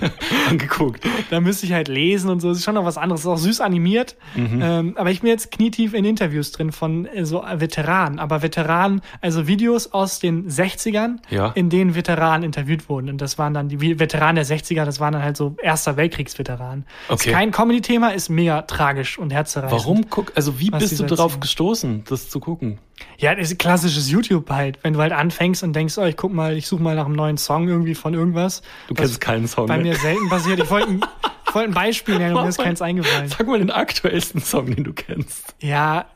angeguckt. 0.48 1.04
da 1.30 1.40
müsste 1.40 1.66
ich 1.66 1.72
halt 1.72 1.88
lesen 1.88 2.30
und 2.30 2.40
so. 2.40 2.48
Das 2.48 2.58
ist 2.58 2.64
schon 2.64 2.74
noch 2.74 2.84
was 2.84 2.98
anderes. 2.98 3.22
Das 3.22 3.32
ist 3.32 3.40
auch 3.40 3.44
süß 3.44 3.60
animiert. 3.60 4.16
Mhm. 4.34 4.60
Ähm, 4.62 4.94
aber 4.96 5.10
ich 5.10 5.20
bin 5.20 5.28
jetzt 5.30 5.50
knietief 5.50 5.94
in 5.94 6.04
Interviews 6.04 6.52
drin 6.52 6.72
von 6.72 7.06
äh, 7.06 7.24
so 7.24 7.42
Veteranen. 7.54 8.18
Aber 8.18 8.42
Veteranen, 8.42 9.00
also 9.20 9.46
Videos 9.46 9.92
aus 9.92 10.18
den 10.20 10.48
60ern, 10.48 11.16
Ja. 11.30 11.48
in 11.50 11.70
denen 11.70 11.94
Veteranen 11.94 12.42
interviewt 12.44 12.88
wurden. 12.88 13.08
Und 13.10 13.20
das 13.20 13.38
waren 13.38 13.54
dann 13.54 13.68
die 13.68 13.80
Veteranen 13.98 14.36
der 14.36 14.46
60er, 14.46 14.84
das 14.84 15.00
waren 15.00 15.12
dann 15.12 15.22
halt 15.22 15.36
so 15.36 15.56
Erster 15.62 15.96
Weltkriegsveteranen. 15.96 16.86
Okay. 17.08 17.30
Ist 17.30 17.34
kein 17.34 17.50
Comedy-Thema, 17.50 18.08
ist 18.10 18.28
mega 18.28 18.62
tragisch 18.62 19.18
und 19.18 19.32
herzerreißend. 19.32 19.78
Warum 19.80 20.08
guck, 20.10 20.32
also 20.36 20.58
wie 20.58 20.70
bist 20.70 20.98
du 20.98 21.04
darauf 21.04 21.32
erzählen. 21.32 21.40
gestoßen, 21.40 22.04
das 22.08 22.28
zu 22.28 22.40
gucken? 22.40 22.78
Ja, 23.18 23.34
das 23.34 23.50
ist 23.50 23.58
klassisches 23.58 24.10
YouTube 24.10 24.50
halt. 24.50 24.78
Wenn 24.82 24.92
du 24.92 25.00
halt 25.00 25.12
anfängst 25.12 25.62
und 25.62 25.74
denkst, 25.74 25.96
oh, 25.96 26.04
ich 26.04 26.16
guck 26.18 26.32
mal, 26.34 26.56
ich 26.56 26.66
suche 26.66 26.82
mal 26.82 26.94
nach 26.94 27.06
einem 27.06 27.14
neuen 27.14 27.38
Song 27.38 27.66
irgendwie 27.68 27.94
von 28.00 28.14
irgendwas. 28.14 28.62
Du 28.88 28.94
kennst 28.94 29.20
keinen 29.20 29.46
Song 29.46 29.66
Bei 29.66 29.76
mehr. 29.76 29.92
mir 29.92 29.96
selten 29.98 30.28
passiert. 30.28 30.58
Ich 30.60 30.70
wollte 30.70 30.88
ein, 30.88 31.00
ich 31.48 31.54
wollte 31.54 31.70
ein 31.70 31.74
Beispiel 31.74 32.18
nennen 32.18 32.34
und 32.36 32.42
mir 32.42 32.48
ist 32.48 32.58
keins 32.58 32.82
eingefallen. 32.82 33.28
Sag 33.28 33.46
mal 33.46 33.58
den 33.58 33.70
aktuellsten 33.70 34.40
Song, 34.40 34.74
den 34.74 34.84
du 34.84 34.92
kennst. 34.92 35.54
Ja, 35.60 36.06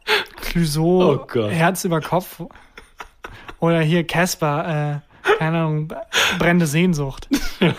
Clouseau, 0.40 1.27
Oh. 1.35 1.49
Herz 1.49 1.85
über 1.85 2.01
Kopf. 2.01 2.42
Oder 3.61 3.81
hier 3.81 4.05
Casper, 4.07 5.01
äh, 5.23 5.29
keine 5.38 5.59
Ahnung, 5.59 5.92
brennende 6.38 6.66
Sehnsucht. 6.66 7.29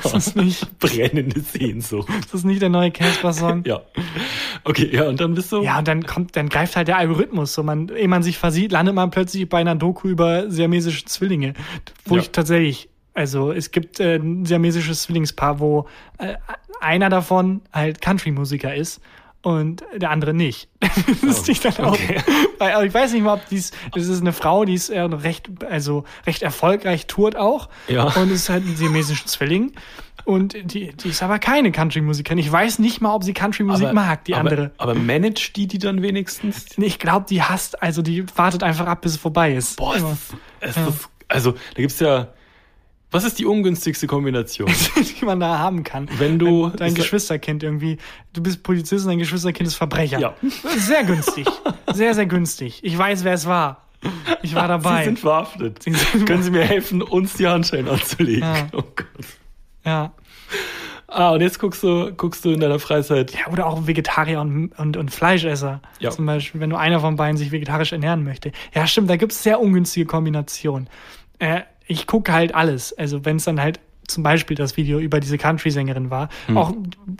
Das 0.02 0.14
ist 0.16 0.36
nicht, 0.36 0.80
Brennende 0.80 1.40
Sehnsucht. 1.42 2.08
das 2.24 2.34
ist 2.34 2.44
nicht 2.44 2.62
der 2.62 2.70
neue 2.70 2.90
Casper-Song. 2.90 3.64
Ja. 3.66 3.82
Okay, 4.64 4.90
ja, 4.92 5.04
und 5.08 5.20
dann 5.22 5.36
bist 5.36 5.52
du. 5.52 5.62
Ja, 5.62 5.78
und 5.78 5.88
dann 5.88 6.04
kommt, 6.08 6.36
dann 6.36 6.50
greift 6.50 6.76
halt 6.76 6.88
der 6.88 6.98
Algorithmus. 6.98 7.54
So 7.54 7.62
man, 7.62 7.90
ehe 7.90 8.08
man 8.08 8.24
sich 8.24 8.40
versieht, 8.40 8.72
landet 8.72 8.96
man 8.96 9.12
plötzlich 9.12 9.48
bei 9.48 9.60
einer 9.60 9.76
Doku 9.76 10.08
über 10.08 10.50
siamesische 10.50 11.06
Zwillinge. 11.06 11.54
Wo 12.06 12.16
Ja. 12.16 12.22
ich 12.22 12.32
tatsächlich, 12.32 12.90
also 13.16 13.52
es 13.52 13.72
gibt 13.72 14.00
äh, 14.00 14.18
ein 14.18 14.46
siamesisches 14.46 15.04
Zwillingspaar, 15.04 15.60
wo 15.60 15.88
äh, 16.18 16.36
einer 16.82 17.10
davon 17.10 17.62
halt 17.72 18.02
Country-Musiker 18.02 18.76
ist 18.76 19.02
und 19.42 19.84
der 19.96 20.12
andere 20.12 20.34
nicht. 20.34 20.68
das 20.82 21.24
ist 21.24 21.48
nicht 21.48 21.64
dann 21.64 21.78
auch. 21.78 21.98
Weil, 22.60 22.74
aber 22.74 22.86
ich 22.86 22.94
weiß 22.94 23.14
nicht 23.14 23.24
mal, 23.24 23.36
ob 23.36 23.48
dies, 23.48 23.72
das 23.94 24.08
ist 24.08 24.22
eine 24.22 24.34
Frau, 24.34 24.66
die 24.66 24.74
ist 24.74 24.90
äh, 24.90 25.00
recht, 25.00 25.50
also 25.70 26.04
recht 26.28 26.42
erfolgreich, 26.42 27.08
tourt 27.08 27.38
auch. 27.38 27.70
Ja. 27.88 28.06
Und 28.16 28.32
ist 28.32 28.50
halt 28.50 28.66
ein 28.66 28.76
siamesischer 28.76 29.26
Zwilling. 29.28 29.72
Und 30.26 30.56
die, 30.74 30.92
die 30.94 31.10
ist 31.10 31.24
aber 31.24 31.40
keine 31.40 31.72
Country-Musikerin. 31.72 32.40
Ich 32.40 32.52
weiß 32.52 32.80
nicht 32.80 33.00
mal, 33.00 33.14
ob 33.14 33.24
sie 33.24 33.34
Country-Musik 33.34 33.94
mag, 33.94 34.26
die 34.26 34.34
aber, 34.34 34.50
andere. 34.50 34.72
Aber 34.78 34.96
managt 34.96 35.56
die 35.56 35.68
die 35.68 35.78
dann 35.78 36.02
wenigstens? 36.02 36.66
Ich 36.78 37.00
glaube, 37.00 37.28
die 37.30 37.44
hasst, 37.44 37.82
also 37.82 38.02
die 38.02 38.26
wartet 38.36 38.64
einfach 38.64 38.88
ab, 38.88 39.02
bis 39.02 39.14
es 39.14 39.18
vorbei 39.20 39.54
ist. 39.54 39.78
Boah, 39.78 39.96
ist 39.96 40.02
Immer. 40.02 40.18
das, 40.60 40.76
ist 40.78 41.10
also 41.28 41.52
da 41.52 41.58
gibt's 41.76 42.00
ja. 42.00 42.28
Was 43.16 43.24
ist 43.24 43.40
die 43.40 43.46
ungünstigste 43.46 44.08
Kombination? 44.08 44.72
die 45.20 45.26
man 45.26 45.40
da 45.40 45.58
haben 45.60 45.84
kann. 45.84 46.08
Wenn 46.18 46.38
du- 46.40 46.68
dein, 46.70 46.78
dein 46.78 46.88
ist- 46.90 46.96
Geschwisterkind 46.96 47.64
irgendwie, 47.64 47.98
du 48.34 48.44
bist 48.44 48.62
Polizist 48.64 49.06
und 49.06 49.12
dein 49.12 49.20
Geschwisterkind 49.20 49.68
ist 49.68 49.76
Verbrecher. 49.76 50.20
Ja. 50.20 50.36
Sehr 50.78 51.04
günstig. 51.04 51.48
Sehr, 51.94 52.14
sehr 52.14 52.26
günstig. 52.26 52.80
Ich 52.84 52.98
weiß, 52.98 53.24
wer 53.24 53.34
es 53.34 53.46
war. 53.46 53.82
Ich 54.44 54.54
war 54.56 54.68
dabei. 54.68 55.00
Sie 55.00 55.06
sind 55.06 55.20
verhaftet. 55.20 55.82
Sie 55.84 55.92
sind- 55.94 56.26
Können 56.28 56.44
Sie 56.44 56.52
mir 56.52 56.64
helfen, 56.64 57.02
uns 57.02 57.34
die 57.36 57.48
Handschellen 57.48 57.88
anzulegen? 57.90 58.44
Ja. 58.44 58.68
Oh 58.74 58.82
Gott. 58.96 59.08
ja. 59.86 60.12
Ah, 61.08 61.30
und 61.30 61.40
jetzt 61.42 61.60
guckst 61.60 61.82
du, 61.84 62.12
guckst 62.18 62.44
du 62.44 62.50
in 62.50 62.60
deiner 62.60 62.80
Freizeit. 62.80 63.32
ja. 63.32 63.48
Oder 63.52 63.68
auch 63.68 63.88
Vegetarier 63.88 64.42
und, 64.42 64.70
und, 64.78 64.98
und 64.98 65.12
Fleischesser. 65.12 65.82
Ja. 66.00 66.10
Zum 66.10 66.26
Beispiel, 66.26 66.60
wenn 66.60 66.70
du 66.72 66.76
einer 66.76 67.00
von 67.00 67.16
beiden 67.16 67.38
sich 67.38 67.52
vegetarisch 67.52 67.94
ernähren 67.94 68.24
möchte. 68.24 68.52
Ja, 68.74 68.86
stimmt, 68.88 69.10
da 69.10 69.16
gibt 69.16 69.32
es 69.32 69.42
sehr 69.42 69.62
ungünstige 69.62 70.06
Kombinationen. 70.08 70.90
Äh, 71.40 71.62
ich 71.88 72.08
gucke 72.08 72.34
halt 72.34 72.56
alles. 72.56 72.94
Also 72.98 73.26
wenn 73.26 73.38
es 73.38 73.46
dann 73.46 73.62
halt 73.62 73.80
zum 74.08 74.24
Beispiel 74.24 74.56
das 74.56 74.78
Video 74.78 75.00
über 75.00 75.20
diese 75.20 75.38
Country-Sängerin 75.38 76.10
war. 76.10 76.30
Hm. 76.48 76.58
Auch 76.58 76.74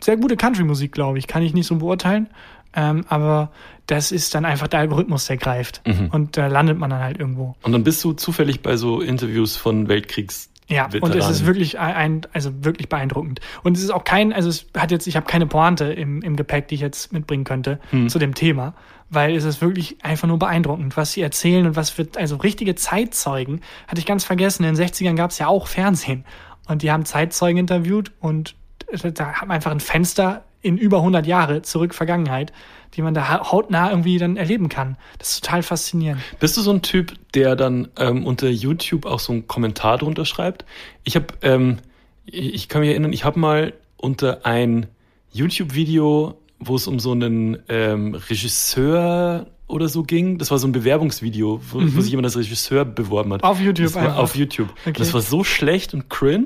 sehr 0.04 0.18
gute 0.18 0.38
Country-Musik, 0.38 0.92
glaube 0.92 1.18
ich. 1.18 1.28
Kann 1.28 1.42
ich 1.42 1.54
nicht 1.54 1.68
so 1.68 1.78
beurteilen. 1.78 2.30
Ähm, 2.76 3.06
aber 3.08 3.52
das 3.88 4.12
ist 4.12 4.36
dann 4.36 4.46
einfach 4.46 4.68
der 4.68 4.82
Algorithmus, 4.82 5.28
der 5.28 5.38
greift. 5.38 5.82
Mhm. 5.86 6.10
Und 6.12 6.38
da 6.38 6.48
landet 6.48 6.78
man 6.78 6.90
dann 6.90 7.00
halt 7.00 7.20
irgendwo. 7.20 7.56
Und 7.62 7.72
dann 7.72 7.84
bist 7.84 8.04
du 8.04 8.14
zufällig 8.14 8.62
bei 8.62 8.76
so 8.76 9.02
Interviews 9.02 9.56
von 9.56 9.88
Weltkriegs. 9.88 10.50
Ja, 10.68 10.90
und 11.00 11.14
es 11.14 11.30
ist 11.30 11.46
wirklich 11.46 11.80
ein, 11.80 12.22
also 12.34 12.66
wirklich 12.66 12.90
beeindruckend. 12.90 13.40
Und 13.64 13.78
es 13.78 13.84
ist 13.84 13.92
auch 13.92 14.04
kein, 14.04 14.34
also 14.34 14.50
es 14.50 14.66
hat 14.76 14.90
jetzt, 14.92 15.06
ich 15.06 15.16
habe 15.16 15.28
keine 15.28 15.46
Pointe 15.46 15.86
im, 15.86 16.24
im 16.24 16.36
Gepäck, 16.36 16.68
die 16.70 16.76
ich 16.76 16.82
jetzt 16.82 17.14
mitbringen 17.14 17.44
könnte 17.44 17.80
Hm. 17.92 18.10
zu 18.10 18.18
dem 18.18 18.34
Thema, 18.34 18.74
weil 19.10 19.36
es 19.36 19.44
ist 19.44 19.62
wirklich 19.62 20.04
einfach 20.04 20.28
nur 20.28 20.40
beeindruckend, 20.40 20.98
was 20.98 21.12
sie 21.12 21.22
erzählen 21.22 21.68
und 21.68 21.76
was 21.76 21.98
wird, 22.00 22.18
also 22.18 22.38
richtige 22.38 22.74
Zeitzeugen, 22.74 23.62
hatte 23.88 24.00
ich 24.00 24.08
ganz 24.08 24.24
vergessen, 24.24 24.64
in 24.64 24.76
den 24.76 24.84
60ern 24.84 25.16
gab 25.16 25.32
es 25.32 25.38
ja 25.38 25.48
auch 25.48 25.68
Fernsehen 25.68 26.26
und 26.68 26.82
die 26.82 26.92
haben 26.92 27.06
Zeitzeugen 27.06 27.58
interviewt 27.58 28.12
und 28.20 28.56
da 28.92 29.34
hat 29.34 29.48
man 29.48 29.56
einfach 29.56 29.72
ein 29.72 29.80
Fenster 29.80 30.46
in 30.62 30.78
über 30.80 30.98
100 30.98 31.28
Jahre 31.28 31.62
zurück 31.62 31.94
Vergangenheit, 31.94 32.52
die 32.96 33.02
man 33.02 33.14
da 33.14 33.28
ha- 33.30 33.52
hautnah 33.52 33.90
irgendwie 33.90 34.18
dann 34.18 34.38
erleben 34.38 34.70
kann. 34.70 34.98
Das 35.20 35.32
ist 35.32 35.44
total 35.44 35.64
faszinierend. 35.64 36.22
Bist 36.40 36.56
du 36.58 36.62
so 36.62 36.72
ein 36.72 36.82
Typ, 36.82 37.14
der 37.34 37.56
dann 37.56 37.90
ähm, 37.98 38.26
unter 38.26 38.50
YouTube 38.50 39.06
auch 39.06 39.20
so 39.20 39.34
einen 39.34 39.48
Kommentar 39.48 39.98
drunter 39.98 40.26
schreibt? 40.26 40.66
Ich 41.04 41.16
habe, 41.16 41.28
ähm, 41.42 41.78
ich 42.26 42.70
kann 42.70 42.82
mich 42.82 42.90
erinnern, 42.92 43.14
ich 43.14 43.24
habe 43.26 43.40
mal 43.40 43.74
unter 43.98 44.46
ein 44.46 44.88
YouTube-Video, 45.32 46.38
wo 46.60 46.76
es 46.76 46.88
um 46.88 47.00
so 47.00 47.12
einen 47.12 47.58
ähm, 47.70 48.16
Regisseur 48.16 49.48
oder 49.68 49.90
so 49.90 50.04
ging. 50.04 50.38
Das 50.38 50.52
war 50.52 50.60
so 50.60 50.68
ein 50.68 50.72
Bewerbungsvideo, 50.72 51.60
wo, 51.72 51.80
wo 51.82 52.02
sich 52.02 52.12
jemand 52.12 52.26
als 52.28 52.38
Regisseur 52.38 52.86
beworben 52.86 53.34
hat. 53.34 53.42
Mhm. 53.42 53.48
Auf 53.50 53.60
YouTube 53.60 53.86
das 53.88 53.96
war 53.96 54.04
einfach. 54.04 54.18
Auf 54.18 54.36
YouTube. 54.36 54.70
Okay. 54.86 54.94
Das 54.98 55.14
war 55.14 55.22
so 55.22 55.44
schlecht 55.44 55.94
und 55.94 56.10
cringe. 56.10 56.46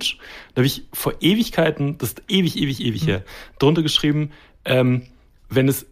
Da 0.53 0.59
habe 0.61 0.65
ich 0.67 0.83
vor 0.93 1.13
Ewigkeiten, 1.21 1.97
das 1.97 2.09
ist 2.09 2.23
ewig, 2.29 2.57
ewig, 2.57 2.81
ewig 2.81 3.03
Mhm. 3.03 3.07
her, 3.07 3.23
drunter 3.59 3.83
geschrieben, 3.83 4.31
ähm, 4.65 5.03
wenn 5.49 5.67
es 5.67 5.85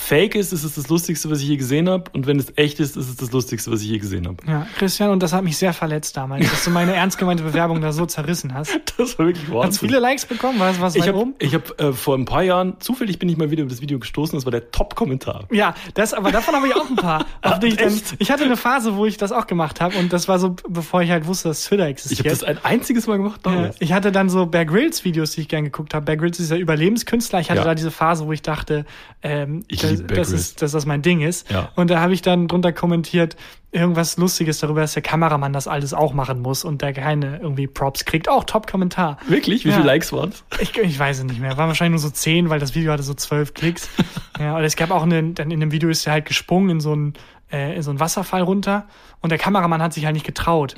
fake 0.00 0.34
ist, 0.34 0.52
ist 0.52 0.64
es 0.64 0.74
das 0.74 0.88
Lustigste, 0.88 1.30
was 1.30 1.40
ich 1.40 1.48
je 1.48 1.56
gesehen 1.56 1.88
habe. 1.88 2.04
Und 2.12 2.26
wenn 2.26 2.38
es 2.38 2.52
echt 2.56 2.80
ist, 2.80 2.96
ist 2.96 3.08
es 3.08 3.16
das 3.16 3.30
Lustigste, 3.32 3.70
was 3.70 3.82
ich 3.82 3.88
je 3.88 3.98
gesehen 3.98 4.26
habe. 4.26 4.38
Ja, 4.46 4.66
Christian, 4.78 5.10
und 5.10 5.22
das 5.22 5.32
hat 5.32 5.44
mich 5.44 5.56
sehr 5.56 5.72
verletzt 5.72 6.16
damals, 6.16 6.50
dass 6.50 6.64
du 6.64 6.70
meine 6.70 6.94
ernst 6.94 7.18
gemeinte 7.18 7.42
Bewerbung 7.44 7.80
da 7.80 7.92
so 7.92 8.06
zerrissen 8.06 8.54
hast. 8.54 8.70
Das 8.96 9.18
war 9.18 9.26
wirklich 9.26 9.50
Wahnsinn. 9.50 9.88
viele 9.88 9.98
Likes 10.00 10.26
bekommen? 10.26 10.58
War 10.58 10.70
es 10.72 10.80
was 10.80 10.94
ich 10.94 11.06
habe 11.08 11.26
ich 11.38 11.54
hab, 11.54 11.80
äh, 11.80 11.92
vor 11.94 12.16
ein 12.18 12.26
paar 12.26 12.42
Jahren, 12.42 12.76
zufällig 12.80 13.18
bin 13.18 13.28
ich 13.30 13.36
mal 13.38 13.50
wieder 13.50 13.62
über 13.62 13.70
das 13.70 13.80
Video 13.80 13.98
gestoßen, 13.98 14.36
das 14.36 14.44
war 14.44 14.50
der 14.50 14.70
Top-Kommentar. 14.72 15.44
Ja, 15.50 15.74
das, 15.94 16.12
aber 16.12 16.30
davon 16.32 16.54
habe 16.54 16.66
ich 16.68 16.74
auch 16.76 16.88
ein 16.90 16.96
paar. 16.96 17.24
Die 17.62 17.68
ich, 17.68 17.76
dann, 17.76 17.98
ich 18.18 18.30
hatte 18.30 18.44
eine 18.44 18.56
Phase, 18.58 18.96
wo 18.96 19.06
ich 19.06 19.16
das 19.16 19.32
auch 19.32 19.46
gemacht 19.46 19.80
habe 19.80 19.96
und 19.96 20.12
das 20.12 20.28
war 20.28 20.38
so, 20.38 20.54
bevor 20.68 21.00
ich 21.02 21.10
halt 21.10 21.26
wusste, 21.26 21.48
dass 21.48 21.64
Twitter 21.64 21.84
Ich 21.86 21.92
existiert. 21.92 22.20
habe 22.20 22.28
das 22.30 22.42
ein 22.44 22.58
einziges 22.64 23.06
Mal 23.06 23.16
gemacht 23.16 23.40
Ja, 23.46 23.52
damals. 23.52 23.76
ich 23.80 23.92
hatte 23.92 24.12
dann 24.12 24.28
so 24.28 24.46
Bear 24.46 24.64
Grylls 24.66 25.04
Videos, 25.04 25.30
die 25.32 25.42
ich 25.42 25.48
gern 25.48 25.64
geguckt 25.64 25.94
habe. 25.94 26.04
Bear 26.04 26.16
Grylls 26.18 26.38
ist 26.38 26.46
dieser 26.50 26.58
Überlebenskünstler. 26.58 27.40
Ich 27.40 27.50
hatte 27.50 27.60
Ja. 27.60 27.64
da 27.64 27.74
diese 27.74 27.90
Phase, 27.90 28.26
wo 28.26 28.32
ich 28.32 28.42
dachte, 28.42 28.84
ähm, 29.22 29.64
Ich 29.68 29.80
dass, 29.98 30.30
es, 30.32 30.54
dass 30.56 30.72
das 30.72 30.86
mein 30.86 31.02
Ding 31.02 31.20
ist. 31.20 31.50
Ja. 31.50 31.70
Und 31.76 31.90
da 31.90 32.00
habe 32.00 32.12
ich 32.12 32.22
dann 32.22 32.48
drunter 32.48 32.72
kommentiert, 32.72 33.36
irgendwas 33.72 34.16
Lustiges 34.16 34.58
darüber, 34.58 34.80
dass 34.80 34.94
der 34.94 35.02
Kameramann 35.02 35.52
das 35.52 35.68
alles 35.68 35.94
auch 35.94 36.12
machen 36.12 36.40
muss 36.40 36.64
und 36.64 36.82
der 36.82 36.92
keine 36.92 37.38
irgendwie 37.38 37.66
Props 37.68 38.04
kriegt. 38.04 38.28
Auch 38.28 38.44
Top-Kommentar. 38.44 39.18
Wirklich? 39.28 39.64
Wie 39.64 39.68
Ja. 39.68 39.74
viele 39.76 39.86
Likes 39.86 40.12
waren's? 40.12 40.42
Ich, 40.60 40.76
ich 40.76 40.98
weiß 40.98 41.18
es 41.18 41.24
nicht 41.24 41.40
mehr. 41.40 41.56
War 41.56 41.68
wahrscheinlich 41.68 42.00
nur 42.02 42.10
so 42.10 42.14
zehn, 42.14 42.50
weil 42.50 42.58
das 42.58 42.74
Video 42.74 42.92
hatte 42.92 43.02
so 43.04 43.14
zwölf 43.14 43.54
Klicks. 43.54 43.88
ja, 44.40 44.56
und 44.56 44.64
es 44.64 44.74
gab 44.76 44.90
auch 44.90 45.02
eine, 45.04 45.22
dann 45.34 45.50
in 45.50 45.60
dem 45.60 45.70
Video 45.72 45.88
ist 45.88 46.06
er 46.06 46.14
halt 46.14 46.26
gesprungen 46.26 46.70
in 46.70 46.80
so 46.80 46.92
einen, 46.92 47.14
äh, 47.52 47.76
in 47.76 47.82
so 47.82 47.90
einen 47.90 48.00
Wasserfall 48.00 48.42
runter 48.42 48.86
und 49.20 49.30
der 49.30 49.38
Kameramann 49.38 49.82
hat 49.82 49.92
sich 49.92 50.04
halt 50.04 50.14
nicht 50.14 50.26
getraut. 50.26 50.74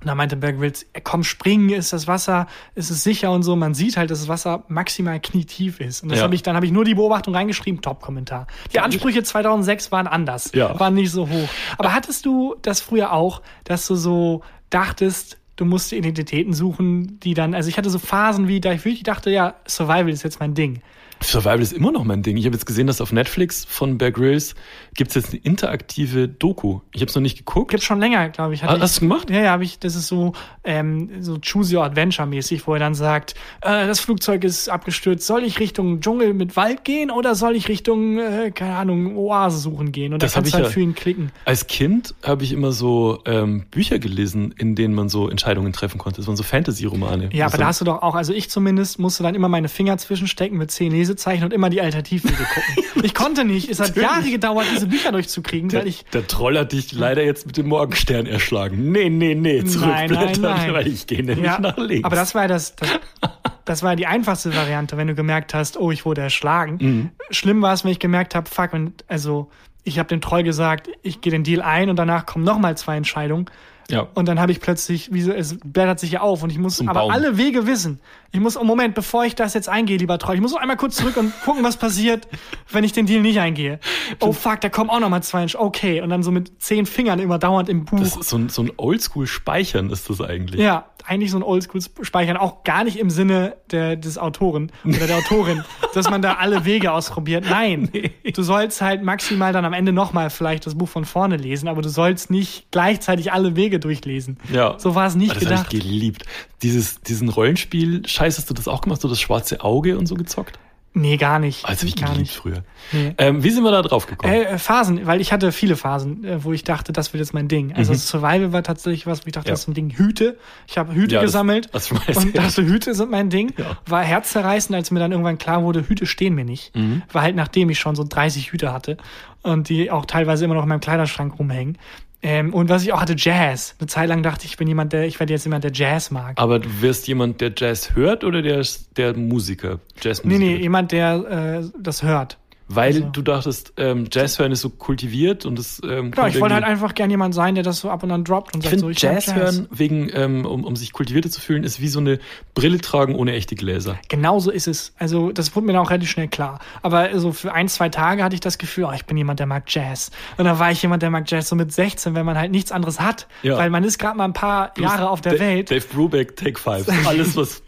Und 0.00 0.06
da 0.06 0.14
meinte 0.14 0.36
Bear 0.36 0.52
Grylls, 0.52 0.86
"Ey, 0.92 1.00
komm, 1.02 1.24
springen, 1.24 1.70
ist 1.70 1.92
das 1.92 2.06
Wasser, 2.06 2.46
ist 2.76 2.90
es 2.90 3.02
sicher 3.02 3.32
und 3.32 3.42
so. 3.42 3.56
Man 3.56 3.74
sieht 3.74 3.96
halt, 3.96 4.10
dass 4.12 4.20
das 4.20 4.28
Wasser 4.28 4.62
maximal 4.68 5.18
knietief 5.18 5.80
ist. 5.80 6.02
Und 6.04 6.10
das 6.10 6.18
Ja. 6.18 6.24
habe 6.24 6.34
ich, 6.36 6.42
dann 6.44 6.54
habe 6.54 6.66
ich 6.66 6.72
nur 6.72 6.84
die 6.84 6.94
Beobachtung 6.94 7.34
reingeschrieben, 7.34 7.80
Top-Kommentar. 7.82 8.46
Die 8.72 8.78
Ansprüche 8.78 9.24
2006 9.24 9.90
waren 9.90 10.06
anders, 10.06 10.52
Ja. 10.54 10.78
waren 10.78 10.94
nicht 10.94 11.10
so 11.10 11.28
hoch. 11.28 11.48
Aber 11.78 11.92
hattest 11.94 12.24
du 12.26 12.54
das 12.62 12.80
früher 12.80 13.12
auch, 13.12 13.42
dass 13.64 13.86
du 13.88 13.96
so 13.96 14.42
dachtest, 14.70 15.36
du 15.56 15.64
musst 15.64 15.92
Identitäten 15.92 16.52
suchen, 16.52 17.18
die 17.20 17.34
dann, 17.34 17.54
also 17.54 17.68
ich 17.68 17.76
hatte 17.76 17.90
so 17.90 17.98
Phasen 17.98 18.46
wie, 18.46 18.60
da 18.60 18.70
ich 18.72 18.84
wirklich 18.84 19.02
dachte, 19.02 19.30
ja, 19.30 19.54
Survival 19.66 20.10
ist 20.10 20.22
jetzt 20.22 20.38
mein 20.38 20.54
Ding. 20.54 20.80
Survival 21.22 21.60
ist 21.60 21.72
immer 21.72 21.90
noch 21.92 22.04
mein 22.04 22.22
Ding. 22.22 22.36
Ich 22.36 22.44
habe 22.46 22.54
jetzt 22.54 22.66
gesehen, 22.66 22.86
dass 22.86 23.00
auf 23.00 23.12
Netflix 23.12 23.64
von 23.64 23.98
Bear 23.98 24.10
Grylls 24.12 24.54
gibt's 24.94 25.14
jetzt 25.14 25.30
eine 25.30 25.40
interaktive 25.42 26.28
Doku. 26.28 26.80
Ich 26.92 27.00
habe 27.00 27.08
es 27.08 27.14
noch 27.14 27.22
nicht 27.22 27.38
geguckt. 27.38 27.70
Gibt's 27.70 27.84
schon 27.86 28.00
länger, 28.00 28.28
glaube 28.30 28.54
ich. 28.54 28.62
Ah, 28.64 28.78
hast 28.78 28.96
du 28.96 29.00
gemacht? 29.00 29.30
Ja, 29.30 29.40
ja, 29.42 29.50
habe 29.50 29.64
ich, 29.64 29.78
das 29.78 29.94
ist 29.96 30.06
so, 30.08 30.32
ähm, 30.64 31.10
so 31.22 31.38
Choose 31.38 31.76
Your 31.76 31.84
Adventure 31.84 32.26
mäßig, 32.28 32.66
wo 32.66 32.74
er 32.74 32.80
dann 32.80 32.94
sagt, 32.94 33.34
äh, 33.62 33.86
das 33.86 34.00
Flugzeug 34.00 34.44
ist 34.44 34.68
abgestürzt, 34.68 35.26
soll 35.26 35.44
ich 35.44 35.58
Richtung 35.60 36.00
Dschungel 36.00 36.34
mit 36.34 36.56
Wald 36.56 36.84
gehen 36.84 37.10
oder 37.10 37.34
soll 37.34 37.56
ich 37.56 37.68
Richtung, 37.68 38.18
äh, 38.18 38.50
keine 38.54 38.76
Ahnung, 38.76 39.16
Oase 39.16 39.58
suchen 39.58 39.92
gehen? 39.92 40.12
Und 40.12 40.22
Das 40.22 40.32
da 40.32 40.36
kannst 40.40 40.52
du 40.52 40.56
halt 40.56 40.66
ja- 40.66 40.70
für 40.72 40.80
ihn 40.80 40.94
klicken. 40.94 41.32
Als 41.44 41.66
Kind 41.66 42.14
habe 42.22 42.44
ich 42.44 42.52
immer 42.52 42.72
so 42.72 43.20
ähm, 43.24 43.64
Bücher 43.70 43.98
gelesen, 43.98 44.54
in 44.56 44.74
denen 44.74 44.94
man 44.94 45.08
so 45.08 45.28
Entscheidungen 45.28 45.72
treffen 45.72 45.98
konnte. 45.98 46.18
Das 46.18 46.26
waren 46.26 46.36
so 46.36 46.42
Fantasy-Romane. 46.42 47.30
Ja, 47.32 47.46
aber 47.46 47.58
da 47.58 47.66
hast 47.66 47.80
du 47.80 47.84
doch 47.84 48.02
auch, 48.02 48.14
also 48.14 48.32
ich 48.32 48.50
zumindest 48.50 48.98
musste 48.98 49.22
dann 49.22 49.34
immer 49.34 49.48
meine 49.48 49.68
Finger 49.68 49.96
zwischenstecken 49.98 50.56
mit 50.58 50.70
zehn 50.70 50.92
Lesezeichen 51.08 51.44
und 51.44 51.52
immer 51.52 51.70
die 51.70 51.80
Alternativwege 51.80 52.36
gucken. 52.36 52.84
ich 53.02 53.14
konnte 53.14 53.44
nicht. 53.44 53.70
Es 53.70 53.80
hat 53.80 53.96
Jahre 53.96 54.30
gedauert, 54.30 54.66
diese 54.74 54.86
Bücher 54.86 55.12
durchzukriegen, 55.12 55.68
der, 55.68 55.80
weil 55.80 55.88
ich 55.88 56.04
der 56.12 56.26
Troll 56.26 56.58
hat 56.58 56.72
dich 56.72 56.92
leider 56.92 57.24
jetzt 57.24 57.46
mit 57.46 57.56
dem 57.56 57.68
Morgenstern 57.68 58.26
erschlagen. 58.26 58.92
Nee, 58.92 59.08
nee, 59.08 59.34
nee, 59.34 59.64
zurückblättern, 59.64 60.40
nein, 60.40 60.56
nein. 60.56 60.74
weil 60.74 60.86
ich 60.86 61.06
gehe 61.06 61.24
nämlich 61.24 61.46
ja, 61.46 61.58
nach 61.58 61.76
links. 61.78 62.04
aber 62.04 62.16
das 62.16 62.34
war 62.34 62.46
das, 62.48 62.76
das, 62.76 62.90
das 63.64 63.82
war 63.82 63.96
die 63.96 64.06
einfachste 64.06 64.54
Variante, 64.54 64.96
wenn 64.96 65.08
du 65.08 65.14
gemerkt 65.14 65.54
hast, 65.54 65.78
oh, 65.78 65.90
ich 65.90 66.04
wurde 66.04 66.20
erschlagen. 66.20 66.78
Mhm. 66.80 67.10
Schlimm 67.30 67.62
war 67.62 67.72
es, 67.72 67.84
wenn 67.84 67.92
ich 67.92 67.98
gemerkt 67.98 68.34
habe, 68.34 68.48
fuck, 68.48 68.72
und 68.72 69.04
also 69.08 69.50
ich 69.84 69.98
habe 69.98 70.08
dem 70.08 70.20
Troll 70.20 70.42
gesagt, 70.42 70.88
ich 71.02 71.20
gehe 71.20 71.30
den 71.30 71.44
Deal 71.44 71.62
ein 71.62 71.88
und 71.88 71.96
danach 71.96 72.26
kommen 72.26 72.44
nochmal 72.44 72.76
zwei 72.76 72.96
Entscheidungen. 72.96 73.46
Ja. 73.90 74.06
Und 74.14 74.28
dann 74.28 74.38
habe 74.38 74.52
ich 74.52 74.60
plötzlich, 74.60 75.12
wie 75.12 75.22
so, 75.22 75.32
es 75.32 75.56
blättert 75.64 75.98
sich 75.98 76.12
ja 76.12 76.20
auf 76.20 76.42
und 76.42 76.50
ich 76.50 76.58
muss 76.58 76.76
Zum 76.76 76.88
aber 76.88 77.00
Baum. 77.00 77.10
alle 77.10 77.38
Wege 77.38 77.66
wissen. 77.66 78.00
Ich 78.30 78.40
muss, 78.40 78.58
oh 78.58 78.64
Moment, 78.64 78.94
bevor 78.94 79.24
ich 79.24 79.34
das 79.34 79.54
jetzt 79.54 79.70
eingehe, 79.70 79.96
lieber 79.96 80.18
Troll, 80.18 80.34
ich 80.34 80.42
muss 80.42 80.52
noch 80.52 80.60
einmal 80.60 80.76
kurz 80.76 80.96
zurück 80.96 81.16
und 81.16 81.32
gucken, 81.44 81.64
was 81.64 81.78
passiert, 81.78 82.28
wenn 82.70 82.84
ich 82.84 82.92
den 82.92 83.06
Deal 83.06 83.22
nicht 83.22 83.40
eingehe. 83.40 83.80
Oh 84.20 84.32
fuck, 84.32 84.60
da 84.60 84.68
kommen 84.68 84.90
auch 84.90 85.00
noch 85.00 85.08
mal 85.08 85.22
zwei. 85.22 85.46
Okay, 85.54 86.02
und 86.02 86.10
dann 86.10 86.22
so 86.22 86.30
mit 86.30 86.60
zehn 86.60 86.84
Fingern 86.84 87.18
immer 87.20 87.38
dauernd 87.38 87.70
im 87.70 87.86
Buch. 87.86 87.98
Das 87.98 88.16
ist 88.16 88.28
so 88.28 88.36
ein, 88.36 88.50
so 88.50 88.62
ein 88.62 88.72
Oldschool-Speichern 88.76 89.88
ist 89.88 90.10
das 90.10 90.20
eigentlich. 90.20 90.60
Ja, 90.60 90.90
eigentlich 91.06 91.30
so 91.30 91.38
ein 91.38 91.42
Oldschool-Speichern, 91.42 92.36
auch 92.36 92.64
gar 92.64 92.84
nicht 92.84 92.98
im 92.98 93.08
Sinne 93.08 93.56
der, 93.70 93.96
des 93.96 94.18
Autoren 94.18 94.70
oder 94.84 95.06
der 95.06 95.16
Autorin, 95.16 95.64
dass 95.94 96.10
man 96.10 96.20
da 96.20 96.34
alle 96.34 96.66
Wege 96.66 96.92
ausprobiert. 96.92 97.46
Nein, 97.48 97.90
du 98.34 98.42
sollst 98.42 98.82
halt 98.82 99.02
maximal 99.02 99.54
dann 99.54 99.64
am 99.64 99.72
Ende 99.72 99.92
nochmal 99.92 100.28
vielleicht 100.28 100.66
das 100.66 100.76
Buch 100.76 100.88
von 100.88 101.06
vorne 101.06 101.36
lesen, 101.36 101.68
aber 101.68 101.80
du 101.80 101.88
sollst 101.88 102.30
nicht 102.30 102.70
gleichzeitig 102.70 103.32
alle 103.32 103.56
Wege 103.56 103.77
durchlesen. 103.78 104.38
Ja. 104.52 104.74
So 104.78 104.94
war 104.94 105.06
es 105.06 105.14
nicht 105.14 105.30
das 105.30 105.36
habe 105.36 105.44
gedacht. 105.46 105.72
ich 105.74 105.80
geliebt. 105.80 106.24
Dieses, 106.62 107.00
diesen 107.02 107.28
Rollenspiel-Scheiß, 107.28 108.38
hast 108.38 108.50
du 108.50 108.54
das 108.54 108.68
auch 108.68 108.80
gemacht? 108.80 109.00
So 109.00 109.08
das 109.08 109.20
schwarze 109.20 109.60
Auge 109.62 109.98
und 109.98 110.06
so 110.06 110.14
gezockt? 110.14 110.58
Nee, 110.94 111.16
gar 111.18 111.38
nicht. 111.38 111.64
Also 111.66 111.86
ich 111.86 111.94
gar 111.94 112.16
nicht. 112.16 112.34
früher. 112.34 112.64
Nee. 112.92 113.14
Ähm, 113.18 113.44
wie 113.44 113.50
sind 113.50 113.62
wir 113.62 113.70
da 113.70 113.82
drauf 113.82 114.06
gekommen? 114.06 114.32
Äh, 114.32 114.44
äh, 114.44 114.58
Phasen, 114.58 115.06
weil 115.06 115.20
ich 115.20 115.32
hatte 115.32 115.52
viele 115.52 115.76
Phasen, 115.76 116.24
äh, 116.24 116.42
wo 116.42 116.52
ich 116.52 116.64
dachte, 116.64 116.92
das 116.92 117.12
wird 117.12 117.20
jetzt 117.20 117.34
mein 117.34 117.46
Ding. 117.46 117.72
Also 117.74 117.92
Survival 117.94 118.52
war 118.52 118.62
tatsächlich 118.64 119.06
was, 119.06 119.20
wo 119.24 119.26
ich 119.26 119.32
dachte, 119.32 119.44
Mhm. 119.46 119.50
Ja. 119.50 119.52
das 119.52 119.60
ist 119.60 119.68
ein 119.68 119.74
Ding. 119.74 119.90
Hüte. 119.90 120.38
Ich 120.66 120.76
habe 120.78 120.94
Hüte 120.94 121.14
Ja, 121.16 121.20
das- 121.20 121.28
gesammelt 121.28 121.68
du 121.72 121.94
mal 121.94 122.16
und 122.16 122.36
dachte, 122.36 122.62
Hüte 122.64 122.94
sind 122.94 123.10
mein 123.10 123.28
Ding. 123.30 123.52
Ja. 123.58 123.76
War 123.86 124.02
herzzerreißend, 124.02 124.74
als 124.74 124.90
mir 124.90 124.98
dann 124.98 125.12
irgendwann 125.12 125.38
klar 125.38 125.62
wurde, 125.62 125.86
Hüte 125.86 126.06
stehen 126.06 126.34
mir 126.34 126.46
nicht. 126.46 126.74
Mhm. 126.74 127.02
War 127.12 127.22
halt 127.22 127.36
nachdem 127.36 127.70
ich 127.70 127.78
schon 127.78 127.94
so 127.94 128.02
30 128.02 128.50
Hüte 128.50 128.72
hatte 128.72 128.96
und 129.42 129.68
die 129.68 129.90
auch 129.92 130.06
teilweise 130.06 130.46
immer 130.46 130.54
noch 130.54 130.62
in 130.64 130.68
meinem 130.70 130.80
Kleiderschrank 130.80 131.38
rumhängen. 131.38 131.78
Ähm, 132.20 132.52
und 132.52 132.68
was 132.68 132.82
ich 132.82 132.92
auch 132.92 133.00
hatte, 133.00 133.14
Jazz. 133.16 133.76
Eine 133.78 133.86
Zeit 133.86 134.08
lang 134.08 134.22
dachte 134.22 134.44
ich, 134.44 134.52
ich 134.52 134.56
bin 134.56 134.66
jemand, 134.66 134.92
der, 134.92 135.06
ich 135.06 135.20
werde 135.20 135.32
jetzt 135.32 135.44
jemand, 135.44 135.62
der 135.64 135.72
Jazz 135.72 136.10
mag. 136.10 136.40
Aber 136.40 136.58
du 136.58 136.68
wirst 136.80 137.06
jemand, 137.06 137.40
der 137.40 137.52
Jazz 137.56 137.94
hört 137.94 138.24
oder 138.24 138.42
der, 138.42 138.64
der 138.96 139.16
Musiker? 139.16 139.78
nee, 139.78 140.00
Jazzmusiker? 140.02 140.38
nee, 140.44 140.56
jemand, 140.56 140.92
der 140.92 141.62
äh, 141.62 141.70
das 141.78 142.02
hört. 142.02 142.38
Weil 142.68 142.94
also- 142.94 143.08
du 143.08 143.22
dachtest, 143.22 143.72
ähm, 143.78 144.06
Jazz 144.12 144.38
hören 144.38 144.52
ist 144.52 144.60
so 144.60 144.68
kultiviert 144.70 145.46
und 145.46 145.58
es 145.58 145.80
ähm, 145.82 146.10
Genau, 146.10 146.26
ich 146.26 146.40
wollte 146.40 146.54
halt 146.54 146.64
einfach 146.64 146.94
gern 146.94 147.10
jemand 147.10 147.34
sein, 147.34 147.54
der 147.54 147.64
das 147.64 147.78
so 147.80 147.90
ab 147.90 148.02
und 148.02 148.10
an 148.10 148.24
droppt 148.24 148.54
und 148.54 148.62
Ich 148.64 148.70
sagt 148.70 148.80
so, 148.80 148.88
ich 148.90 149.02
mag 149.02 149.14
Jazz, 149.14 149.34
hören, 149.34 149.66
wegen, 149.70 150.10
ähm, 150.12 150.44
um, 150.44 150.64
um 150.64 150.76
sich 150.76 150.92
kultivierter 150.92 151.30
zu 151.30 151.40
fühlen, 151.40 151.64
ist 151.64 151.80
wie 151.80 151.88
so 151.88 151.98
eine 152.00 152.18
Brille 152.54 152.78
tragen 152.78 153.14
ohne 153.14 153.32
echte 153.32 153.54
Gläser. 153.56 153.98
Genauso 154.08 154.50
ist 154.50 154.68
es. 154.68 154.92
Also, 154.98 155.32
das 155.32 155.56
wurde 155.56 155.66
mir 155.66 155.72
dann 155.72 155.82
auch 155.82 155.90
relativ 155.90 156.10
schnell 156.10 156.28
klar. 156.28 156.58
Aber 156.82 157.18
so 157.18 157.32
für 157.32 157.52
ein, 157.52 157.68
zwei 157.68 157.88
Tage 157.88 158.22
hatte 158.22 158.34
ich 158.34 158.40
das 158.40 158.58
Gefühl, 158.58 158.84
oh, 158.84 158.92
ich 158.94 159.06
bin 159.06 159.16
jemand, 159.16 159.40
der 159.40 159.46
mag 159.46 159.64
Jazz. 159.68 160.10
Und 160.36 160.44
dann 160.44 160.58
war 160.58 160.70
ich 160.70 160.82
jemand, 160.82 161.02
der 161.02 161.10
mag 161.10 161.24
Jazz 161.30 161.48
so 161.48 161.56
mit 161.56 161.72
16, 161.72 162.14
wenn 162.14 162.26
man 162.26 162.36
halt 162.36 162.50
nichts 162.50 162.70
anderes 162.70 163.00
hat. 163.00 163.26
Ja. 163.42 163.56
Weil 163.56 163.70
man 163.70 163.82
ist 163.84 163.98
gerade 163.98 164.16
mal 164.16 164.24
ein 164.24 164.32
paar 164.34 164.72
Jahre 164.78 165.08
auf 165.08 165.20
der 165.22 165.32
Da- 165.34 165.40
Welt. 165.40 165.70
Dave 165.70 165.86
Brubeck, 165.92 166.36
Take 166.36 166.58
Five. 166.58 166.86
Alles, 167.06 167.34
was, 167.36 167.62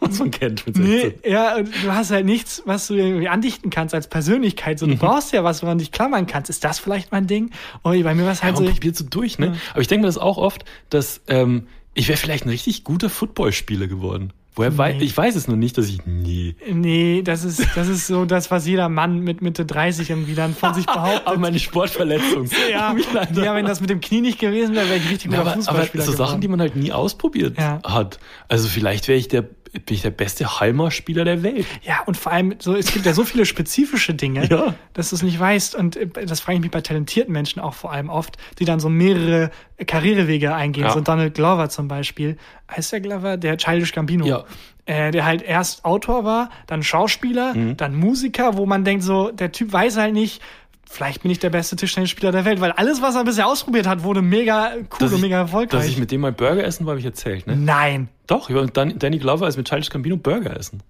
was 0.00 0.18
man 0.18 0.30
kennt 0.30 0.66
mit 0.66 0.76
16. 0.76 0.84
Nee, 1.24 1.30
ja, 1.30 1.56
und 1.56 1.68
du 1.82 1.92
hast 1.92 2.10
halt 2.10 2.26
nichts, 2.26 2.62
was 2.66 2.88
du 2.88 2.94
irgendwie 2.94 3.28
andichten 3.28 3.70
kannst 3.70 3.94
als 3.94 4.06
Persönlichkeit. 4.06 4.33
So, 4.78 4.86
du 4.86 4.96
brauchst 4.96 5.32
ja 5.32 5.44
was, 5.44 5.62
woran 5.62 5.78
du 5.78 5.84
dich 5.84 5.92
klammern 5.92 6.26
kannst. 6.26 6.50
Ist 6.50 6.64
das 6.64 6.78
vielleicht 6.78 7.12
mein 7.12 7.26
Ding? 7.26 7.50
Oh, 7.82 7.90
bei 7.90 8.14
mir 8.14 8.24
war 8.24 8.32
es 8.32 8.42
halt 8.42 8.54
Ja, 8.54 8.58
so. 8.58 8.64
Ich, 8.64 8.72
probiert 8.74 8.96
so 8.96 9.04
durch, 9.08 9.38
ne? 9.38 9.56
Aber 9.72 9.80
ich 9.80 9.88
denke 9.88 10.02
mir 10.02 10.08
das 10.08 10.18
auch 10.18 10.36
oft, 10.38 10.64
dass 10.90 11.20
ähm, 11.28 11.66
ich 11.94 12.08
wäre 12.08 12.18
vielleicht 12.18 12.44
ein 12.46 12.50
richtig 12.50 12.84
guter 12.84 13.08
Footballspieler 13.10 13.86
geworden. 13.86 14.32
Woher 14.56 14.78
wei 14.78 14.96
ich 15.00 15.16
weiß 15.16 15.34
es 15.34 15.48
noch 15.48 15.56
nicht, 15.56 15.76
dass 15.78 15.88
ich 15.88 16.06
nie. 16.06 16.54
nee, 16.72 17.22
das 17.24 17.42
ist, 17.42 17.66
das 17.74 17.88
ist 17.88 18.06
so 18.06 18.24
das, 18.24 18.52
was 18.52 18.64
jeder 18.68 18.88
Mann 18.88 19.18
mit 19.18 19.42
Mitte 19.42 19.66
30 19.66 20.10
irgendwie 20.10 20.36
dann 20.36 20.54
von 20.54 20.74
sich 20.74 20.86
behauptet. 20.86 21.22
Aber 21.26 21.38
meine 21.38 21.58
Sportverletzung. 21.58 22.48
ja, 22.70 22.94
ja, 23.34 23.54
wenn 23.56 23.66
das 23.66 23.80
mit 23.80 23.90
dem 23.90 24.00
Knie 24.00 24.20
nicht 24.20 24.38
gewesen 24.38 24.76
wäre, 24.76 24.86
wäre 24.86 24.98
ich 24.98 25.10
richtig 25.10 25.24
Ja, 25.32 25.38
guter 25.38 25.40
aber, 25.40 25.50
aber 25.50 25.56
Fußballspieler 25.56 26.04
so 26.04 26.12
Sachen, 26.12 26.40
die 26.40 26.46
geworden. 26.46 26.58
man 26.58 26.60
halt 26.60 26.76
nie 26.76 26.92
ausprobiert 26.92 27.58
Ja. 27.58 27.80
hat. 27.82 28.20
Also 28.46 28.68
vielleicht 28.68 29.08
wäre 29.08 29.18
ich 29.18 29.26
der, 29.26 29.44
bin 29.84 29.94
ich 29.96 30.02
der 30.02 30.10
beste 30.10 30.60
Halmer-Spieler 30.60 31.24
der 31.24 31.42
Welt. 31.42 31.66
Ja, 31.82 32.02
und 32.06 32.16
vor 32.16 32.32
allem, 32.32 32.54
so, 32.58 32.74
es 32.74 32.92
gibt 32.92 33.04
ja 33.06 33.12
so 33.12 33.24
viele 33.24 33.44
spezifische 33.44 34.14
Dinge, 34.14 34.46
Ja. 34.48 34.74
dass 34.92 35.10
du 35.10 35.16
es 35.16 35.22
nicht 35.22 35.38
weißt. 35.38 35.74
Und 35.74 35.96
äh, 35.96 36.06
das 36.26 36.40
frage 36.40 36.56
ich 36.56 36.62
mich 36.62 36.70
bei 36.70 36.80
talentierten 36.80 37.32
Menschen 37.32 37.60
auch 37.60 37.74
vor 37.74 37.92
allem 37.92 38.08
oft, 38.08 38.36
die 38.58 38.64
dann 38.64 38.80
so 38.80 38.88
mehrere 38.88 39.50
Karrierewege 39.86 40.54
eingehen. 40.54 40.84
Ja. 40.84 40.90
So 40.92 41.00
Donald 41.00 41.34
Glover 41.34 41.68
zum 41.68 41.88
Beispiel. 41.88 42.36
Heißt 42.70 42.92
der 42.92 43.00
Glover? 43.00 43.36
Der 43.36 43.56
Childish 43.56 43.92
Gambino. 43.92 44.26
Ja. 44.26 44.44
Äh, 44.86 45.10
der 45.12 45.24
halt 45.24 45.42
erst 45.42 45.84
Autor 45.84 46.24
war, 46.24 46.50
dann 46.66 46.82
Schauspieler, 46.82 47.54
Mhm. 47.54 47.76
dann 47.78 47.94
Musiker, 47.94 48.56
wo 48.58 48.66
man 48.66 48.84
denkt 48.84 49.02
so, 49.02 49.30
der 49.30 49.50
Typ 49.50 49.72
weiß 49.72 49.96
halt 49.96 50.12
nicht, 50.12 50.42
vielleicht 50.94 51.22
bin 51.22 51.30
ich 51.30 51.38
der 51.38 51.50
beste 51.50 51.76
Tischtennisspieler 51.76 52.32
der 52.32 52.44
Welt, 52.44 52.60
weil 52.60 52.72
alles, 52.72 53.02
was 53.02 53.14
er 53.16 53.24
bisher 53.24 53.46
ausprobiert 53.46 53.86
hat, 53.86 54.02
wurde 54.02 54.22
mega 54.22 54.72
cool 54.76 54.86
Dass 54.98 55.10
und 55.10 55.16
ich, 55.16 55.22
mega 55.22 55.38
erfolgreich. 55.38 55.80
dass 55.80 55.88
ich 55.88 55.98
mit 55.98 56.10
dem 56.10 56.20
mal 56.22 56.32
Burger 56.32 56.64
essen 56.64 56.86
war, 56.86 56.92
habe 56.92 57.00
ich 57.00 57.06
erzählt, 57.06 57.46
ne? 57.46 57.56
Nein. 57.56 58.08
Doch, 58.26 58.48
Dan- 58.72 58.98
Danny 58.98 59.18
Glover 59.18 59.46
als 59.46 59.56
mit 59.56 59.68
Childish 59.68 59.90
Gambino 59.90 60.16
Burger 60.16 60.56
essen. 60.56 60.82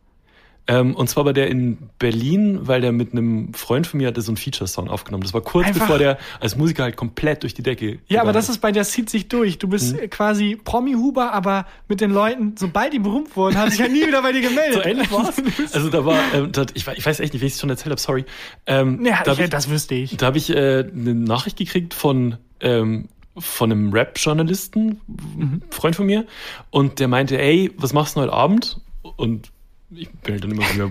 Ähm, 0.67 0.95
und 0.97 1.11
zwar 1.11 1.27
war 1.27 1.35
der 1.35 1.49
in 1.51 1.77
Berlin, 1.99 2.61
weil 2.63 2.81
der 2.81 2.91
mit 2.91 3.13
einem 3.13 3.53
Freund 3.53 3.87
von 3.87 3.99
mir 3.99 4.07
hatte 4.09 4.23
so 4.23 4.31
einen 4.31 4.39
Feature-Song 4.39 4.89
aufgenommen. 4.89 5.23
Das 5.23 5.35
war 5.35 5.43
kurz 5.43 5.67
Einfach- 5.67 5.83
bevor 5.83 5.99
der 5.99 6.17
als 6.41 6.57
Musiker 6.57 6.85
halt 6.85 6.97
komplett 6.97 7.43
durch 7.43 7.53
die 7.53 7.63
Decke 7.63 7.99
Ja, 8.09 8.23
aber 8.23 8.33
das 8.33 8.49
ist 8.49 8.59
bei 8.63 8.73
der 8.73 8.85
zieht 8.85 9.11
sich 9.11 9.29
durch. 9.29 9.59
Du 9.59 9.67
Mhm. 9.67 9.71
bist 9.71 9.99
äh, 9.99 10.09
quasi 10.09 10.57
Promi-Huber, 10.63 11.33
aber 11.35 11.67
mit 11.87 12.01
den 12.01 12.11
Leuten, 12.13 12.55
sobald 12.59 12.95
die 12.95 12.99
berühmt 12.99 13.37
wurden, 13.37 13.59
haben 13.59 13.71
sich 13.71 13.81
halt 13.83 13.93
nie 13.93 14.07
wieder 14.07 14.23
bei 14.23 14.33
dir 14.33 14.41
gemeldet. 14.41 14.75
So 14.83 14.83
ähnlich 14.83 15.13
war's. 15.13 15.35
Also 15.75 15.91
da 15.91 16.05
war, 16.07 16.19
ähm, 16.33 16.51
da, 16.53 16.65
ich, 16.73 16.87
ich 16.89 17.05
weiß 17.05 17.21
echt 17.21 17.35
nicht, 17.35 17.43
wie 17.43 17.47
ich 17.47 17.53
es 17.55 17.61
schon 17.61 17.69
erzählt 17.69 17.91
habe, 17.91 18.01
sorry. 18.01 18.25
Ähm, 18.67 19.05
Ja, 19.05 19.23
da 19.25 19.33
ich, 19.33 19.39
hab 19.39 19.45
ich, 19.45 19.51
das 19.51 19.69
wüsste 19.69 19.95
ich. 19.97 20.17
da 20.17 20.27
habe 20.27 20.39
ich 20.39 20.49
äh, 20.49 20.85
eine 20.91 21.15
Nachricht 21.15 21.59
gekriegt 21.59 21.93
von, 21.93 22.39
ähm, 22.61 23.09
von 23.37 23.71
einem 23.71 23.93
Rap-Journalisten, 23.93 25.01
Mhm. 25.37 25.61
Freund 25.71 25.95
von 25.97 26.07
mir, 26.07 26.25
und 26.71 27.01
der 27.01 27.09
meinte, 27.09 27.39
ey, 27.39 27.71
was 27.77 27.93
machst 27.93 28.17
du 28.17 28.21
heute 28.23 28.33
Abend? 28.33 28.81
Und 29.17 29.51
ich 29.97 30.11
bin 30.11 30.33
halt 30.33 30.45
dann 30.45 30.51
immer 30.51 30.63
wieder, 30.63 30.91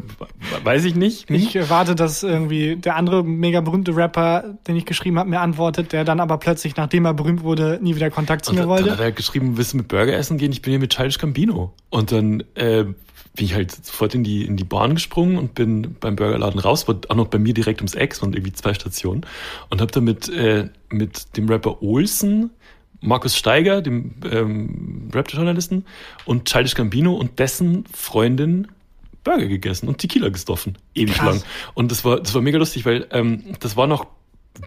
weiß 0.64 0.86
ich 0.86 0.96
nicht. 0.96 1.30
Hm? 1.30 1.36
Ich 1.36 1.56
erwarte, 1.56 1.96
dass 1.96 2.24
irgendwie 2.24 2.76
der 2.76 2.96
andere 2.96 3.24
mega 3.24 3.62
berühmte 3.62 3.96
Rapper, 3.96 4.56
den 4.68 4.76
ich 4.76 4.86
geschrieben 4.86 5.20
habe, 5.20 5.30
mir 5.30 5.42
antwortet, 5.42 5.92
der 5.92 6.04
dann 6.04 6.20
aber 6.20 6.38
plötzlich, 6.38 6.76
nachdem 6.76 7.06
er 7.06 7.14
berühmt 7.14 7.44
wurde, 7.44 7.80
nie 7.82 7.96
wieder 7.96 8.10
Kontakt 8.10 8.46
zu 8.46 8.52
Und 8.52 8.56
mir 8.56 8.62
dann, 8.62 8.70
wollte. 8.70 8.84
dann 8.86 8.94
hat 8.94 9.00
er 9.00 9.12
geschrieben, 9.12 9.58
willst 9.58 9.74
du 9.74 9.78
mit 9.78 9.88
Burger 9.88 10.14
essen 10.14 10.38
gehen? 10.38 10.52
Ich 10.52 10.62
bin 10.62 10.72
hier 10.72 10.80
mit 10.80 10.94
Childish 10.94 11.18
Gambino. 11.18 11.74
Und 11.90 12.12
dann 12.12 12.44
äh, 12.56 12.86
bin 13.36 13.46
ich 13.46 13.54
halt 13.54 13.72
sofort 13.72 14.14
in 14.16 14.24
die, 14.24 14.46
in 14.46 14.58
die 14.58 14.64
Bahn 14.64 14.96
gesprungen 14.96 15.38
und 15.38 15.56
bin 15.56 15.96
beim 16.00 16.16
Burgerladen 16.16 16.60
raus, 16.60 16.88
war 16.88 16.96
auch 17.10 17.16
noch 17.16 17.28
bei 17.28 17.40
mir 17.40 17.54
direkt 17.54 17.82
ums 17.82 17.96
Eck, 17.96 18.22
und 18.22 18.36
irgendwie 18.36 18.54
zwei 18.54 18.74
Stationen. 18.74 19.26
Und 19.70 19.82
habe 19.82 19.92
dann 19.92 20.04
mit, 20.04 20.30
äh, 20.30 20.70
mit 20.90 21.36
dem 21.36 21.50
Rapper 21.50 21.82
Olsen, 21.82 22.52
Markus 23.02 23.36
Steiger, 23.36 23.82
dem 23.82 24.14
ähm, 24.32 25.10
Rap-Journalisten, 25.14 25.86
und 26.26 26.46
Childish 26.46 26.76
Gambino 26.76 27.14
und 27.16 27.40
dessen 27.40 27.86
Freundin 27.92 28.68
Burger 29.24 29.48
gegessen 29.48 29.88
und 29.88 29.98
Tequila 30.00 30.30
gestoffen. 30.30 30.78
Ewig 30.96 31.16
Krass. 31.16 31.36
lang. 31.42 31.44
Und 31.74 31.92
das 31.92 32.04
war, 32.06 32.20
das 32.20 32.34
war 32.34 32.42
mega 32.42 32.58
lustig, 32.58 32.86
weil 32.86 33.08
ähm, 33.12 33.44
das 33.60 33.76
war 33.78 33.88
noch, 33.88 34.06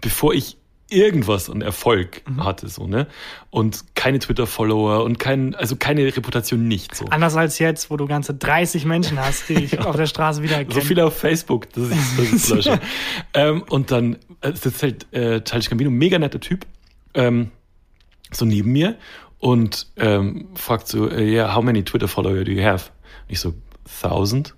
bevor 0.01 0.33
ich 0.33 0.57
irgendwas 0.89 1.49
an 1.49 1.61
Erfolg 1.61 2.21
Mhm. 2.29 2.45
hatte. 2.45 2.69
so, 2.69 2.87
ne? 2.87 3.07
Und 3.49 3.93
keine 3.95 4.19
Twitter-Follower 4.19 5.03
und 5.03 5.19
kein, 5.19 5.53
also 5.53 5.75
keine 5.75 6.05
Reputation 6.05 6.65
nicht 6.67 6.95
so. 6.95 7.05
Anders 7.07 7.35
als 7.35 7.59
jetzt, 7.59 7.89
wo 7.91 7.97
du 7.97 8.07
ganze 8.07 8.33
30 8.35 8.85
Menschen 8.85 9.19
hast, 9.19 9.49
die 9.49 9.55
dich 9.55 9.79
auf 9.85 9.97
der 9.97 10.05
Straße 10.05 10.41
wiedererkennen. 10.43 10.79
So 10.81 10.87
viele 10.87 11.05
auf 11.05 11.17
Facebook, 11.17 11.69
das 11.73 11.89
ist, 11.89 12.17
das 12.17 12.31
ist 12.31 12.49
lösche. 12.55 12.79
ähm, 13.33 13.63
und 13.69 13.91
dann 13.91 14.17
äh, 14.39 14.53
sitzt 14.53 14.81
halt 14.81 15.13
äh, 15.13 15.41
Childish 15.41 15.69
Gambino, 15.69 15.89
mega 15.91 16.19
netter 16.19 16.39
Typ, 16.39 16.65
ähm, 17.13 17.51
so 18.31 18.45
neben 18.45 18.71
mir 18.71 18.95
und 19.39 19.87
ähm, 19.97 20.47
fragt 20.55 20.87
so, 20.87 21.09
äh, 21.09 21.29
yeah, 21.29 21.53
how 21.53 21.63
many 21.63 21.83
Twitter-Follower 21.83 22.45
do 22.45 22.51
you 22.53 22.63
have? 22.63 22.91
Und 23.27 23.33
ich 23.33 23.39
so, 23.41 23.53
thousand? 23.87 24.55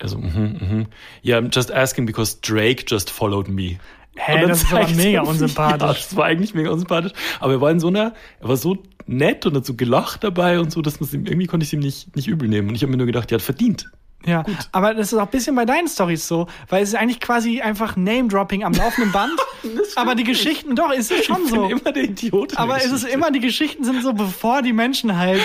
Also, 0.00 0.18
mhm, 0.18 0.58
mhm. 0.60 0.86
Yeah, 1.24 1.38
I'm 1.38 1.50
just 1.52 1.72
asking 1.72 2.06
because 2.06 2.40
Drake 2.40 2.84
just 2.86 3.10
followed 3.10 3.48
me. 3.48 3.78
Hä, 4.16 4.40
dann 4.40 4.48
das 4.48 4.68
zeigt 4.68 4.96
mega 4.96 5.20
unsympathisch. 5.22 5.80
Ja, 5.80 5.92
das 5.92 6.16
war 6.16 6.24
eigentlich 6.24 6.54
mega 6.54 6.70
unsympathisch. 6.70 7.12
Aber 7.40 7.54
er 7.54 7.60
war 7.60 7.70
in 7.70 7.80
so 7.80 7.88
einer, 7.88 8.14
er 8.40 8.48
war 8.48 8.56
so 8.56 8.78
nett 9.06 9.46
und 9.46 9.56
hat 9.56 9.64
so 9.64 9.74
gelacht 9.74 10.24
dabei 10.24 10.60
und 10.60 10.70
so, 10.72 10.82
dass 10.82 11.00
man 11.00 11.08
ihm, 11.12 11.26
irgendwie 11.26 11.46
konnte 11.46 11.64
ich 11.64 11.70
es 11.70 11.72
ihm 11.72 11.80
nicht, 11.80 12.16
nicht 12.16 12.28
übel 12.28 12.48
nehmen. 12.48 12.68
Und 12.68 12.74
ich 12.74 12.82
habe 12.82 12.90
mir 12.90 12.96
nur 12.96 13.06
gedacht, 13.06 13.30
er 13.32 13.36
hat 13.36 13.42
verdient. 13.42 13.90
Ja, 14.26 14.44
aber 14.72 14.94
das 14.94 15.12
ist 15.12 15.18
auch 15.18 15.22
ein 15.22 15.30
bisschen 15.30 15.54
bei 15.54 15.64
deinen 15.64 15.86
Stories 15.86 16.26
so, 16.26 16.48
weil 16.68 16.82
es 16.82 16.90
ist 16.90 16.94
eigentlich 16.96 17.20
quasi 17.20 17.60
einfach 17.60 17.96
Name-Dropping 17.96 18.64
am 18.64 18.72
laufenden 18.72 19.12
Band. 19.12 19.38
aber 19.96 20.16
die 20.16 20.24
Geschichten, 20.24 20.74
doch, 20.74 20.92
ist 20.92 21.12
es 21.12 21.24
schon 21.24 21.44
ich 21.44 21.50
so. 21.50 21.68
bin 21.68 21.78
immer 21.78 21.92
der 21.92 22.04
Idiot. 22.04 22.56
Aber 22.58 22.76
es 22.76 22.86
ist 22.86 22.92
Geschichte. 22.92 23.14
immer, 23.14 23.30
die 23.30 23.40
Geschichten 23.40 23.84
sind 23.84 24.02
so, 24.02 24.12
bevor 24.12 24.62
die 24.62 24.72
Menschen 24.72 25.16
halt 25.16 25.40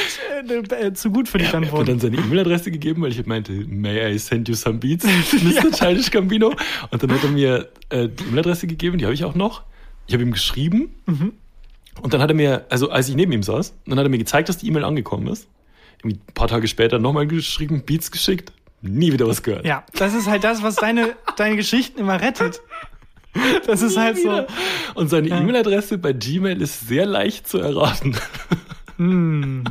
äh, 0.50 0.88
äh, 0.88 0.94
zu 0.94 1.12
gut 1.12 1.30
für 1.30 1.38
dich 1.38 1.52
dann 1.52 1.64
hat 1.64 1.72
mir 1.72 1.78
wurden. 1.78 1.86
dann 1.86 2.00
seine 2.00 2.18
E-Mail-Adresse 2.18 2.72
gegeben, 2.72 3.04
weil 3.04 3.12
ich 3.12 3.26
meinte, 3.26 3.52
may 3.52 4.14
I 4.14 4.18
send 4.18 4.50
you 4.50 4.56
some 4.56 4.80
beats, 4.80 5.06
Mr. 5.32 5.72
Childish 5.72 6.10
Gambino. 6.10 6.54
Und 6.90 7.04
dann 7.04 7.12
hat 7.12 7.24
er 7.24 7.30
mir 7.30 7.70
äh, 7.90 8.10
die 8.10 8.24
E-Mail-Adresse 8.24 8.66
gegeben, 8.68 8.98
die 8.98 9.06
habe 9.06 9.14
ich 9.14 9.24
auch 9.24 9.36
noch. 9.36 9.62
Ich 10.08 10.14
habe 10.14 10.24
ihm 10.24 10.32
geschrieben. 10.32 10.96
Und 12.02 12.14
dann 12.14 12.22
hat 12.22 12.30
er 12.32 12.36
mir, 12.36 12.66
also 12.70 12.90
als 12.90 13.08
ich 13.08 13.16
neben 13.16 13.32
ihm 13.32 13.44
saß, 13.44 13.74
dann 13.86 13.98
hat 14.00 14.06
er 14.06 14.10
mir 14.10 14.18
gezeigt, 14.18 14.50
dass 14.50 14.58
die 14.58 14.68
E-Mail 14.68 14.84
angekommen 14.84 15.28
ist. 15.28 15.48
Irgendwie 16.00 16.18
ein 16.18 16.34
paar 16.34 16.48
Tage 16.48 16.68
später 16.68 17.00
nochmal 17.00 17.28
geschrieben, 17.28 17.84
Beats 17.86 18.12
geschickt, 18.12 18.52
nie 18.84 19.12
wieder 19.12 19.28
was 19.28 19.42
gehört. 19.42 19.66
Ja, 19.66 19.84
das 19.94 20.14
ist 20.14 20.28
halt 20.28 20.44
das, 20.44 20.62
was 20.62 20.76
deine, 20.76 21.16
deine 21.38 21.56
Geschichten 21.56 22.00
immer 22.00 22.22
rettet. 22.22 22.62
Das 23.66 23.82
ist 23.82 23.98
halt 23.98 24.18
so. 24.18 24.46
Und 24.94 25.10
seine 25.10 25.30
E-Mail-Adresse 25.30 25.98
bei 25.98 26.14
Gmail 26.14 26.62
ist 26.62 26.88
sehr 26.88 27.06
leicht 27.06 27.48
zu 27.48 27.58
erraten. 27.58 28.16
Mal 28.98 29.64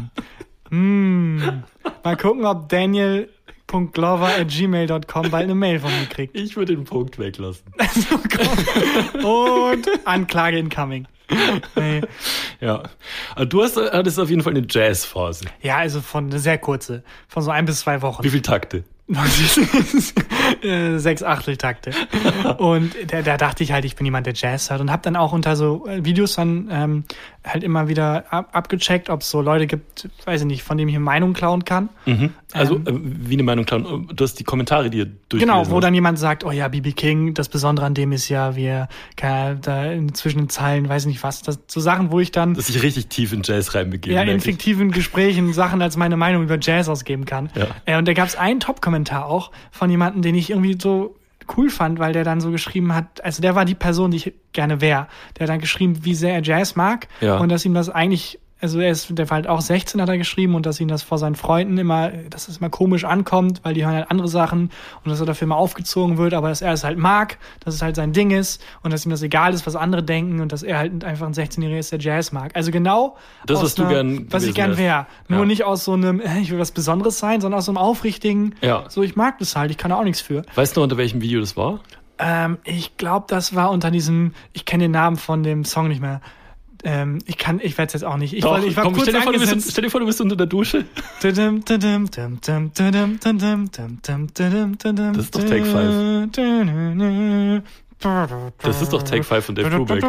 gucken, 2.16 2.44
ob 2.44 2.72
at 2.72 4.48
gmail.com 4.48 5.30
bald 5.30 5.44
eine 5.44 5.54
Mail 5.54 5.78
von 5.78 5.90
mir 5.90 6.06
kriegt. 6.06 6.36
Ich 6.36 6.56
würde 6.56 6.74
den 6.74 6.84
Punkt 6.84 7.18
weglassen. 7.18 7.64
Und 9.24 9.88
Anklage 10.04 10.58
incoming. 10.58 11.06
Nee. 11.76 12.02
Ja. 12.60 12.82
Aber 13.34 13.46
du 13.46 13.62
hast, 13.62 13.76
hattest 13.76 14.18
auf 14.18 14.28
jeden 14.28 14.42
Fall 14.42 14.54
eine 14.54 14.66
Jazz-Phase. 14.68 15.46
Ja, 15.62 15.78
also 15.78 16.00
von 16.00 16.26
eine 16.26 16.38
sehr 16.38 16.58
kurze, 16.58 17.04
von 17.28 17.42
so 17.42 17.50
ein 17.50 17.64
bis 17.64 17.80
zwei 17.80 18.02
Wochen. 18.02 18.22
Wie 18.22 18.30
viel 18.30 18.42
Takte? 18.42 18.84
Äh, 20.62 20.98
Sechs 20.98 21.22
Achteltakte. 21.22 21.90
Und 22.58 22.92
da, 23.08 23.22
da 23.22 23.36
dachte 23.36 23.64
ich 23.64 23.72
halt, 23.72 23.84
ich 23.84 23.96
bin 23.96 24.04
jemand, 24.04 24.26
der 24.26 24.34
Jazz 24.34 24.70
hört 24.70 24.80
und 24.80 24.90
habe 24.90 25.02
dann 25.02 25.16
auch 25.16 25.32
unter 25.32 25.56
so 25.56 25.86
äh, 25.86 26.04
Videos 26.04 26.34
dann 26.34 26.68
ähm, 26.70 27.04
halt 27.44 27.64
immer 27.64 27.88
wieder 27.88 28.32
ab, 28.32 28.50
abgecheckt, 28.52 29.10
ob 29.10 29.22
es 29.22 29.30
so 29.30 29.40
Leute 29.40 29.66
gibt, 29.66 30.08
weiß 30.24 30.42
ich 30.42 30.46
nicht, 30.46 30.62
von 30.62 30.78
denen 30.78 30.88
ich 30.88 30.94
eine 30.94 31.04
Meinung 31.04 31.32
klauen 31.32 31.64
kann. 31.64 31.88
Also, 32.52 32.76
äh, 32.76 32.80
wie 32.92 33.34
eine 33.34 33.42
Meinung 33.42 33.64
klauen. 33.64 34.08
Du 34.14 34.24
hast 34.24 34.34
die 34.34 34.44
Kommentare 34.44 34.90
dir 34.90 35.06
durchgelesen. 35.06 35.40
Genau, 35.40 35.68
wo 35.70 35.76
hast. 35.76 35.84
dann 35.84 35.94
jemand 35.94 36.18
sagt, 36.18 36.44
oh 36.44 36.50
ja, 36.52 36.68
BB 36.68 36.94
King, 36.94 37.34
das 37.34 37.48
Besondere 37.48 37.86
an 37.86 37.94
dem 37.94 38.12
ist 38.12 38.28
ja, 38.28 38.54
wir 38.54 38.88
kann, 39.16 39.60
da 39.60 39.86
in 39.86 40.14
zwischen 40.14 40.38
den 40.38 40.48
Zeilen, 40.48 40.88
weiß 40.88 41.06
nicht 41.06 41.22
was, 41.22 41.42
das, 41.42 41.58
so 41.66 41.80
Sachen, 41.80 42.12
wo 42.12 42.20
ich 42.20 42.30
dann 42.30 42.54
Dass 42.54 42.68
ich 42.68 42.82
richtig 42.82 43.08
tief 43.08 43.32
in 43.32 43.42
Jazz 43.42 43.74
reinbegeben. 43.74 44.16
ja, 44.16 44.22
in 44.22 44.36
ich. 44.36 44.44
fiktiven 44.44 44.90
Gesprächen 44.92 45.52
Sachen 45.52 45.82
als 45.82 45.96
meine 45.96 46.16
Meinung 46.16 46.44
über 46.44 46.58
Jazz 46.60 46.88
ausgeben 46.88 47.24
kann. 47.24 47.50
Ja. 47.56 47.66
Äh, 47.84 47.98
und 47.98 48.06
da 48.06 48.12
gab 48.12 48.28
es 48.28 48.36
einen 48.36 48.60
Top-Kommentar 48.60 49.01
auch 49.11 49.50
von 49.70 49.90
jemandem, 49.90 50.22
den 50.22 50.34
ich 50.34 50.50
irgendwie 50.50 50.78
so 50.80 51.16
cool 51.57 51.70
fand, 51.70 51.98
weil 51.98 52.12
der 52.12 52.22
dann 52.24 52.40
so 52.40 52.50
geschrieben 52.50 52.94
hat, 52.94 53.22
also 53.24 53.42
der 53.42 53.55
war 53.55 53.64
die 53.64 53.74
Person, 53.74 54.11
die 54.12 54.16
ich 54.18 54.32
gerne 54.53 54.80
wäre. 54.80 55.09
Der 55.36 55.44
hat 55.44 55.50
dann 55.50 55.61
geschrieben, 55.61 56.05
wie 56.05 56.14
sehr 56.14 56.34
er 56.34 56.42
Jazz 56.42 56.76
mag 56.76 57.09
Ja. 57.20 57.38
und 57.38 57.48
dass 57.50 57.64
ihm 57.64 57.74
das 57.74 57.88
eigentlich, 57.90 58.38
also 58.62 58.78
er 58.80 58.90
ist, 58.90 59.08
der 59.18 59.28
war 59.28 59.34
halt 59.36 59.46
auch 59.48 59.60
16, 59.60 60.00
hat 60.00 60.08
er 60.08 60.16
geschrieben 60.16 60.54
und 60.54 60.64
dass 60.64 60.80
ihm 60.80 60.88
das 60.88 61.02
vor 61.02 61.18
seinen 61.18 61.34
Freunden 61.34 61.76
immer, 61.78 62.08
dass 62.30 62.48
es 62.48 62.58
immer 62.58 62.70
komisch 62.70 63.04
ankommt, 63.04 63.60
weil 63.64 63.74
die 63.74 63.84
hören 63.84 63.94
halt 63.96 64.10
andere 64.10 64.28
Sachen 64.28 64.70
und 65.04 65.10
dass 65.10 65.20
er 65.20 65.26
dafür 65.26 65.46
immer 65.46 65.56
aufgezogen 65.56 66.16
wird, 66.16 66.32
aber 66.32 66.48
dass 66.48 66.62
er 66.62 66.72
es 66.72 66.84
halt 66.84 66.96
mag, 66.98 67.38
dass 67.60 67.74
es 67.74 67.82
halt 67.82 67.96
sein 67.96 68.12
Ding 68.12 68.30
ist 68.30 68.62
und 68.82 68.92
dass 68.92 69.04
ihm 69.04 69.10
das 69.10 69.22
egal 69.22 69.52
ist, 69.52 69.66
was 69.66 69.76
andere 69.76 70.02
denken 70.02 70.40
und 70.40 70.52
dass 70.52 70.62
er 70.62 70.78
halt 70.78 71.04
einfach 71.04 71.26
ein 71.26 71.34
16-Jähriger 71.34 71.78
ist, 71.78 71.92
der 71.92 71.98
Jazz 71.98 72.32
mag. 72.32 72.52
Also 72.54 72.70
genau 72.70 73.16
Das, 73.46 73.62
was 73.62 73.74
du 73.74 73.82
einer- 73.82 73.90
gern 73.92 74.26
was 74.30 74.44
ich 74.44 74.54
gern 74.54 74.78
wäre. 74.78 75.06
Nur 75.28 75.40
Ja. 75.40 75.44
nicht 75.46 75.64
aus 75.64 75.84
so 75.84 75.92
einem, 75.94 76.20
äh, 76.20 76.38
ich 76.40 76.50
will 76.50 76.58
was 76.58 76.70
Besonderes 76.70 77.18
sein, 77.18 77.40
sondern 77.40 77.58
aus 77.58 77.66
so 77.66 77.72
einem 77.72 77.78
aufrichtigen, 77.78 78.54
Ja. 78.60 78.84
so 78.88 79.02
ich 79.02 79.16
mag 79.16 79.38
das 79.38 79.56
halt, 79.56 79.70
ich 79.72 79.76
kann 79.78 79.90
da 79.90 79.96
auch 79.98 80.04
nichts 80.04 80.20
für. 80.20 80.42
Weißt 80.54 80.76
du, 80.76 80.82
unter 80.82 80.96
welchem 80.96 81.20
Video 81.20 81.40
das 81.40 81.56
war? 81.56 81.80
Ähm, 82.18 82.58
ich 82.62 82.96
glaube, 82.98 83.26
das 83.28 83.56
war 83.56 83.70
unter 83.72 83.90
diesem, 83.90 84.34
ich 84.52 84.64
kenne 84.64 84.84
den 84.84 84.92
Namen 84.92 85.16
von 85.16 85.42
dem 85.42 85.64
Song 85.64 85.88
nicht 85.88 86.00
mehr. 86.00 86.20
Ähm, 86.85 87.20
ich 87.26 87.39
kann, 87.39 87.61
ich 87.62 87.78
werde 87.78 87.89
es 87.89 87.93
jetzt 87.95 88.05
auch 88.05 88.16
nicht. 88.16 88.35
Ich, 88.35 88.43
wollte, 88.43 88.66
ich 88.66 88.76
war 88.76 88.85
komm, 88.85 88.95
kurz 88.95 89.09
stell, 89.09 89.20
dir 89.20 89.22
vor, 89.22 89.33
du 89.33 89.39
bist, 89.39 89.70
stell 89.70 89.85
dir 89.85 89.91
vor, 89.91 90.01
du 90.01 90.07
bist 90.07 90.20
unter 90.20 90.37
der 90.37 90.47
Dusche. 90.47 90.85
Das 95.12 95.26
ist 95.26 95.35
doch 95.35 95.43
Take 95.43 95.64
Das 98.59 98.83
ist 98.83 98.93
doch 98.93 99.03
Take 99.03 99.22
5 99.22 99.45
von 99.45 99.55
Dave 99.55 99.70
Brubeck. 99.70 100.03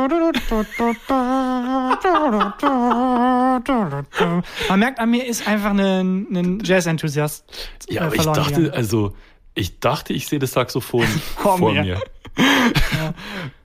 Man 4.69 4.79
merkt 4.79 4.99
an 4.99 5.11
mir 5.11 5.27
ist 5.27 5.47
einfach 5.47 5.71
ein, 5.71 6.27
ein 6.31 6.59
Jazz-Enthusiast. 6.63 7.45
Ja, 7.89 8.01
äh, 8.01 8.05
aber 8.05 8.15
ich 8.15 8.23
dachte, 8.23 8.73
also, 8.73 9.13
ich 9.53 9.79
dachte, 9.79 10.13
ich 10.13 10.27
sehe 10.27 10.39
das 10.39 10.53
Saxophon 10.53 11.05
Vor 11.37 11.57
vor, 11.57 11.73
mir. 11.73 11.83
mir. 11.83 12.01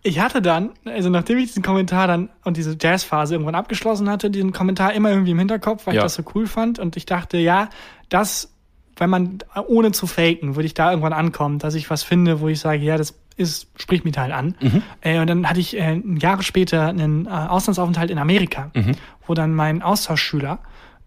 Ich 0.03 0.21
hatte 0.21 0.41
dann, 0.43 0.71
also 0.85 1.11
nachdem 1.11 1.39
ich 1.39 1.47
diesen 1.47 1.63
Kommentar 1.63 2.07
dann 2.07 2.29
und 2.45 2.57
diese 2.57 2.77
Jazzphase 2.81 3.35
irgendwann 3.35 3.55
abgeschlossen 3.55 4.09
hatte, 4.09 4.31
diesen 4.31 4.53
Kommentar 4.53 4.93
immer 4.95 5.11
irgendwie 5.11 5.33
im 5.33 5.39
Hinterkopf, 5.39 5.87
weil 5.87 5.95
Ja. 5.95 6.01
ich 6.01 6.05
das 6.05 6.15
so 6.15 6.23
cool 6.35 6.47
fand 6.47 6.79
und 6.79 6.97
ich 6.97 7.07
dachte, 7.07 7.37
ja, 7.39 7.69
das, 8.09 8.53
wenn 8.97 9.11
man 9.11 9.39
ohne 9.67 9.93
zu 9.93 10.07
faken, 10.07 10.57
würde 10.57 10.67
ich 10.67 10.75
da 10.75 10.91
irgendwann 10.91 11.13
ankommen, 11.13 11.59
dass 11.59 11.75
ich 11.75 11.89
was 11.91 12.03
finde, 12.03 12.41
wo 12.41 12.49
ich 12.49 12.61
sage, 12.61 12.83
ja, 12.83 12.97
das 12.97 13.15
ist, 13.37 13.69
spricht 13.81 14.05
mich 14.05 14.17
halt 14.19 14.33
an. 14.33 14.55
Äh, 15.01 15.21
und 15.21 15.29
dann 15.29 15.49
hatte 15.49 15.61
ich 15.61 15.77
äh, 15.79 16.01
Jahre 16.19 16.43
später 16.43 16.89
einen 16.89 17.27
äh, 17.27 17.29
Auslandsaufenthalt 17.31 18.11
in 18.11 18.19
Amerika, 18.19 18.71
wo 19.27 19.35
dann 19.35 19.55
mein 19.55 19.83
Austauschschüler 19.83 20.59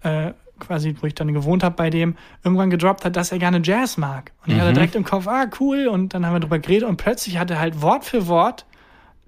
äh, 0.04 0.32
quasi, 0.62 0.96
wo 1.02 1.08
ich 1.08 1.16
dann 1.16 1.34
gewohnt 1.34 1.64
habe 1.64 1.76
bei 1.76 1.90
dem, 1.90 2.16
irgendwann 2.44 2.70
gedroppt 2.70 3.04
hat, 3.06 3.16
dass 3.16 3.32
er 3.32 3.40
gerne 3.40 3.62
Jazz 3.64 3.98
mag. 3.98 4.32
Und 4.46 4.54
ich 4.54 4.60
hatte 4.60 4.74
direkt 4.74 4.96
im 4.96 5.04
Kopf, 5.04 5.28
ah, 5.28 5.48
cool, 5.60 5.88
und 5.88 6.14
dann 6.14 6.26
haben 6.26 6.34
wir 6.34 6.40
drüber 6.40 6.60
geredet 6.60 6.88
und 6.88 6.98
plötzlich 6.98 7.38
hat 7.38 7.52
er 7.52 7.60
halt 7.60 7.82
Wort 7.82 8.06
für 8.06 8.28
Wort 8.28 8.66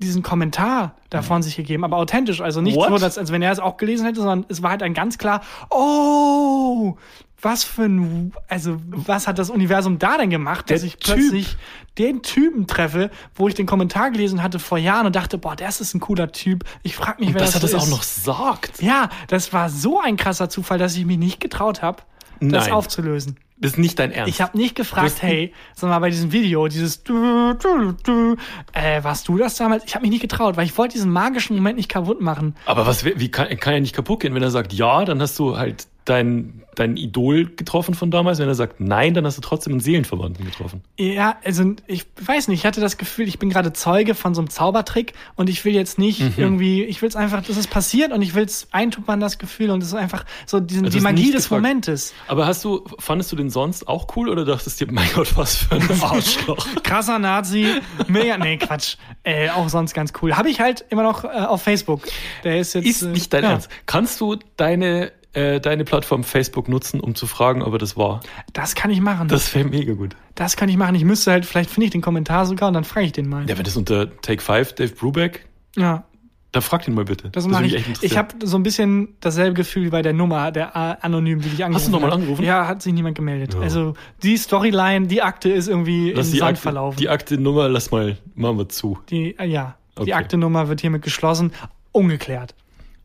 diesen 0.04 0.24
Kommentar 0.24 0.96
davon 1.10 1.42
sich 1.44 1.56
gegeben, 1.56 1.84
aber 1.84 1.98
authentisch. 1.98 2.42
Also 2.42 2.62
nicht 2.62 2.76
What? 2.76 2.90
so, 2.90 2.98
dass, 2.98 3.18
als 3.18 3.32
wenn 3.32 3.42
er 3.42 3.52
es 3.52 3.60
auch 3.60 3.78
gelesen 3.78 4.06
hätte, 4.06 4.20
sondern 4.20 4.46
es 4.50 4.62
war 4.64 4.72
halt 4.72 4.84
ein 4.84 4.94
ganz 4.94 5.18
klar, 5.18 5.42
oh, 5.70 6.96
was 7.42 7.64
für 7.64 7.84
ein, 7.84 8.32
also 8.48 8.78
was 8.86 9.28
hat 9.28 9.38
das 9.38 9.50
Universum 9.50 10.00
da 10.00 10.18
denn 10.18 10.30
gemacht, 10.30 10.70
dass 10.72 10.82
Der 10.82 10.88
ich 10.88 10.98
Typ. 10.98 11.16
plötzlich 11.16 11.58
den 11.98 12.22
Typen 12.22 12.68
treffe, 12.68 13.12
wo 13.36 13.48
ich 13.48 13.54
den 13.54 13.66
Kommentar 13.66 14.12
gelesen 14.12 14.42
hatte 14.42 14.60
vor 14.60 14.78
Jahren 14.78 15.06
und 15.06 15.16
dachte, 15.16 15.38
boah, 15.38 15.56
das 15.56 15.82
ist 15.82 15.94
ein 15.94 16.00
cooler 16.00 16.32
Typ. 16.32 16.64
Ich 16.84 16.96
frage 16.96 17.20
mich, 17.24 17.34
wer 17.34 17.42
Dass 17.42 17.52
das 17.52 17.64
er 17.64 17.68
so 17.68 17.76
das 17.78 17.84
auch 17.84 17.88
ist. 17.88 17.92
noch 17.92 18.04
sagt. 18.04 18.82
Ja, 18.82 19.10
das 19.28 19.52
war 19.52 19.70
so 19.70 20.00
ein 20.00 20.16
krasser 20.18 20.50
Zufall, 20.50 20.78
dass 20.78 20.96
ich 20.96 21.06
mich 21.06 21.18
nicht 21.18 21.40
getraut 21.40 21.82
habe, 21.82 22.04
das 22.40 22.72
aufzulösen. 22.72 23.38
Ist 23.64 23.78
nicht 23.78 23.98
dein 23.98 24.12
Ernst. 24.12 24.30
Ich 24.30 24.42
habe 24.42 24.58
nicht 24.58 24.76
gefragt, 24.76 25.22
hey, 25.22 25.54
sondern 25.74 26.00
mal 26.00 26.08
bei 26.08 26.10
diesem 26.10 26.32
Video, 26.32 26.68
dieses 26.68 27.04
du, 27.04 27.54
du, 27.54 27.94
du, 28.04 28.36
äh, 28.74 29.04
warst 29.04 29.28
du 29.30 29.38
das 29.38 29.56
damals? 29.56 29.86
Ich 29.86 29.96
habe 29.96 30.04
mich 30.04 30.12
nicht 30.12 30.22
getraut, 30.22 30.58
weil 30.58 30.66
ich 30.66 30.78
wollte 30.78 30.94
diesen 30.94 31.12
magischen 31.12 31.56
Moment 31.56 31.78
nicht 31.78 31.90
kaputt 31.90 32.20
machen. 32.20 32.56
aber 32.66 32.86
was, 32.86 33.06
wie 33.06 33.32
kann, 33.32 33.48
kann 33.60 33.74
ja 33.74 33.80
nicht 33.80 33.96
kaputt 33.96 34.20
gehen, 34.20 34.36
wenn 34.36 34.44
er 34.44 34.52
sagt 34.52 34.74
ja, 34.74 35.06
dann 35.06 35.22
hast 35.22 35.40
du 35.40 35.58
halt 35.58 35.88
dein, 36.06 36.63
dein 36.76 36.98
Idol 36.98 37.46
getroffen 37.56 37.94
von 37.96 38.12
damals? 38.12 38.40
Wenn 38.40 38.48
er 38.48 38.56
sagt 38.56 38.80
nein, 38.80 39.14
dann 39.14 39.26
hast 39.26 39.38
du 39.38 39.42
trotzdem 39.42 39.74
einen 39.74 39.80
Seelenverwandten 39.80 40.46
getroffen. 40.46 40.82
Ja, 40.98 41.38
also 41.44 41.74
ich 41.88 42.06
weiß 42.22 42.48
nicht, 42.48 42.60
ich 42.60 42.66
hatte 42.66 42.82
das 42.82 42.98
Gefühl, 42.98 43.28
ich 43.28 43.40
bin 43.40 43.50
gerade 43.50 43.74
Zeuge 43.74 44.16
von 44.16 44.34
so 44.36 44.42
einem 44.42 44.50
Zaubertrick 44.50 45.14
und 45.36 45.50
ich 45.50 45.64
will 45.66 45.74
jetzt 45.74 45.98
nicht 46.00 46.22
Mhm. 46.22 46.34
irgendwie, 46.38 46.84
ich 46.84 47.02
will 47.02 47.10
es 47.10 47.16
einfach, 47.16 47.44
dass 47.44 47.58
es 47.58 47.68
passiert 47.68 48.12
und 48.12 48.22
ich 48.22 48.34
will 48.36 48.44
es 48.46 48.68
eintuppern, 48.72 49.20
das 49.20 49.38
Gefühl 49.40 49.70
und 49.72 49.82
es 49.82 49.90
ist 49.90 49.96
einfach 49.96 50.26
so 50.46 50.60
diesen, 50.60 50.84
Das 50.84 50.94
die 50.94 51.00
Magie 51.02 51.32
des 51.32 51.44
gefragt. 51.44 51.62
Momentes. 51.62 52.14
Aber 52.28 52.46
hast 52.46 52.64
du, 52.64 52.84
fandest 53.00 53.32
du 53.32 53.36
den 53.36 53.50
sonst 53.50 53.88
auch 53.88 54.08
cool 54.16 54.30
oder 54.30 54.46
dachtest 54.46 54.80
du 54.80 54.86
dir, 54.86 54.92
mein 54.94 55.10
Gott, 55.14 55.36
was 55.38 55.56
für 55.56 55.76
ein 55.76 55.90
Arschloch? 56.02 56.66
Krasser 56.84 57.20
Nazi, 57.20 57.68
mega, 58.08 58.38
nee, 58.38 58.58
Quatsch, 58.58 58.96
äh, 59.24 59.50
auch 59.50 59.70
sonst 59.70 59.94
ganz 59.94 60.14
cool. 60.22 60.36
Habe 60.38 60.50
ich 60.50 60.60
halt 60.60 60.86
immer 60.90 61.04
noch 61.04 61.24
äh, 61.24 61.28
auf 61.28 61.62
Facebook. 61.62 62.02
Der 62.44 62.60
ist 62.60 62.74
jetzt. 62.74 62.86
Ist 62.86 63.02
äh, 63.02 63.08
nicht 63.08 63.34
dein 63.34 63.44
ja, 63.44 63.52
Ernst. 63.52 63.70
Kannst 63.86 64.20
du 64.22 64.38
deine, 64.58 65.12
äh, 65.34 65.60
deine 65.60 65.84
Plattform 65.84 66.24
Facebook 66.24 66.70
nutzen, 66.70 67.00
um 67.00 67.16
zu 67.16 67.26
fragen, 67.28 67.62
ob 67.62 67.74
er 67.74 67.80
das 67.80 67.98
war? 67.98 68.22
Das 68.54 68.76
kann 68.76 68.92
ich 68.92 69.02
machen. 69.02 69.28
Das, 69.28 69.46
Das 69.46 69.56
wäre 69.56 69.68
mega 69.68 69.94
gut. 69.94 70.16
kann 70.56 70.70
ich 70.70 70.78
machen. 70.78 70.96
Ich 70.96 71.04
müsste 71.06 71.32
halt, 71.32 71.46
vielleicht 71.46 71.70
finde 71.70 71.86
ich 71.86 71.92
den 71.92 72.02
Kommentar 72.02 72.46
sogar 72.46 72.68
und 72.68 72.74
dann 72.76 72.84
frage 72.84 73.06
ich 73.08 73.12
den 73.14 73.28
mal. 73.28 73.48
Ja, 73.50 73.58
wenn 73.58 73.64
das 73.64 73.76
unter 73.78 74.10
Take 74.22 74.42
5 74.42 74.74
Dave 74.74 74.94
Brubeck, 74.94 75.46
Ja. 75.76 76.04
da 76.52 76.62
frag 76.62 76.88
ihn 76.88 76.94
mal 76.94 77.06
bitte. 77.06 77.30
Das 77.32 77.48
mache 77.48 77.64
würde 77.64 77.78
ich. 77.78 77.88
echt 77.90 78.04
Ich 78.04 78.16
habe 78.18 78.36
so 78.46 78.58
ein 78.58 78.64
bisschen 78.64 79.16
dasselbe 79.22 79.56
Gefühl 79.56 79.86
wie 79.86 79.90
bei 79.90 80.02
der 80.04 80.14
Nummer, 80.14 80.52
der 80.52 80.76
anonym, 81.04 81.42
die 81.42 81.50
dich 81.50 81.66
angerufen 81.66 81.88
du 81.88 81.92
noch 81.94 82.02
mal 82.02 82.08
hat. 82.08 82.14
angerufen? 82.20 82.44
Ja, 82.46 82.68
hat 82.68 82.82
sich 82.84 82.94
niemand 82.94 83.16
gemeldet. 83.16 83.56
Ja. 83.56 83.62
Also 83.62 83.96
die 84.22 84.38
Storyline, 84.38 85.08
die 85.08 85.24
Akte 85.24 85.50
ist 85.50 85.68
irgendwie 85.68 86.12
Lass 86.12 86.28
im 86.28 86.34
die 86.34 86.40
Sand 86.40 86.50
Akte, 86.52 86.62
verlaufen. 86.62 86.98
die 87.00 87.10
Akte 87.10 87.40
Nummer, 87.40 87.70
lass 87.70 87.90
mal, 87.90 88.18
machen 88.36 88.58
wir 88.60 88.70
zu. 88.70 89.00
Die, 89.10 89.38
äh, 89.40 89.46
ja, 89.48 89.76
Okay. 89.96 90.06
die 90.06 90.14
Aktenummer 90.16 90.68
wird 90.70 90.82
hiermit 90.82 91.02
geschlossen. 91.04 91.52
Ungeklärt. 91.92 92.56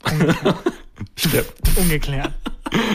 Stimmt. 1.16 1.53
Ungeklärt. 1.76 2.32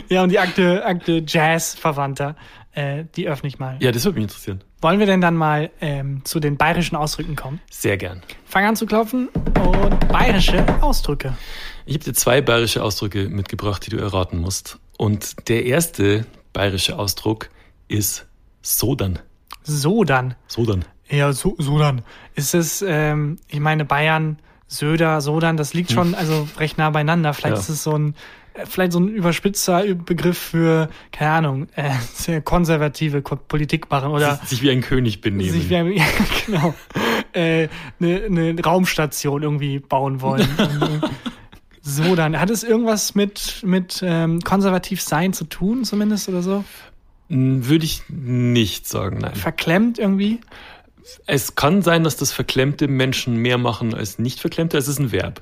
ja, 0.10 0.24
und 0.24 0.30
die 0.30 0.39
Akte, 0.39 0.86
Akte 0.86 1.24
Jazz-Verwandter, 1.26 2.36
äh, 2.74 3.06
die 3.16 3.28
öffne 3.28 3.49
ich 3.49 3.60
mal. 3.60 3.78
Ja, 3.80 3.91
das 3.91 4.06
würde 4.06 4.16
mich 4.16 4.24
interessieren. 4.24 4.64
Wollen 4.82 4.99
wir 4.99 5.06
denn 5.06 5.22
dann 5.22 5.36
mal 5.36 5.72
ähm, 5.80 6.26
zu 6.26 6.39
den 6.39 6.58
bayerischen 6.58 6.95
Ausdrücken 6.95 7.36
kommen? 7.36 7.62
Sehr 7.70 7.97
gern. 7.97 8.22
Fang 8.45 8.66
an 8.66 8.76
zu 8.76 8.86
klopfen 8.86 9.30
und 9.30 10.08
bayerische 10.10 10.66
Ausdrücke. 10.82 11.38
Ich 11.86 11.95
habe 11.95 12.04
dir 12.04 12.14
zwei 12.14 12.41
bayerische 12.41 12.84
Ausdrücke 12.84 13.30
mitgebracht, 13.30 13.86
die 13.86 13.91
du 13.91 13.97
erraten 13.97 14.39
musst. 14.39 14.80
Und 14.97 15.47
der 15.47 15.66
erste 15.66 16.26
bayerische 16.51 16.97
Ausdruck 16.97 17.49
ist 17.88 18.26
Sodern. 18.62 19.20
So 19.64 20.04
dann. 20.04 20.36
Sodern. 20.47 20.86
Ja, 21.10 21.32
so, 21.34 21.56
so 21.58 21.78
dann. 21.78 22.01
Ist 22.36 22.54
es, 22.54 22.84
ähm, 22.86 23.38
ich 23.47 23.60
meine, 23.60 23.86
Bayern, 23.86 24.39
Söder, 24.78 25.22
Sodan, 25.22 25.58
das 25.58 25.74
liegt 25.74 25.92
schon 25.92 26.16
also 26.16 26.48
recht 26.58 26.78
nah 26.78 26.90
beieinander. 26.90 27.34
Vielleicht 27.34 27.56
Ja. 27.56 27.60
ist 27.62 27.70
es 27.70 27.84
so 27.84 27.96
ein, 27.98 28.16
äh, 28.54 28.66
vielleicht 28.66 28.92
so 28.94 29.00
ein 29.00 29.08
überspitzer 29.08 29.84
Begriff 29.96 30.38
für, 30.38 30.90
keine 31.12 31.32
Ahnung, 31.32 31.68
äh, 31.76 31.92
sehr 32.14 32.42
konservative 32.54 33.22
Ko- 33.22 33.36
Politik 33.36 33.90
machen 33.92 34.10
oder 34.12 34.40
Sich 34.46 34.62
wie 34.62 34.72
ein 34.72 34.82
König 34.82 35.22
benehmen. 35.22 35.52
sich 35.52 35.70
wie 35.70 35.76
ein, 35.76 35.92
ja, 35.94 36.04
genau, 36.46 36.74
äh, 37.34 37.68
eine, 38.00 38.24
eine 38.24 38.56
Raumstation 38.64 39.44
irgendwie 39.44 39.80
bauen 39.80 40.22
wollen. 40.22 40.48
Äh, 40.60 41.08
so 41.86 42.16
dann. 42.16 42.40
Hat 42.40 42.50
es 42.50 42.64
irgendwas 42.64 43.14
mit, 43.14 43.62
mit 43.66 44.02
ähm, 44.08 44.40
konservativ 44.40 45.02
sein 45.02 45.34
zu 45.34 45.44
tun, 45.44 45.84
zumindest 45.84 46.30
oder 46.30 46.42
so? 46.42 46.64
Hm, 47.30 47.68
Würde 47.68 47.84
ich 47.84 48.04
nicht 48.08 48.88
sagen, 48.88 49.18
nein. 49.18 49.36
Verklemmt 49.36 50.00
irgendwie? 50.00 50.40
Es 51.26 51.56
kann 51.56 51.82
sein, 51.82 52.04
dass 52.04 52.18
das 52.18 52.32
verklemmte 52.32 52.88
Menschen 52.88 53.36
mehr 53.38 53.58
machen 53.58 53.93
als 53.93 54.20
nicht 54.20 54.39
verklemmte. 54.39 54.78
Es 54.78 54.88
ist 54.88 54.99
ein 54.99 55.12
Verb. 55.12 55.41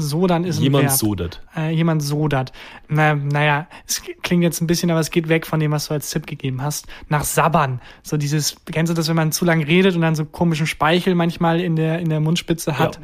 So 0.00 0.28
dann 0.28 0.44
ist 0.44 0.58
ein 0.58 0.62
Jemand 0.62 0.84
Verb. 0.84 0.96
sodert. 0.96 1.42
äh, 1.56 1.70
jemand 1.70 2.02
sodert. 2.04 2.52
Na, 2.88 3.16
naja, 3.16 3.66
es 3.86 4.00
klingt 4.22 4.44
jetzt 4.44 4.60
ein 4.60 4.68
bisschen, 4.68 4.90
aber 4.92 5.00
es 5.00 5.10
geht 5.10 5.28
weg 5.28 5.44
von 5.44 5.58
dem, 5.58 5.72
was 5.72 5.88
du 5.88 5.94
als 5.94 6.10
Tipp 6.10 6.24
gegeben 6.26 6.62
hast. 6.62 6.86
Nach 7.08 7.24
Sabbern. 7.24 7.80
So 8.04 8.16
dieses, 8.16 8.54
kennst 8.70 8.90
du 8.90 8.94
das, 8.94 9.08
wenn 9.08 9.16
man 9.16 9.32
zu 9.32 9.44
lang 9.44 9.60
redet 9.62 9.96
und 9.96 10.02
dann 10.02 10.14
so 10.14 10.24
komischen 10.24 10.68
Speichel 10.68 11.16
manchmal 11.16 11.60
in 11.60 11.74
der, 11.74 11.98
in 11.98 12.10
der 12.10 12.20
Mundspitze 12.20 12.78
hat? 12.78 13.00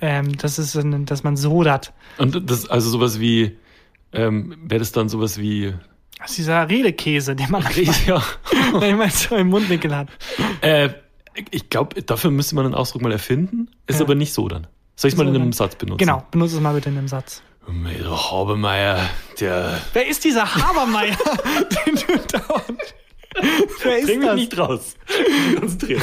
Ähm, 0.00 0.36
das 0.38 0.60
ist, 0.60 0.76
ein- 0.76 1.06
dass 1.06 1.24
man 1.24 1.36
sodert. 1.36 1.92
Und 2.18 2.48
das, 2.48 2.68
also 2.70 2.88
sowas 2.88 3.18
wie, 3.18 3.56
ähm, 4.12 4.56
wäre 4.62 4.78
das 4.78 4.92
dann 4.92 5.08
sowas 5.08 5.38
wie, 5.38 5.74
Das 6.20 6.30
ist 6.30 6.38
dieser 6.38 6.68
Redekäse, 6.68 7.34
den 7.34 7.50
man 7.50 7.64
manchmal, 7.64 7.96
ja, 8.06 8.22
wenn 8.80 8.96
man 8.96 9.10
so 9.10 9.34
im 9.34 9.48
Mundwinkel 9.48 9.94
hat. 9.96 10.08
äh, 10.60 10.90
ich 11.50 11.70
glaube, 11.70 12.02
dafür 12.02 12.30
müsste 12.30 12.54
man 12.54 12.64
einen 12.66 12.74
Ausdruck 12.74 13.02
mal 13.02 13.12
erfinden, 13.12 13.68
ist 13.86 13.98
Ja. 14.00 14.04
aber 14.06 14.14
nicht 14.14 14.32
so 14.32 14.48
dann. 14.48 14.66
Soll 14.96 15.08
ich 15.08 15.14
es 15.14 15.18
mal 15.18 15.24
in 15.24 15.28
Sodern. 15.30 15.42
einem 15.42 15.52
Satz 15.52 15.76
benutzen? 15.76 15.98
Genau, 15.98 16.26
benutze 16.30 16.56
es 16.56 16.60
mal 16.60 16.74
bitte 16.74 16.88
in 16.88 16.98
einem 16.98 17.08
Satz. 17.08 17.42
Der 17.68 18.30
Habermeier, 18.30 18.98
der 19.40 19.80
Wer 19.92 20.08
ist 20.08 20.24
dieser 20.24 20.54
Habermeier, 20.54 21.16
den 21.86 21.94
du 21.94 22.38
dauernd... 22.38 22.80
Wer 23.82 23.98
ist 23.98 24.06
Bring 24.06 24.18
mich 24.20 24.26
das? 24.26 24.36
nicht 24.36 24.58
raus. 24.58 24.94
Konzentriert. 25.60 26.02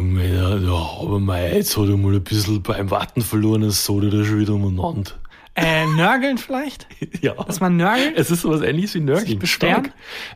Der, 0.00 0.70
Habermeier, 1.00 1.54
jetzt 1.54 1.76
hat 1.76 1.88
er 1.88 1.96
mal 1.96 2.14
ein 2.14 2.22
bisschen 2.22 2.62
beim 2.62 2.90
Warten 2.90 3.22
verloren, 3.22 3.62
es 3.62 3.84
so 3.84 4.00
der 4.00 4.10
schon 4.24 4.38
wieder 4.40 4.54
umeinander. 4.54 5.12
Äh, 5.60 5.86
Nörgeln 5.86 6.38
vielleicht? 6.38 6.86
Ja. 7.20 7.34
Dass 7.34 7.58
man 7.60 7.76
nörgelt? 7.76 8.16
Es 8.16 8.30
ist 8.30 8.42
sowas 8.42 8.60
ähnliches 8.60 8.94
wie 8.94 9.00
Nörgeln. 9.00 9.38
Beschweren? 9.38 9.88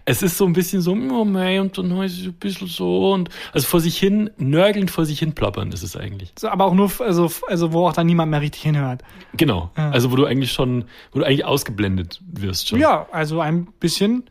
Es 0.05 0.23
ist 0.23 0.37
so 0.37 0.45
ein 0.47 0.53
bisschen 0.53 0.81
so, 0.81 0.93
oh 0.93 1.25
mei, 1.25 1.61
und 1.61 1.77
dann 1.79 1.97
heißt 1.97 2.19
es 2.21 2.27
ein 2.27 2.33
bisschen 2.35 2.67
so 2.67 3.13
und 3.13 3.29
also 3.53 3.67
vor 3.67 3.81
sich 3.81 3.97
hin, 3.99 4.31
nörgelnd 4.37 4.91
vor 4.91 5.05
sich 5.07 5.19
hin 5.21 5.33
plappern 5.33 5.71
ist 5.71 5.83
es 5.83 5.97
eigentlich. 5.97 6.33
So, 6.39 6.49
aber 6.49 6.65
auch 6.65 6.75
nur, 6.75 6.91
also, 7.01 7.31
also 7.47 7.73
wo 7.73 7.87
auch 7.87 7.93
dann 7.93 8.07
niemand 8.07 8.31
mehr 8.31 8.41
richtig 8.41 8.63
hinhört. 8.63 9.03
Genau. 9.37 9.71
Ja. 9.77 9.91
Also 9.91 10.11
wo 10.11 10.17
du 10.17 10.25
eigentlich 10.27 10.51
schon, 10.53 10.87
wo 11.13 11.21
du 11.21 11.25
eigentlich 11.25 11.45
ausgeblendet 11.45 12.21
wirst 12.27 12.69
schon. 12.69 12.81
Ja, 12.81 13.07
also 13.13 13.41
ein 13.41 13.67
bisschen 13.79 14.25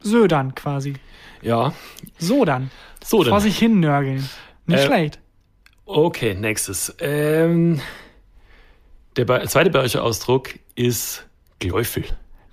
södern 0.00 0.54
quasi. 0.56 0.94
Ja. 1.42 1.72
So 2.18 2.44
dann. 2.44 2.70
So 3.04 3.22
Vor 3.22 3.40
sich 3.40 3.58
hin 3.58 3.78
nörgeln. 3.80 4.28
Nicht 4.66 4.80
Äh, 4.80 4.86
schlecht. 4.86 5.18
Okay, 5.84 6.34
nächstes. 6.34 6.94
Ähm, 7.00 7.80
der 9.16 9.46
zweite 9.46 9.70
bayerische 9.70 10.02
Ausdruck 10.02 10.58
ist 10.74 11.26
Gläufel. 11.58 12.04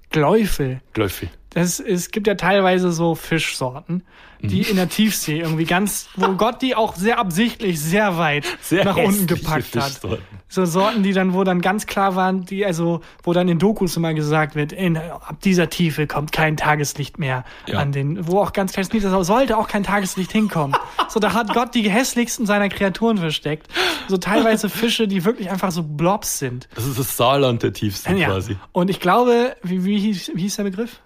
Gläufel. 0.10 0.82
Gläufel. 0.94 1.30
Das, 1.52 1.80
es 1.80 2.12
gibt 2.12 2.28
ja 2.28 2.36
teilweise 2.36 2.92
so 2.92 3.16
Fischsorten, 3.16 4.04
die 4.42 4.60
Mhm. 4.62 4.66
in 4.70 4.76
der 4.76 4.88
Tiefsee 4.90 5.40
irgendwie 5.40 5.66
ganz, 5.66 6.08
wo 6.16 6.34
Gott 6.38 6.62
die 6.62 6.76
auch 6.76 6.96
sehr 6.96 7.18
absichtlich 7.18 7.80
sehr 7.82 8.18
weit 8.18 8.46
Sehr 8.62 8.86
nach 8.86 8.96
unten 8.98 9.26
gepackt 9.26 9.76
hat. 9.76 10.00
So 10.48 10.66
Sorten, 10.66 11.02
die 11.04 11.12
dann, 11.14 11.34
wo 11.34 11.44
dann 11.44 11.62
ganz 11.62 11.88
klar 11.88 12.16
waren, 12.16 12.46
die, 12.46 12.66
also, 12.66 13.02
wo 13.24 13.34
dann 13.34 13.50
in 13.50 13.58
Dokus 13.60 13.98
immer 13.98 14.14
gesagt 14.14 14.56
wird, 14.56 14.72
in, 14.72 14.96
ab 14.98 15.38
dieser 15.44 15.70
Tiefe 15.70 16.06
kommt 16.08 16.32
kein 16.32 16.56
Tageslicht 16.56 17.18
mehr 17.20 17.44
Ja. 17.68 17.80
an 17.80 17.92
den, 17.92 18.28
wo 18.28 18.40
auch 18.40 18.54
ganz 18.54 18.72
klar 18.74 18.82
ist, 18.82 18.94
da 19.04 19.24
sollte 19.24 19.58
auch 19.58 19.68
kein 19.68 19.84
Tageslicht 19.84 20.32
hinkommen. 20.32 20.76
so, 21.10 21.20
da 21.20 21.34
hat 21.34 21.54
Gott 21.54 21.74
die 21.76 21.90
hässlichsten 21.90 22.46
seiner 22.46 22.70
Kreaturen 22.70 23.18
versteckt. 23.18 23.68
So 24.08 24.18
teilweise 24.18 24.70
Fische, 24.70 25.08
die 25.08 25.26
wirklich 25.26 25.50
einfach 25.52 25.72
so 25.72 25.82
Blobs 25.84 26.38
sind. 26.40 26.70
Das 26.76 26.86
ist 26.86 26.98
das 27.00 27.18
Saarland 27.18 27.64
der 27.64 27.74
Tiefsten 27.74 28.18
Ja. 28.18 28.28
quasi. 28.30 28.56
Und 28.72 28.90
ich 28.92 29.00
glaube, 29.00 29.56
wie, 29.64 29.84
wie, 29.84 30.00
hieß, 30.00 30.32
wie 30.36 30.42
hieß 30.44 30.56
der 30.58 30.64
Begriff? 30.64 31.00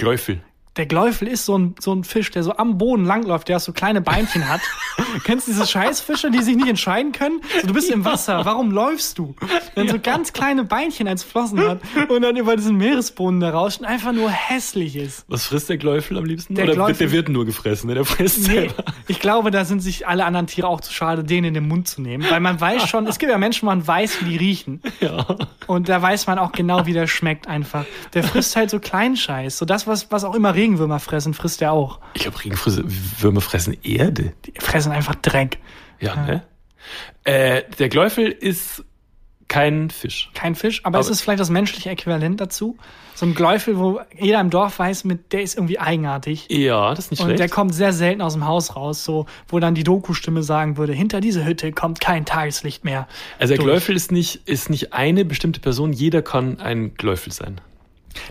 Gläufel. 0.00 0.40
Der 0.80 0.86
Gläufel 0.86 1.28
ist 1.28 1.44
so 1.44 1.58
ein, 1.58 1.74
so 1.78 1.92
ein 1.92 2.04
Fisch, 2.04 2.30
der 2.30 2.42
so 2.42 2.56
am 2.56 2.78
Boden 2.78 3.04
langläuft, 3.04 3.48
der 3.48 3.60
so 3.60 3.72
kleine 3.74 4.00
Beinchen 4.00 4.48
hat. 4.48 4.62
Kennst 5.24 5.46
du 5.46 5.52
diese 5.52 5.66
Scheißfische, 5.66 6.30
die 6.30 6.40
sich 6.40 6.56
nicht 6.56 6.68
entscheiden 6.70 7.12
können? 7.12 7.42
So, 7.60 7.66
du 7.66 7.74
bist 7.74 7.90
im 7.90 8.06
Wasser, 8.06 8.46
warum 8.46 8.70
läufst 8.70 9.18
du? 9.18 9.34
Wenn 9.74 9.88
so 9.88 9.98
ganz 9.98 10.32
kleine 10.32 10.64
Beinchen 10.64 11.06
als 11.06 11.22
Flossen 11.22 11.60
hat 11.60 11.80
und 12.08 12.22
dann 12.22 12.34
über 12.38 12.56
diesen 12.56 12.78
Meeresboden 12.78 13.40
da 13.40 13.50
rauscht 13.50 13.80
und 13.80 13.84
einfach 13.84 14.12
nur 14.12 14.30
hässlich 14.30 14.96
ist. 14.96 15.26
Was 15.28 15.44
frisst 15.44 15.68
der 15.68 15.76
Gläufel 15.76 16.16
am 16.16 16.24
liebsten? 16.24 16.54
Der 16.54 16.64
Oder 16.64 16.72
Gläufel- 16.76 16.88
wird, 16.88 17.00
der 17.00 17.12
wird 17.12 17.28
nur 17.28 17.44
gefressen, 17.44 17.88
ne? 17.88 17.94
der 17.96 18.06
frisst 18.06 18.48
Nee, 18.48 18.54
selber. 18.54 18.84
ich 19.06 19.20
glaube, 19.20 19.50
da 19.50 19.66
sind 19.66 19.80
sich 19.80 20.08
alle 20.08 20.24
anderen 20.24 20.46
Tiere 20.46 20.66
auch 20.66 20.80
zu 20.80 20.94
schade, 20.94 21.24
den 21.24 21.44
in 21.44 21.52
den 21.52 21.68
Mund 21.68 21.88
zu 21.88 22.00
nehmen. 22.00 22.24
Weil 22.30 22.40
man 22.40 22.58
weiß 22.58 22.88
schon, 22.88 23.06
es 23.06 23.18
gibt 23.18 23.30
ja 23.30 23.36
Menschen, 23.36 23.66
man 23.66 23.86
weiß, 23.86 24.24
wie 24.24 24.30
die 24.30 24.36
riechen. 24.38 24.80
Ja. 25.00 25.26
Und 25.66 25.90
da 25.90 26.00
weiß 26.00 26.26
man 26.26 26.38
auch 26.38 26.52
genau, 26.52 26.86
wie 26.86 26.94
der 26.94 27.06
schmeckt 27.06 27.48
einfach. 27.48 27.84
Der 28.14 28.22
frisst 28.22 28.56
halt 28.56 28.70
so 28.70 28.80
Kleinscheiß. 28.80 29.58
So 29.58 29.66
das, 29.66 29.86
was, 29.86 30.10
was 30.10 30.24
auch 30.24 30.34
immer 30.34 30.54
Regenwürmer 30.70 31.00
fressen, 31.00 31.34
frisst 31.34 31.62
er 31.62 31.72
auch. 31.72 31.98
Ich 32.14 32.22
glaube, 32.22 32.38
Regenwürmer 32.44 33.40
fressen 33.40 33.76
Erde. 33.82 34.32
Die 34.46 34.52
fressen 34.58 34.92
einfach 34.92 35.16
Dreck. 35.16 35.58
Ja, 35.98 36.14
ne? 36.16 36.42
Äh, 37.24 37.62
der 37.78 37.88
Gläufel 37.88 38.28
ist 38.28 38.84
kein 39.48 39.90
Fisch. 39.90 40.30
Kein 40.32 40.54
Fisch, 40.54 40.80
aber, 40.84 40.98
Aber- 40.98 41.04
ist 41.04 41.10
es 41.10 41.20
vielleicht 41.20 41.40
das 41.40 41.50
menschliche 41.50 41.90
Äquivalent 41.90 42.40
dazu? 42.40 42.78
So 43.16 43.26
ein 43.26 43.34
Gläufel, 43.34 43.78
wo 43.78 44.00
jeder 44.16 44.40
im 44.40 44.48
Dorf 44.48 44.78
weiß, 44.78 45.02
mit, 45.04 45.32
der 45.32 45.42
ist 45.42 45.56
irgendwie 45.56 45.78
eigenartig. 45.80 46.46
Ja, 46.48 46.90
das 46.94 47.06
ist 47.06 47.10
nicht 47.10 47.20
Und 47.20 47.26
schlecht. 47.26 47.40
der 47.40 47.48
kommt 47.48 47.74
sehr 47.74 47.92
selten 47.92 48.22
aus 48.22 48.32
dem 48.34 48.46
Haus 48.46 48.76
raus, 48.76 49.04
so, 49.04 49.26
wo 49.48 49.58
dann 49.58 49.74
die 49.74 49.82
Doku-Stimme 49.84 50.42
sagen 50.44 50.76
würde, 50.76 50.92
hinter 50.92 51.20
diese 51.20 51.44
Hütte 51.44 51.72
kommt 51.72 52.00
kein 52.00 52.24
Tageslicht 52.24 52.84
mehr. 52.84 53.08
also 53.40 53.50
der 53.54 53.56
durch. 53.58 53.66
Gläufel 53.72 53.96
ist 53.96 54.12
nicht, 54.12 54.48
ist 54.48 54.70
nicht 54.70 54.92
eine 54.94 55.24
bestimmte 55.24 55.58
Person, 55.60 55.92
jeder 55.92 56.22
kann 56.22 56.60
ein 56.60 56.94
Gläufel 56.94 57.32
sein. 57.32 57.60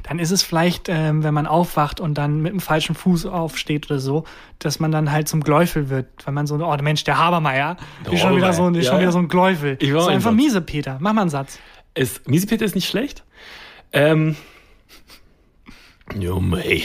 Dann 0.04 0.20
ist 0.20 0.32
es 0.32 0.44
vielleicht, 0.44 0.90
ähm, 0.90 1.24
wenn 1.24 1.34
man 1.34 1.48
aufwacht 1.48 2.00
und 2.00 2.18
dann 2.18 2.42
mit 2.42 2.52
dem 2.52 2.60
falschen 2.60 2.96
Fuß 2.96 3.26
aufsteht 3.26 3.90
oder 3.90 4.00
so, 4.00 4.26
dass 4.60 4.80
man 4.80 4.92
dann 4.92 5.12
halt 5.12 5.28
zum 5.28 5.42
Gläufel 5.44 5.90
wird, 5.90 6.08
weil 6.26 6.34
man 6.34 6.48
so, 6.48 6.56
oh 6.56 6.78
Mensch, 6.82 7.04
der 7.06 7.18
Habermeier, 7.18 7.78
Der 8.06 8.14
ist 8.14 8.20
schon 8.22 8.36
wieder 8.36 8.52
so, 8.54 8.68
ist 8.70 8.86
ja, 8.86 8.92
schon 8.92 9.00
wieder 9.02 9.12
so 9.12 9.20
ein 9.20 9.28
Gläufel. 9.30 9.78
Ich 9.80 9.94
war 9.94 10.02
so 10.02 10.08
ein 10.10 10.16
einfach 10.16 10.32
Satz. 10.32 10.38
miese, 10.38 10.62
Peter. 10.62 10.98
Mach 11.00 11.14
mal 11.14 11.22
einen 11.22 11.30
Satz. 11.30 11.60
Es, 11.94 12.22
Miesepeter 12.28 12.66
ist 12.66 12.76
nicht 12.76 12.88
schlecht. 12.90 13.24
Ähm, 13.94 14.36
ja, 16.18 16.36
mei. 16.40 16.84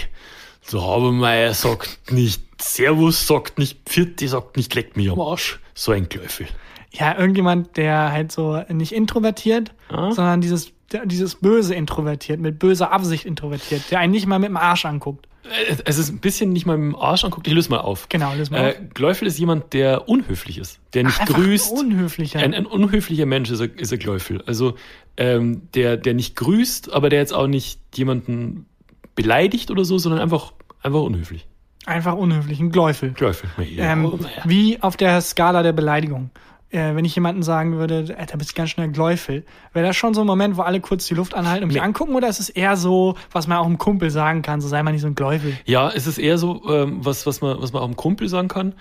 Der 0.73 0.81
Habermeier 0.83 1.53
sagt 1.55 1.99
nicht 2.11 2.43
Servus, 2.63 3.27
sagt 3.27 3.59
nicht 3.59 3.81
Pfiat, 3.89 4.21
sagt 4.21 4.57
nicht 4.57 4.75
leck 4.75 4.97
mich 4.97 5.11
am 5.11 5.21
Arsch. 5.21 5.61
So 5.75 5.93
ein 5.93 6.09
Gläufel. 6.09 6.47
Ja, 6.93 7.19
irgendjemand, 7.19 7.77
der 7.77 8.13
halt 8.13 8.31
so 8.33 8.63
nicht 8.69 8.93
introvertiert, 8.93 9.75
Ah. 9.89 10.13
sondern 10.13 10.41
dieses, 10.41 10.73
dieses 11.05 11.37
böse 11.37 11.75
introvertiert, 11.75 12.41
mit 12.41 12.59
böser 12.59 12.93
Absicht 12.93 13.25
introvertiert, 13.25 13.91
der 13.91 14.01
einen 14.01 14.13
nicht 14.13 14.27
mal 14.27 14.39
mit 14.39 14.49
dem 14.49 14.57
Arsch 14.57 14.85
anguckt. 14.85 15.27
Äh, 15.45 15.77
Es 15.85 15.99
ist 15.99 16.11
ein 16.11 16.19
bisschen 16.19 16.53
nicht 16.53 16.67
mal 16.67 16.77
mit 16.79 16.95
dem 16.95 16.97
Arsch 17.01 17.25
anguckt. 17.25 17.47
Ich 17.47 17.53
löse 17.53 17.71
mal 17.71 17.79
auf. 17.79 18.09
Genau, 18.09 18.33
löse 18.35 18.53
mal 18.53 18.71
Äh, 18.71 18.75
Gläufel 18.95 19.27
ist 19.27 19.39
jemand, 19.39 19.73
der 19.73 20.09
unhöflich 20.09 20.59
ist, 20.59 20.81
der 20.95 21.05
nicht 21.05 21.21
Einfach 21.21 21.35
grüßt. 21.35 21.73
Ein 21.73 21.79
unhöflicher. 21.79 22.39
Ein, 22.41 22.55
ein 22.55 22.67
unhöflicher 22.67 23.27
Mensch 23.27 23.51
ist 23.51 23.61
er, 23.61 23.79
ist 23.79 23.93
er 23.93 23.99
Gläufel. 23.99 24.43
Also 24.47 24.75
ähm, 25.17 25.63
der, 25.75 25.97
der 25.97 26.15
nicht 26.15 26.37
grüßt, 26.37 26.93
aber 26.93 27.09
der 27.09 27.19
jetzt 27.21 27.33
auch 27.35 27.47
nicht 27.47 27.81
jemanden 27.97 28.67
beleidigt 29.15 29.71
oder 29.71 29.85
so, 29.85 29.99
sondern 29.99 30.21
einfach, 30.21 30.53
einfach 30.83 31.03
unhöflich. 31.03 31.47
Einfach 31.87 32.15
unhöflich, 32.15 32.61
ein 32.61 32.71
Gläufel. 32.71 33.11
Gläufel. 33.11 33.51
Ja, 33.75 33.93
Ähm. 33.93 34.19
Wie 34.45 34.81
auf 34.83 34.97
der 34.97 35.21
Skala 35.21 35.63
der 35.63 35.73
Beleidigung. 35.73 36.31
Äh, 36.75 36.97
wenn 36.97 37.05
ich 37.05 37.15
jemanden 37.15 37.43
sagen 37.45 37.77
würde, 37.79 38.17
Alter, 38.19 38.37
bist 38.37 38.55
ganz 38.57 38.71
schnell 38.71 38.89
Gläufel, 38.89 39.45
wäre 39.73 39.87
das 39.87 39.95
schon 39.97 40.13
so 40.13 40.23
ein 40.23 40.27
Moment, 40.27 40.57
wo 40.57 40.63
alle 40.63 40.81
kurz 40.81 41.07
die 41.07 41.15
Luft 41.15 41.35
anhalten 41.35 41.63
und 41.63 41.69
mich 41.69 41.77
Nee. 41.77 41.83
angucken, 41.83 42.15
oder 42.15 42.29
ist 42.29 42.41
es 42.41 42.49
eher 42.51 42.77
so, 42.77 43.15
was 43.31 43.47
man 43.47 43.59
auch 43.59 43.67
einem 43.67 43.79
Kumpel 43.79 44.11
sagen 44.11 44.43
kann, 44.43 44.61
so 44.61 44.67
sei 44.69 44.83
mal 44.83 44.91
nicht 44.91 45.03
so 45.03 45.07
ein 45.07 45.15
Gläufel? 45.15 45.57
Ja, 45.67 45.89
es 45.91 46.07
ist 46.09 46.19
eher 46.19 46.37
so, 46.37 46.63
ähm, 46.69 46.99
was, 47.05 47.27
was, 47.27 47.41
man, 47.41 47.61
was 47.63 47.73
man 47.73 47.81
auch 47.83 47.87
einem 47.87 47.97
Kumpel 47.97 48.29
sagen 48.29 48.49
kann. 48.49 48.75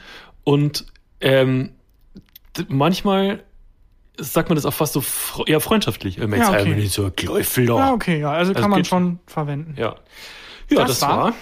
Und 0.44 0.86
ähm, 1.22 1.70
manchmal 2.68 3.44
sagt 4.18 4.50
man 4.50 4.56
das 4.56 4.66
auch 4.66 4.74
fast 4.74 4.94
so 4.94 5.00
fr- 5.00 5.48
eher 5.48 5.60
freundschaftlich. 5.60 6.18
Äh, 6.20 6.38
Ja, 6.38 6.50
okay. 6.50 6.76
nicht 6.76 6.94
so 6.94 7.06
ein 7.06 7.14
Gläufel 7.16 7.66
da. 7.66 7.78
Ja, 7.78 7.94
okay, 7.94 8.20
ja, 8.20 8.32
also 8.32 8.52
Also 8.52 8.62
kann 8.62 8.70
man 8.72 8.86
schon 8.86 9.20
verwenden. 9.28 9.76
Ja, 9.78 9.96
ja 10.70 10.80
Das 10.86 11.00
das, 11.00 11.02
war- 11.04 11.18
war. 11.18 11.34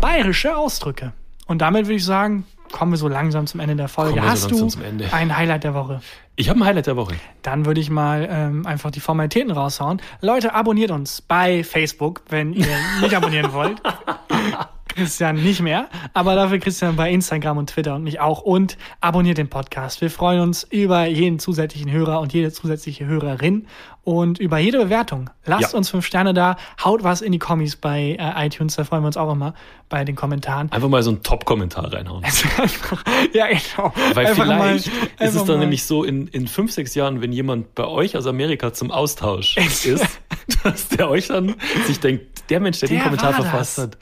Bayerische 0.00 0.56
Ausdrücke. 0.56 1.12
Und 1.46 1.58
damit 1.58 1.86
würde 1.86 1.96
ich 1.96 2.04
sagen, 2.04 2.44
kommen 2.74 2.90
wir 2.90 2.98
so 2.98 3.06
langsam 3.06 3.46
zum 3.46 3.60
Ende 3.60 3.76
der 3.76 3.86
Folge. 3.86 4.16
Wir 4.16 4.24
Hast 4.24 4.48
so 4.48 4.68
du 4.68 4.84
ein 5.12 5.36
Highlight 5.36 5.62
der 5.62 5.74
Woche? 5.74 6.00
Ich 6.34 6.48
habe 6.48 6.58
ein 6.58 6.64
Highlight 6.64 6.88
der 6.88 6.96
Woche. 6.96 7.14
Dann 7.42 7.66
würde 7.66 7.80
ich 7.80 7.88
mal 7.88 8.26
ähm, 8.28 8.66
einfach 8.66 8.90
die 8.90 8.98
Formalitäten 8.98 9.52
raushauen. 9.52 10.02
Leute, 10.20 10.54
abonniert 10.54 10.90
uns 10.90 11.20
bei 11.20 11.62
Facebook, 11.62 12.22
wenn 12.30 12.52
ihr 12.52 12.66
nicht 13.00 13.14
abonnieren 13.14 13.52
wollt. 13.52 13.80
Christian 14.94 15.36
nicht 15.36 15.60
mehr, 15.60 15.88
aber 16.12 16.34
dafür 16.34 16.58
Christian 16.58 16.96
bei 16.96 17.10
Instagram 17.10 17.58
und 17.58 17.70
Twitter 17.70 17.94
und 17.96 18.04
mich 18.04 18.20
auch. 18.20 18.42
Und 18.42 18.76
abonniert 19.00 19.38
den 19.38 19.48
Podcast. 19.48 20.00
Wir 20.00 20.10
freuen 20.10 20.40
uns 20.40 20.64
über 20.64 21.06
jeden 21.06 21.38
zusätzlichen 21.38 21.90
Hörer 21.90 22.20
und 22.20 22.32
jede 22.32 22.52
zusätzliche 22.52 23.04
Hörerin 23.06 23.66
und 24.04 24.38
über 24.38 24.58
jede 24.58 24.78
Bewertung. 24.78 25.30
Lasst 25.46 25.72
Ja. 25.72 25.78
uns 25.78 25.88
fünf 25.90 26.04
Sterne 26.06 26.34
da, 26.34 26.56
haut 26.82 27.02
was 27.04 27.22
in 27.22 27.32
die 27.32 27.38
Kommis 27.38 27.76
bei 27.76 28.16
äh, 28.18 28.46
iTunes, 28.46 28.76
da 28.76 28.84
freuen 28.84 29.02
wir 29.02 29.06
uns 29.08 29.16
auch 29.16 29.32
immer 29.32 29.54
bei 29.88 30.04
den 30.04 30.14
Kommentaren. 30.14 30.70
Einfach 30.72 30.88
mal 30.88 31.02
so 31.02 31.10
einen 31.10 31.22
Top-Kommentar 31.22 31.92
reinhauen. 31.92 32.22
ja, 33.32 33.46
genau. 33.48 33.92
Weil 34.14 34.26
Einfach 34.26 34.46
mal- 34.46 34.78
vielleicht 34.78 34.86
ist 34.86 34.92
einfach 35.18 35.40
es 35.40 35.44
dann 35.44 35.46
mal- 35.56 35.58
nämlich 35.58 35.84
so 35.84 36.04
in, 36.04 36.28
in 36.28 36.46
fünf, 36.48 36.72
sechs 36.72 36.94
Jahren, 36.94 37.20
wenn 37.20 37.32
jemand 37.32 37.74
bei 37.74 37.86
euch 37.86 38.16
aus 38.16 38.26
Amerika 38.26 38.72
zum 38.72 38.90
Austausch 38.90 39.56
ist, 39.86 40.06
dass 40.62 40.88
der 40.88 41.08
euch 41.08 41.28
dann 41.28 41.54
sich 41.86 41.98
denkt, 42.00 42.50
der 42.50 42.60
Mensch, 42.60 42.80
der, 42.80 42.88
den 42.90 42.96
Der 42.96 43.04
Kommentar 43.04 43.32
war 43.32 43.42
verfasst 43.42 43.78
das. 43.78 43.84
hat, 43.84 43.98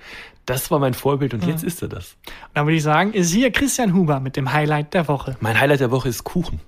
das 0.47 0.71
war 0.71 0.79
mein 0.79 0.95
Vorbild 0.95 1.35
und 1.35 1.47
jetzt 1.47 1.63
ist 1.63 1.83
er 1.83 1.89
das. 1.89 2.17
Dann 2.55 2.67
würde 2.67 2.77
ich 2.77 2.83
sagen, 2.83 3.13
ist 3.13 3.33
hier 3.33 3.51
Christian 3.53 3.95
Huber 3.95 4.21
mit 4.21 4.37
dem 4.37 4.53
Highlight 4.53 4.95
der 4.95 5.09
Woche. 5.09 5.37
Mein 5.41 5.59
Highlight 5.61 5.81
der 5.81 5.91
Woche 5.91 6.09
ist 6.09 6.25
Kuchen. 6.25 6.61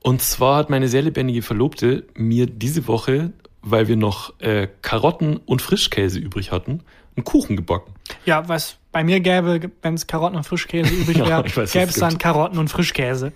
Und 0.00 0.22
zwar 0.22 0.56
hat 0.56 0.70
meine 0.70 0.88
sehr 0.88 1.02
lebendige 1.02 1.42
Verlobte 1.42 2.06
mir 2.14 2.46
diese 2.46 2.86
Woche, 2.86 3.32
weil 3.62 3.88
wir 3.88 3.96
noch 3.96 4.38
äh, 4.40 4.68
Karotten 4.82 5.38
und 5.38 5.62
Frischkäse 5.62 6.18
übrig 6.18 6.52
hatten, 6.52 6.82
einen 7.16 7.24
Kuchen 7.24 7.56
gebacken. 7.56 7.94
Ja, 8.24 8.48
was 8.48 8.78
bei 8.92 9.04
mir 9.04 9.20
gäbe, 9.20 9.70
wenn 9.82 9.94
es 9.94 10.06
Karotten 10.06 10.36
und 10.36 10.44
Frischkäse 10.44 10.92
übrig 11.02 11.18
Ja, 11.18 11.26
wäre, 11.26 11.44
was 11.56 11.72
gäbe 11.72 11.86
es 11.86 11.96
dann. 11.96 12.18
Karotten 12.18 12.58
und 12.58 12.68
Frischkäse. 12.68 13.32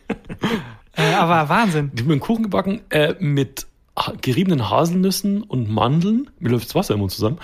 äh, 0.96 1.14
aber 1.14 1.48
Wahnsinn. 1.48 1.90
Die 1.94 2.02
haben 2.02 2.10
einen 2.10 2.20
Kuchen 2.20 2.44
gebacken 2.44 2.82
äh, 2.90 3.14
mit 3.18 3.66
geriebenen 4.22 4.70
Haselnüssen 4.70 5.42
und 5.42 5.68
Mandeln. 5.68 6.30
Mir 6.38 6.50
läuft 6.50 6.66
das 6.66 6.74
Wasser 6.74 6.94
im 6.94 7.00
Mund 7.00 7.12
zusammen. 7.12 7.38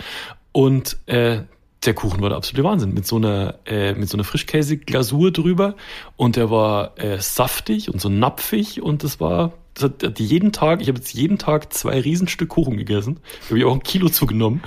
Und 0.52 0.96
äh, 1.06 1.42
der 1.84 1.94
Kuchen 1.94 2.20
war 2.20 2.28
der 2.28 2.38
absolute 2.38 2.64
Wahnsinn. 2.64 2.92
Mit 2.92 3.06
so 3.06 3.16
einer, 3.16 3.54
äh, 3.66 3.94
mit 3.94 4.08
so 4.08 4.16
einer 4.16 4.24
Frischkäse-Glasur 4.24 5.30
drüber. 5.32 5.74
Und 6.16 6.36
der 6.36 6.50
war 6.50 6.98
äh, 6.98 7.20
saftig 7.20 7.92
und 7.92 8.00
so 8.00 8.08
napfig. 8.08 8.82
Und 8.82 9.04
das 9.04 9.20
war, 9.20 9.52
das 9.74 9.84
hat, 9.84 10.02
hat 10.02 10.18
jeden 10.18 10.52
Tag, 10.52 10.80
ich 10.80 10.88
habe 10.88 10.98
jetzt 10.98 11.14
jeden 11.14 11.38
Tag 11.38 11.72
zwei 11.72 12.00
Riesenstück 12.00 12.48
Kuchen 12.48 12.76
gegessen. 12.76 13.20
Da 13.42 13.50
habe 13.50 13.58
ich 13.60 13.64
auch 13.64 13.74
ein 13.74 13.82
Kilo 13.82 14.08
zugenommen. 14.08 14.62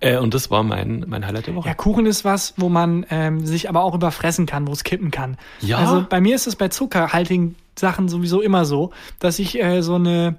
Äh, 0.00 0.18
und 0.18 0.34
das 0.34 0.50
war 0.50 0.64
mein, 0.64 1.04
mein 1.06 1.24
Highlight 1.24 1.46
der 1.46 1.54
Woche. 1.54 1.68
Ja, 1.68 1.74
Kuchen 1.74 2.04
ist 2.04 2.24
was, 2.24 2.54
wo 2.56 2.68
man 2.68 3.06
ähm, 3.10 3.46
sich 3.46 3.68
aber 3.68 3.84
auch 3.84 3.94
überfressen 3.94 4.46
kann, 4.46 4.66
wo 4.66 4.72
es 4.72 4.82
kippen 4.82 5.12
kann. 5.12 5.36
Ja. 5.60 5.78
Also 5.78 6.04
bei 6.08 6.20
mir 6.20 6.34
ist 6.34 6.48
es 6.48 6.56
bei 6.56 6.68
zuckerhaltigen 6.68 7.54
Sachen 7.78 8.08
sowieso 8.08 8.40
immer 8.40 8.64
so, 8.64 8.90
dass 9.20 9.38
ich 9.38 9.62
äh, 9.62 9.82
so 9.82 9.94
eine 9.94 10.36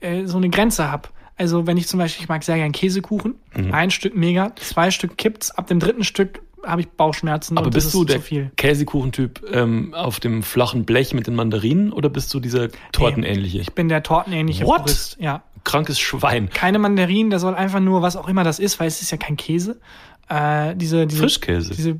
äh, 0.00 0.26
so 0.26 0.36
eine 0.36 0.50
Grenze 0.50 0.90
habe. 0.90 1.08
Also 1.40 1.66
wenn 1.66 1.78
ich 1.78 1.88
zum 1.88 1.98
Beispiel, 1.98 2.22
ich 2.24 2.28
mag 2.28 2.44
sehr 2.44 2.56
gern 2.56 2.70
Käsekuchen, 2.72 3.34
Mhm. 3.56 3.72
ein 3.72 3.90
Stück 3.90 4.14
mega, 4.14 4.52
zwei 4.56 4.90
Stück 4.90 5.16
kippt's, 5.16 5.50
ab 5.50 5.66
dem 5.68 5.80
dritten 5.80 6.04
Stück 6.04 6.42
habe 6.62 6.82
ich 6.82 6.88
Bauchschmerzen 6.90 7.56
Aber 7.56 7.70
bist 7.70 7.86
ist 7.86 7.94
du 7.94 8.04
der. 8.04 8.20
Käsekuchentyp 8.56 9.42
ähm, 9.50 9.94
auf 9.94 10.20
dem 10.20 10.42
flachen 10.42 10.84
Blech 10.84 11.14
mit 11.14 11.26
den 11.26 11.34
Mandarinen 11.34 11.92
oder 11.94 12.10
bist 12.10 12.32
du 12.34 12.40
dieser 12.40 12.68
tortenähnliche? 12.92 13.60
Ich 13.60 13.72
bin 13.72 13.88
der 13.88 14.02
tortenähnliche 14.02 14.66
What? 14.66 14.82
Purist, 14.84 15.16
ja. 15.18 15.42
Krankes 15.64 15.98
Schwein. 15.98 16.50
keine 16.50 16.78
Mandarinen, 16.78 17.30
der 17.30 17.38
soll 17.38 17.54
einfach 17.54 17.80
nur, 17.80 18.02
was 18.02 18.16
auch 18.16 18.28
immer 18.28 18.44
das 18.44 18.58
ist, 18.58 18.78
weil 18.78 18.88
es 18.88 19.00
ist 19.00 19.10
ja 19.10 19.16
kein 19.16 19.38
Käse. 19.38 19.80
Äh, 20.28 20.76
diese, 20.76 21.06
diese, 21.06 21.22
Frischkäse. 21.22 21.74
Diese, 21.74 21.98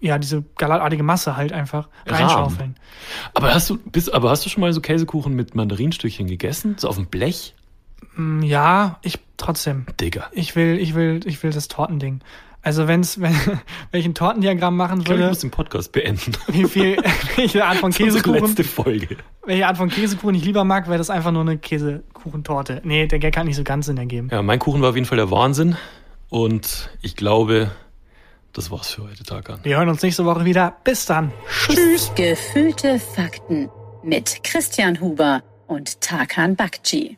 ja, 0.00 0.18
diese 0.18 0.44
galatartige 0.56 1.02
Masse 1.02 1.36
halt 1.36 1.52
einfach 1.52 1.88
reinschaufeln. 2.06 2.76
Aber 3.34 3.52
hast 3.52 3.68
du, 3.68 3.76
bist, 3.76 4.14
aber 4.14 4.30
hast 4.30 4.46
du 4.46 4.50
schon 4.50 4.60
mal 4.60 4.72
so 4.72 4.80
Käsekuchen 4.80 5.34
mit 5.34 5.56
Mandarinstückchen 5.56 6.26
gegessen? 6.28 6.76
So 6.78 6.88
auf 6.88 6.96
dem 6.96 7.06
Blech? 7.06 7.54
Mm, 8.16 8.42
Ja, 8.42 8.98
ich 9.02 9.18
trotzdem. 9.36 9.86
Digga. 10.00 10.28
Ich 10.32 10.56
will, 10.56 10.78
ich 10.78 10.94
will, 10.94 11.20
ich 11.24 11.42
will 11.42 11.50
das 11.50 11.68
Tortending. 11.68 12.20
Also 12.62 12.86
wenn's, 12.88 13.18
wenn, 13.20 13.34
wenn 13.90 14.00
ich 14.00 14.06
ein 14.06 14.14
Tortendiagramm 14.14 14.76
machen 14.76 14.98
Ich 15.00 15.04
glaube, 15.06 15.18
ich 15.20 15.22
würde, 15.22 15.30
muss 15.30 15.38
den 15.40 15.50
Podcast 15.50 15.92
beenden. 15.92 16.32
wie 16.48 16.64
viel, 16.66 16.96
welche 17.36 17.64
Art 17.64 17.78
von 17.78 17.90
Das 17.90 17.98
ist 18.00 18.04
unsere 18.06 18.22
Käsekuchen, 18.22 18.46
letzte 18.48 18.64
Folge. 18.64 19.16
welche 19.46 19.66
Art 19.66 19.76
von 19.78 19.88
Käsekuchen 19.88 20.34
ich 20.34 20.44
lieber 20.44 20.64
mag, 20.64 20.86
wäre 20.88 20.98
das 20.98 21.08
einfach 21.10 21.32
nur 21.32 21.42
eine 21.42 21.56
Käsekuchentorte. 21.58 22.80
Nee, 22.84 23.06
der 23.06 23.18
Gag 23.18 23.36
hat 23.36 23.46
nicht 23.46 23.56
so 23.56 23.64
ganz 23.64 23.86
Sinn 23.86 23.96
ergeben. 23.96 24.28
Ja, 24.30 24.42
mein 24.42 24.58
Kuchen 24.58 24.82
war 24.82 24.90
auf 24.90 24.94
jeden 24.94 25.06
Fall 25.06 25.16
der 25.16 25.30
Wahnsinn. 25.30 25.76
Und 26.28 26.90
ich 27.02 27.16
glaube, 27.16 27.70
das 28.52 28.70
war's 28.70 28.90
für 28.90 29.04
heute, 29.04 29.24
Tagan. 29.24 29.60
Wir 29.62 29.78
hören 29.78 29.88
uns 29.88 30.02
nächste 30.02 30.24
Woche 30.24 30.44
wieder. 30.44 30.76
Bis 30.84 31.06
dann. 31.06 31.32
Tschüss. 31.66 32.12
Gefühlte 32.14 33.00
Fakten 33.00 33.68
mit 34.02 34.44
Christian 34.44 35.00
Huber 35.00 35.42
und 35.66 36.00
Tarkan 36.02 36.56
Bakci. 36.56 37.16